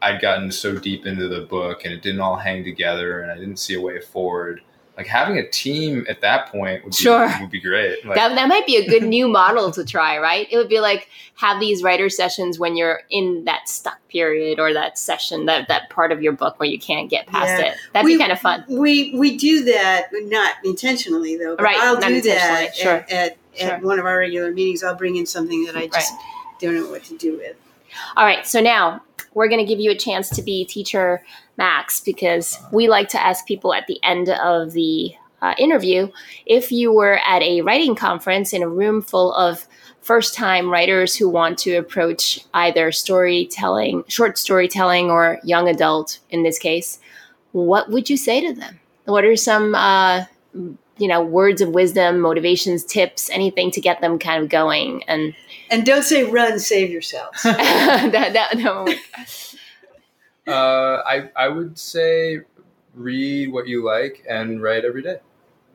I'd 0.00 0.20
gotten 0.20 0.52
so 0.52 0.76
deep 0.78 1.06
into 1.06 1.28
the 1.28 1.40
book 1.40 1.84
and 1.84 1.92
it 1.92 2.02
didn't 2.02 2.20
all 2.20 2.36
hang 2.36 2.64
together 2.64 3.20
and 3.20 3.32
I 3.32 3.36
didn't 3.36 3.58
see 3.58 3.74
a 3.74 3.80
way 3.80 4.00
forward. 4.00 4.60
Like 4.98 5.06
having 5.06 5.38
a 5.38 5.48
team 5.48 6.04
at 6.08 6.20
that 6.22 6.48
point 6.50 6.82
would 6.82 6.90
be, 6.90 6.96
Sure. 6.96 7.32
would 7.40 7.50
be 7.50 7.60
great. 7.60 8.04
Like, 8.04 8.16
that, 8.16 8.34
that 8.34 8.48
might 8.48 8.66
be 8.66 8.76
a 8.76 8.86
good 8.88 9.04
new 9.04 9.28
model 9.28 9.70
to 9.70 9.84
try, 9.84 10.18
right? 10.18 10.48
It 10.50 10.56
would 10.56 10.68
be 10.68 10.80
like 10.80 11.08
have 11.36 11.60
these 11.60 11.84
writer 11.84 12.10
sessions 12.10 12.58
when 12.58 12.76
you're 12.76 13.02
in 13.08 13.44
that 13.44 13.68
stuck 13.68 14.00
period 14.08 14.58
or 14.58 14.72
that 14.74 14.98
session, 14.98 15.46
that, 15.46 15.68
that 15.68 15.88
part 15.88 16.10
of 16.10 16.20
your 16.20 16.32
book 16.32 16.58
where 16.58 16.68
you 16.68 16.80
can't 16.80 17.08
get 17.08 17.28
past 17.28 17.60
Yeah. 17.62 17.66
it. 17.70 17.76
That'd 17.92 18.06
We- 18.06 18.14
be 18.14 18.18
kind 18.18 18.32
of 18.32 18.40
fun. 18.40 18.64
We 18.68 19.14
we 19.16 19.36
do 19.36 19.62
that, 19.66 20.08
not 20.12 20.54
intentionally 20.64 21.36
though. 21.36 21.54
But 21.54 21.62
Right, 21.62 21.78
I'll 21.78 21.94
not 22.00 22.08
do 22.08 22.20
that 22.22 22.74
sure. 22.74 22.92
at, 22.92 23.12
at, 23.12 23.36
Sure. 23.56 23.70
at 23.70 23.82
one 23.82 24.00
of 24.00 24.04
our 24.04 24.18
regular 24.18 24.50
meetings. 24.52 24.82
I'll 24.82 24.96
bring 24.96 25.14
in 25.14 25.26
something 25.26 25.64
that 25.66 25.76
I 25.76 25.86
just 25.86 26.12
don't 26.60 26.74
know 26.74 26.90
what 26.90 27.04
to 27.04 27.16
do 27.16 27.36
with. 27.36 27.54
All 28.16 28.24
right, 28.24 28.46
so 28.46 28.60
now 28.60 29.02
we're 29.34 29.48
going 29.48 29.64
to 29.64 29.66
give 29.66 29.80
you 29.80 29.90
a 29.90 29.96
chance 29.96 30.28
to 30.30 30.42
be 30.42 30.64
teacher 30.64 31.22
Max 31.56 32.00
because 32.00 32.58
we 32.72 32.88
like 32.88 33.08
to 33.10 33.22
ask 33.22 33.46
people 33.46 33.74
at 33.74 33.86
the 33.86 33.98
end 34.02 34.28
of 34.28 34.72
the 34.72 35.14
uh, 35.40 35.54
interview 35.58 36.10
if 36.46 36.72
you 36.72 36.92
were 36.92 37.20
at 37.24 37.42
a 37.42 37.60
writing 37.60 37.94
conference 37.94 38.52
in 38.52 38.62
a 38.62 38.68
room 38.68 39.00
full 39.00 39.32
of 39.34 39.66
first 40.00 40.34
time 40.34 40.70
writers 40.70 41.14
who 41.14 41.28
want 41.28 41.58
to 41.58 41.76
approach 41.76 42.40
either 42.54 42.90
storytelling, 42.90 44.04
short 44.08 44.38
storytelling, 44.38 45.10
or 45.10 45.38
young 45.44 45.68
adult 45.68 46.18
in 46.30 46.42
this 46.42 46.58
case, 46.58 46.98
what 47.52 47.90
would 47.90 48.08
you 48.08 48.16
say 48.16 48.40
to 48.40 48.52
them? 48.58 48.80
What 49.04 49.24
are 49.24 49.36
some, 49.36 49.74
uh, 49.74 50.24
you 50.54 51.08
know, 51.08 51.22
words 51.22 51.60
of 51.60 51.70
wisdom, 51.70 52.20
motivations, 52.20 52.84
tips, 52.84 53.30
anything 53.30 53.70
to 53.72 53.80
get 53.80 54.00
them 54.00 54.18
kind 54.18 54.42
of 54.42 54.48
going? 54.48 55.02
And 55.04 55.34
And 55.70 55.84
don't 55.84 56.02
say 56.02 56.24
run, 56.24 56.58
save 56.58 56.90
yourselves. 56.90 57.42
that, 57.44 58.10
that, 58.12 58.32
that 58.32 58.98
uh, 60.48 61.02
I 61.06 61.30
I 61.36 61.48
would 61.48 61.78
say 61.78 62.40
read 62.94 63.52
what 63.52 63.68
you 63.68 63.84
like 63.84 64.24
and 64.28 64.62
write 64.62 64.84
every 64.84 65.02
day. 65.02 65.18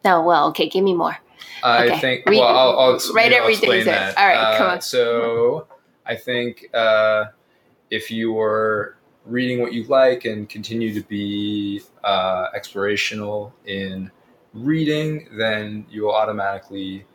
No, 0.04 0.22
well, 0.24 0.48
okay, 0.50 0.68
give 0.68 0.84
me 0.84 0.94
more. 0.94 1.18
I 1.64 1.86
Okay. 1.88 2.00
think. 2.00 2.26
Read- 2.30 2.40
well, 2.40 2.48
I'll, 2.58 2.80
I'll, 2.80 2.92
write 2.94 3.12
maybe 3.14 3.36
I'll 3.36 3.42
everything 3.44 3.70
explain 3.70 3.86
there. 3.86 4.14
that. 4.14 4.18
All 4.18 4.28
right, 4.28 4.58
come 4.58 4.68
Uh, 4.70 4.74
on. 4.74 4.82
So, 4.82 5.68
I 6.06 6.16
think 6.16 6.70
uh, 6.74 7.26
if 7.90 8.12
you 8.12 8.34
were 8.34 8.98
reading 9.26 9.62
what 9.62 9.72
you 9.72 9.86
like 9.86 10.26
and 10.26 10.50
continue 10.50 10.94
to 10.94 11.02
be 11.08 11.82
uh, 12.04 12.48
explorational 12.52 13.54
in 13.66 14.12
reading, 14.54 15.30
then 15.38 15.86
you 15.90 16.04
will 16.04 16.14
automatically 16.16 17.06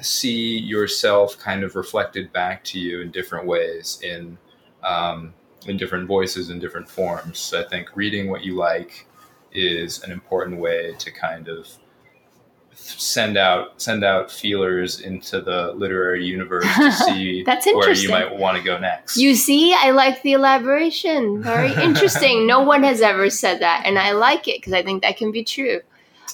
see 0.00 0.58
yourself 0.58 1.38
kind 1.38 1.62
of 1.62 1.76
reflected 1.76 2.32
back 2.32 2.64
to 2.64 2.78
you 2.78 3.00
in 3.00 3.10
different 3.10 3.46
ways 3.46 4.00
in 4.02 4.38
um, 4.82 5.34
in 5.66 5.76
different 5.76 6.06
voices 6.06 6.50
in 6.50 6.58
different 6.58 6.88
forms. 6.88 7.38
So 7.38 7.60
I 7.60 7.68
think 7.68 7.94
reading 7.94 8.30
what 8.30 8.42
you 8.42 8.56
like 8.56 9.06
is 9.52 10.02
an 10.02 10.12
important 10.12 10.58
way 10.58 10.94
to 10.98 11.10
kind 11.10 11.48
of 11.48 11.66
send 12.72 13.36
out 13.36 13.80
send 13.80 14.04
out 14.04 14.30
feelers 14.30 15.00
into 15.00 15.40
the 15.40 15.72
literary 15.72 16.24
universe 16.24 16.64
to 16.76 16.92
see 17.06 17.42
That's 17.42 17.66
where 17.66 17.92
you 17.92 18.08
might 18.08 18.36
want 18.36 18.56
to 18.56 18.62
go 18.62 18.78
next. 18.78 19.16
You 19.16 19.34
see, 19.34 19.74
I 19.74 19.90
like 19.90 20.22
the 20.22 20.32
elaboration. 20.32 21.42
Very 21.42 21.72
interesting. 21.82 22.46
no 22.46 22.60
one 22.60 22.82
has 22.82 23.00
ever 23.00 23.28
said 23.28 23.60
that, 23.60 23.82
and 23.84 23.98
I 23.98 24.12
like 24.12 24.48
it 24.48 24.58
because 24.58 24.72
I 24.72 24.82
think 24.82 25.02
that 25.02 25.16
can 25.16 25.30
be 25.30 25.44
true. 25.44 25.80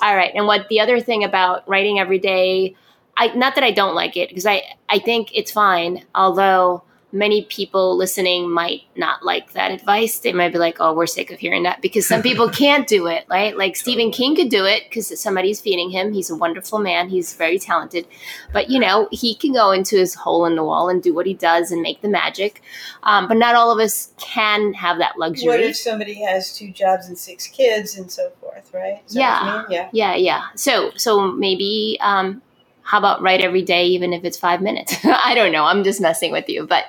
All 0.03 0.15
right, 0.15 0.33
and 0.35 0.47
what 0.47 0.69
the 0.69 0.81
other 0.81 1.01
thing 1.01 1.25
about 1.25 1.67
writing 1.69 1.99
every 1.99 2.19
day, 2.19 2.77
I 3.17 3.29
not 3.29 3.55
that 3.55 3.65
I 3.65 3.71
don't 3.71 3.95
like 3.95 4.17
it 4.17 4.29
because 4.29 4.47
I 4.47 4.63
I 4.89 4.99
think 4.99 5.31
it's 5.35 5.51
fine. 5.51 6.05
Although 6.15 6.83
many 7.13 7.45
people 7.45 7.97
listening 7.97 8.51
might 8.51 8.83
not 8.97 9.25
like 9.25 9.53
that 9.53 9.71
advice. 9.71 10.19
They 10.19 10.33
might 10.33 10.53
be 10.53 10.59
like, 10.59 10.77
"Oh, 10.81 10.93
we're 10.93 11.07
sick 11.07 11.31
of 11.31 11.39
hearing 11.39 11.63
that," 11.65 11.81
because 11.81 12.07
some 12.07 12.23
people 12.23 12.49
can't 12.63 12.87
do 12.87 13.07
it. 13.07 13.25
Right? 13.29 13.57
Like 13.57 13.77
Stephen 13.77 14.11
King 14.11 14.37
could 14.37 14.51
do 14.51 14.65
it 14.65 14.85
because 14.85 15.19
somebody's 15.21 15.61
feeding 15.61 15.91
him. 15.91 16.13
He's 16.13 16.31
a 16.31 16.37
wonderful 16.37 16.79
man. 16.79 17.09
He's 17.09 17.35
very 17.35 17.59
talented, 17.59 18.07
but 18.53 18.71
you 18.71 18.79
know 18.79 19.09
he 19.11 19.35
can 19.35 19.53
go 19.53 19.73
into 19.73 19.97
his 19.97 20.15
hole 20.15 20.45
in 20.47 20.57
the 20.57 20.65
wall 20.65 20.89
and 20.89 21.03
do 21.03 21.15
what 21.15 21.27
he 21.27 21.35
does 21.35 21.71
and 21.71 21.83
make 21.83 22.03
the 22.03 22.09
magic. 22.09 22.63
Um, 23.03 23.29
but 23.29 23.37
not 23.37 23.55
all 23.55 23.71
of 23.71 23.79
us 23.79 24.13
can 24.19 24.75
have 24.75 24.99
that 24.99 25.19
luxury. 25.19 25.49
What 25.49 25.61
if 25.61 25.77
somebody 25.77 26.15
has 26.23 26.57
two 26.57 26.71
jobs 26.71 27.09
and 27.09 27.17
six 27.17 27.47
kids 27.47 27.97
and 27.97 28.11
so 28.11 28.31
forth, 28.41 28.73
right? 28.75 29.03
Is 29.07 29.15
that 29.15 29.43
what 29.43 29.69
you 29.69 29.77
Yeah. 29.77 29.89
Yeah. 29.93 30.13
Yeah, 30.13 30.15
yeah. 30.17 30.43
So, 30.55 30.91
so 30.97 31.33
maybe, 31.33 31.99
um, 32.01 32.43
how 32.87 32.99
about 32.99 33.21
write 33.21 33.41
every 33.41 33.63
day, 33.63 33.85
even 33.87 34.13
if 34.13 34.25
it's 34.25 34.39
five 34.39 34.63
minutes? 34.63 34.97
I 35.05 35.35
don't 35.35 35.51
know. 35.51 35.65
I'm 35.65 35.83
just 35.83 36.01
messing 36.01 36.31
with 36.31 36.49
you, 36.49 36.67
but 36.67 36.85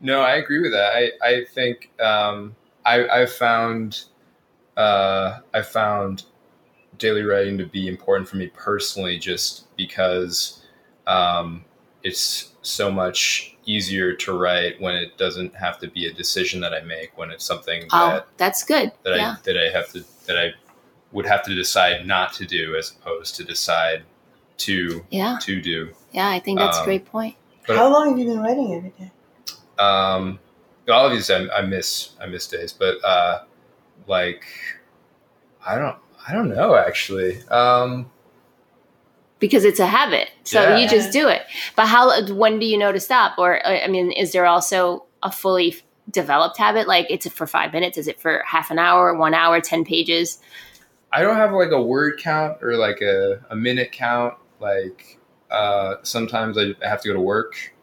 No, 0.00 0.22
I 0.22 0.36
agree 0.36 0.60
with 0.60 0.72
that. 0.72 0.94
I, 0.94 1.10
I 1.22 1.44
think 1.44 1.90
um, 2.00 2.56
I, 2.86 3.06
I've 3.06 3.32
found 3.32 4.04
uh, 4.78 5.40
I 5.52 5.60
found 5.60 6.24
daily 6.96 7.22
writing 7.22 7.58
to 7.58 7.66
be 7.66 7.86
important 7.86 8.28
for 8.28 8.36
me 8.36 8.46
personally, 8.48 9.18
just 9.18 9.74
because 9.76 10.64
um, 11.06 11.66
it's 12.02 12.54
so 12.62 12.90
much 12.90 13.58
easier 13.66 14.14
to 14.14 14.32
write 14.32 14.80
when 14.80 14.94
it 14.94 15.18
doesn't 15.18 15.54
have 15.54 15.78
to 15.80 15.88
be 15.88 16.06
a 16.06 16.12
decision 16.14 16.62
that 16.62 16.72
I 16.72 16.80
make. 16.80 17.16
When 17.18 17.30
it's 17.30 17.44
something 17.44 17.82
oh, 17.92 18.08
that 18.08 18.26
that's 18.38 18.64
good. 18.64 18.90
that 19.02 19.16
yeah. 19.16 19.32
I 19.32 19.36
that 19.44 19.58
I 19.58 19.70
have 19.70 19.92
to 19.92 20.02
that 20.26 20.38
I 20.38 20.54
would 21.12 21.26
have 21.26 21.42
to 21.44 21.54
decide 21.54 22.06
not 22.06 22.32
to 22.34 22.46
do 22.46 22.74
as 22.74 22.92
opposed 22.92 23.36
to 23.36 23.44
decide 23.44 24.04
to 24.60 25.04
yeah, 25.10 25.38
to 25.42 25.60
do. 25.60 25.90
yeah. 26.12 26.28
I 26.28 26.40
think 26.40 26.58
that's 26.58 26.76
a 26.78 26.80
Um, 26.80 26.86
great 26.86 27.04
point. 27.06 27.36
But- 27.66 27.76
How 27.76 27.92
long 27.92 28.10
have 28.10 28.18
you 28.18 28.26
been 28.26 28.40
writing 28.40 28.74
every 28.74 28.90
day? 28.98 29.10
Um, 29.78 30.38
all 30.88 31.06
of 31.06 31.12
these 31.12 31.30
I, 31.30 31.46
I 31.48 31.62
miss 31.62 32.10
I 32.20 32.26
miss 32.26 32.46
days, 32.46 32.72
but 32.72 33.02
uh, 33.04 33.42
like 34.06 34.44
I 35.66 35.76
don't 35.76 35.96
I 36.26 36.32
don't 36.32 36.48
know 36.48 36.74
actually. 36.74 37.40
Um, 37.48 38.10
Because 39.38 39.64
it's 39.64 39.80
a 39.80 39.86
habit, 39.86 40.28
so 40.44 40.60
Yeah. 40.62 40.76
you 40.78 40.88
just 40.88 41.12
do 41.12 41.28
it. 41.28 41.42
But 41.76 41.86
how? 41.86 42.24
When 42.34 42.58
do 42.58 42.66
you 42.66 42.76
know 42.76 42.92
to 42.92 43.00
stop? 43.00 43.38
Or 43.38 43.64
uh, 43.66 43.80
I 43.84 43.88
mean, 43.88 44.12
is 44.12 44.32
there 44.32 44.44
also 44.46 45.04
a 45.22 45.32
fully 45.32 45.76
developed 46.10 46.58
habit? 46.58 46.86
Like 46.88 47.06
it's 47.08 47.26
for 47.28 47.46
five 47.46 47.72
minutes? 47.72 47.96
Is 47.96 48.06
it 48.06 48.20
for 48.20 48.42
half 48.46 48.70
an 48.70 48.78
hour, 48.78 49.14
one 49.16 49.32
hour, 49.32 49.60
ten 49.60 49.84
pages? 49.84 50.38
I 51.12 51.22
don't 51.22 51.36
have 51.36 51.52
like 51.52 51.70
a 51.72 51.80
word 51.82 52.18
count 52.20 52.58
or 52.62 52.76
like 52.76 53.00
a, 53.00 53.40
a 53.50 53.56
minute 53.56 53.92
count. 53.92 54.34
Like 54.60 55.18
uh, 55.50 55.96
sometimes 56.02 56.56
I 56.58 56.74
have 56.82 57.00
to 57.02 57.08
go 57.08 57.14
to 57.14 57.20
work, 57.20 57.74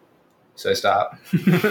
so 0.56 0.70
I 0.70 0.74
stop. 0.74 1.18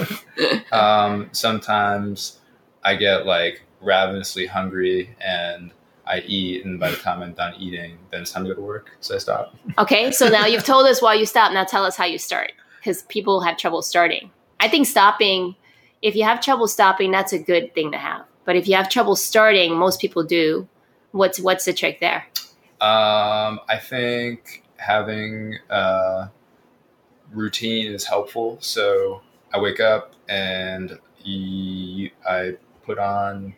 um, 0.73 1.29
sometimes 1.33 2.41
I 2.85 2.97
get 2.97 3.27
like 3.27 3.63
ravenously 3.81 4.47
hungry 4.47 5.17
and 5.21 5.73
I 6.07 6.21
eat, 6.21 6.65
and 6.65 6.79
by 6.79 6.91
the 6.91 6.97
time 6.97 7.23
I'm 7.23 7.33
done 7.33 7.55
eating, 7.59 7.99
then 8.11 8.23
it's 8.23 8.31
time 8.31 8.45
to 8.45 8.51
go 8.51 8.55
to 8.55 8.61
work, 8.61 8.91
so 9.01 9.17
I 9.17 9.19
stop. 9.19 9.57
Okay, 9.79 10.13
so 10.13 10.29
now 10.29 10.47
you've 10.47 10.65
told 10.65 10.87
us 10.87 11.03
why 11.03 11.15
you 11.15 11.27
stop. 11.27 11.53
Now 11.53 11.65
tell 11.65 11.85
us 11.85 11.97
how 11.97 12.05
you 12.05 12.19
start 12.19 12.53
because 12.79 13.03
people 13.05 13.41
have 13.41 13.57
trouble 13.57 13.83
starting. 13.83 14.31
I 14.61 14.69
think 14.69 14.87
stopping, 14.87 15.57
if 16.03 16.15
you 16.15 16.25
have 16.25 16.41
trouble 16.41 16.69
stopping, 16.69 17.11
that's 17.11 17.33
a 17.33 17.39
good 17.39 17.75
thing 17.75 17.91
to 17.93 17.99
have. 17.99 18.25
But 18.45 18.55
if 18.55 18.69
you 18.69 18.77
have 18.77 18.89
trouble 18.89 19.17
starting, 19.17 19.77
most 19.77 20.01
people 20.01 20.23
do. 20.23 20.69
What's 21.11 21.41
what's 21.41 21.65
the 21.65 21.73
trick 21.73 21.99
there? 22.01 22.27
Um, 22.81 23.61
I 23.69 23.79
think 23.81 24.63
having 24.87 25.59
a 25.69 26.31
routine 27.33 27.93
is 27.93 28.05
helpful. 28.05 28.59
So 28.61 29.21
I 29.53 29.59
wake 29.59 29.81
up 29.81 30.15
and 30.29 30.99
I 31.25 32.57
put 32.85 32.99
on 32.99 33.55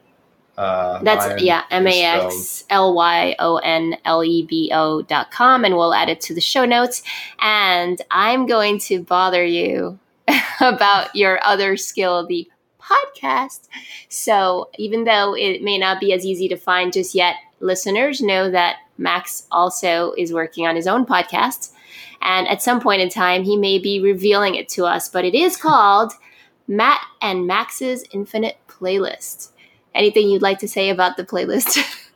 Uh, 0.57 1.03
That's 1.05 1.27
Lyon 1.27 1.39
yeah, 1.39 1.63
M 1.71 1.87
A 1.87 2.03
X 2.03 2.65
L 2.69 2.93
Y 2.93 3.37
O 3.39 3.59
N 3.59 3.97
L 4.05 4.25
E 4.25 4.43
B 4.43 4.73
O 4.75 5.03
dot 5.03 5.31
com, 5.31 5.65
and 5.65 5.77
we'll 5.77 5.95
add 5.95 6.09
it 6.09 6.21
to 6.23 6.35
the 6.35 6.41
show 6.41 6.65
notes. 6.65 7.05
And 7.39 8.03
I'm 8.11 8.47
going 8.47 8.81
to 8.81 9.01
bother 9.01 9.45
you 9.45 10.01
about 10.61 11.15
your 11.15 11.39
other 11.45 11.77
skill, 11.77 12.27
the 12.27 12.51
podcast. 12.89 13.69
So 14.09 14.71
even 14.79 15.05
though 15.05 15.35
it 15.37 15.63
may 15.63 15.79
not 15.79 16.01
be 16.01 16.13
as 16.13 16.25
easy 16.25 16.49
to 16.49 16.57
find 16.57 16.93
just 16.93 17.15
yet, 17.15 17.37
listeners 17.61 18.21
know 18.21 18.51
that 18.51 18.77
Max 18.97 19.47
also 19.51 20.13
is 20.17 20.33
working 20.33 20.67
on 20.67 20.77
his 20.77 20.87
own 20.87 21.07
podcast. 21.07 21.73
And 22.21 22.49
at 22.49 22.63
some 22.63 22.81
point 22.81 23.01
in 23.01 23.09
time, 23.09 23.45
he 23.45 23.57
may 23.57 23.79
be 23.79 24.01
revealing 24.01 24.55
it 24.55 24.69
to 24.71 24.87
us, 24.87 25.09
but 25.09 25.25
it 25.25 25.35
is 25.35 25.57
called 25.57 26.13
Matt 26.67 27.01
and 27.23 27.47
Max's 27.47 28.05
Infinite 28.13 28.59
Playlist. 28.69 29.51
Anything 29.95 30.29
you'd 30.29 30.43
like 30.43 30.59
to 30.59 30.69
say 30.69 30.91
about 30.91 31.17
the 31.17 31.25
playlist? 31.25 31.79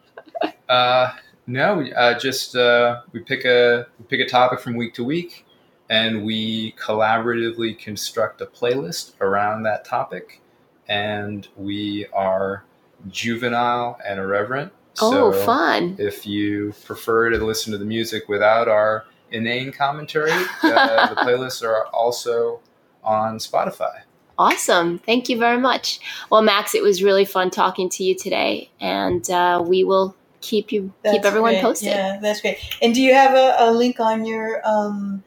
Uh, 0.68 1.12
no, 1.47 1.87
uh, 1.97 2.18
just 2.18 2.57
uh, 2.57 3.03
we 3.12 3.20
pick 3.20 3.45
a 3.45 3.87
we 3.99 4.05
pick 4.07 4.20
a 4.20 4.29
topic 4.29 4.61
from 4.61 4.77
week 4.77 4.95
to 4.95 5.05
week, 5.05 5.45
and 5.91 6.25
we 6.25 6.73
collaboratively 6.73 7.79
construct 7.79 8.41
a 8.41 8.47
playlist 8.47 9.12
around 9.20 9.62
that 9.64 9.85
topic. 9.85 10.41
And 10.89 11.47
we 11.57 12.07
are 12.12 12.64
juvenile 13.09 13.99
and 14.07 14.18
irreverent. 14.18 14.72
oh, 15.01 15.33
so 15.33 15.45
fun. 15.45 15.97
If 15.99 16.26
you 16.26 16.74
prefer 16.85 17.30
to 17.30 17.39
listen 17.45 17.72
to 17.72 17.78
the 17.78 17.85
music 17.85 18.28
without 18.28 18.68
our 18.68 19.05
inane 19.30 19.72
commentary, 19.72 20.33
uh, 20.33 21.09
the 21.14 21.16
playlists 21.16 21.62
are 21.62 21.87
also 21.87 22.61
on 23.03 23.39
Spotify. 23.39 24.03
Awesome. 24.39 24.99
Thank 24.99 25.28
you 25.28 25.39
very 25.39 25.59
much. 25.59 26.01
Well, 26.30 26.43
Max, 26.43 26.74
it 26.74 26.83
was 26.83 27.03
really 27.03 27.24
fun 27.24 27.51
talking 27.51 27.89
to 27.91 28.05
you 28.05 28.14
today, 28.14 28.70
and 28.80 29.28
uh, 29.30 29.62
we 29.64 29.85
will 29.85 30.16
keep 30.41 30.72
you 30.72 30.93
That's 31.03 31.16
keep 31.16 31.24
everyone 31.24 31.53
great. 31.53 31.62
posted. 31.62 31.89
Yeah, 31.89 32.18
that's 32.20 32.41
great. 32.41 32.59
And 32.83 32.95
do 32.95 33.01
you 33.01 33.14
have 33.14 33.35
a, 33.35 33.57
a 33.59 33.70
link 33.70 34.01
on 34.01 34.24
your 34.24 34.61
um, 34.64 35.22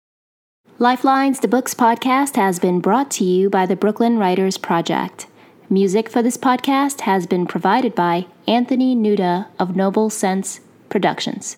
Lifelines, 0.77 1.39
the 1.39 1.47
Books 1.47 1.73
podcast, 1.73 2.35
has 2.35 2.59
been 2.59 2.81
brought 2.81 3.09
to 3.11 3.23
you 3.23 3.49
by 3.49 3.65
the 3.65 3.75
Brooklyn 3.77 4.19
Writers 4.19 4.57
Project. 4.57 5.25
Music 5.69 6.09
for 6.09 6.21
this 6.21 6.37
podcast 6.37 7.01
has 7.01 7.25
been 7.25 7.47
provided 7.47 7.95
by 7.95 8.27
Anthony 8.47 8.95
Nuda 8.95 9.47
of 9.57 9.75
Noble 9.75 10.09
Sense 10.09 10.59
Productions. 10.89 11.55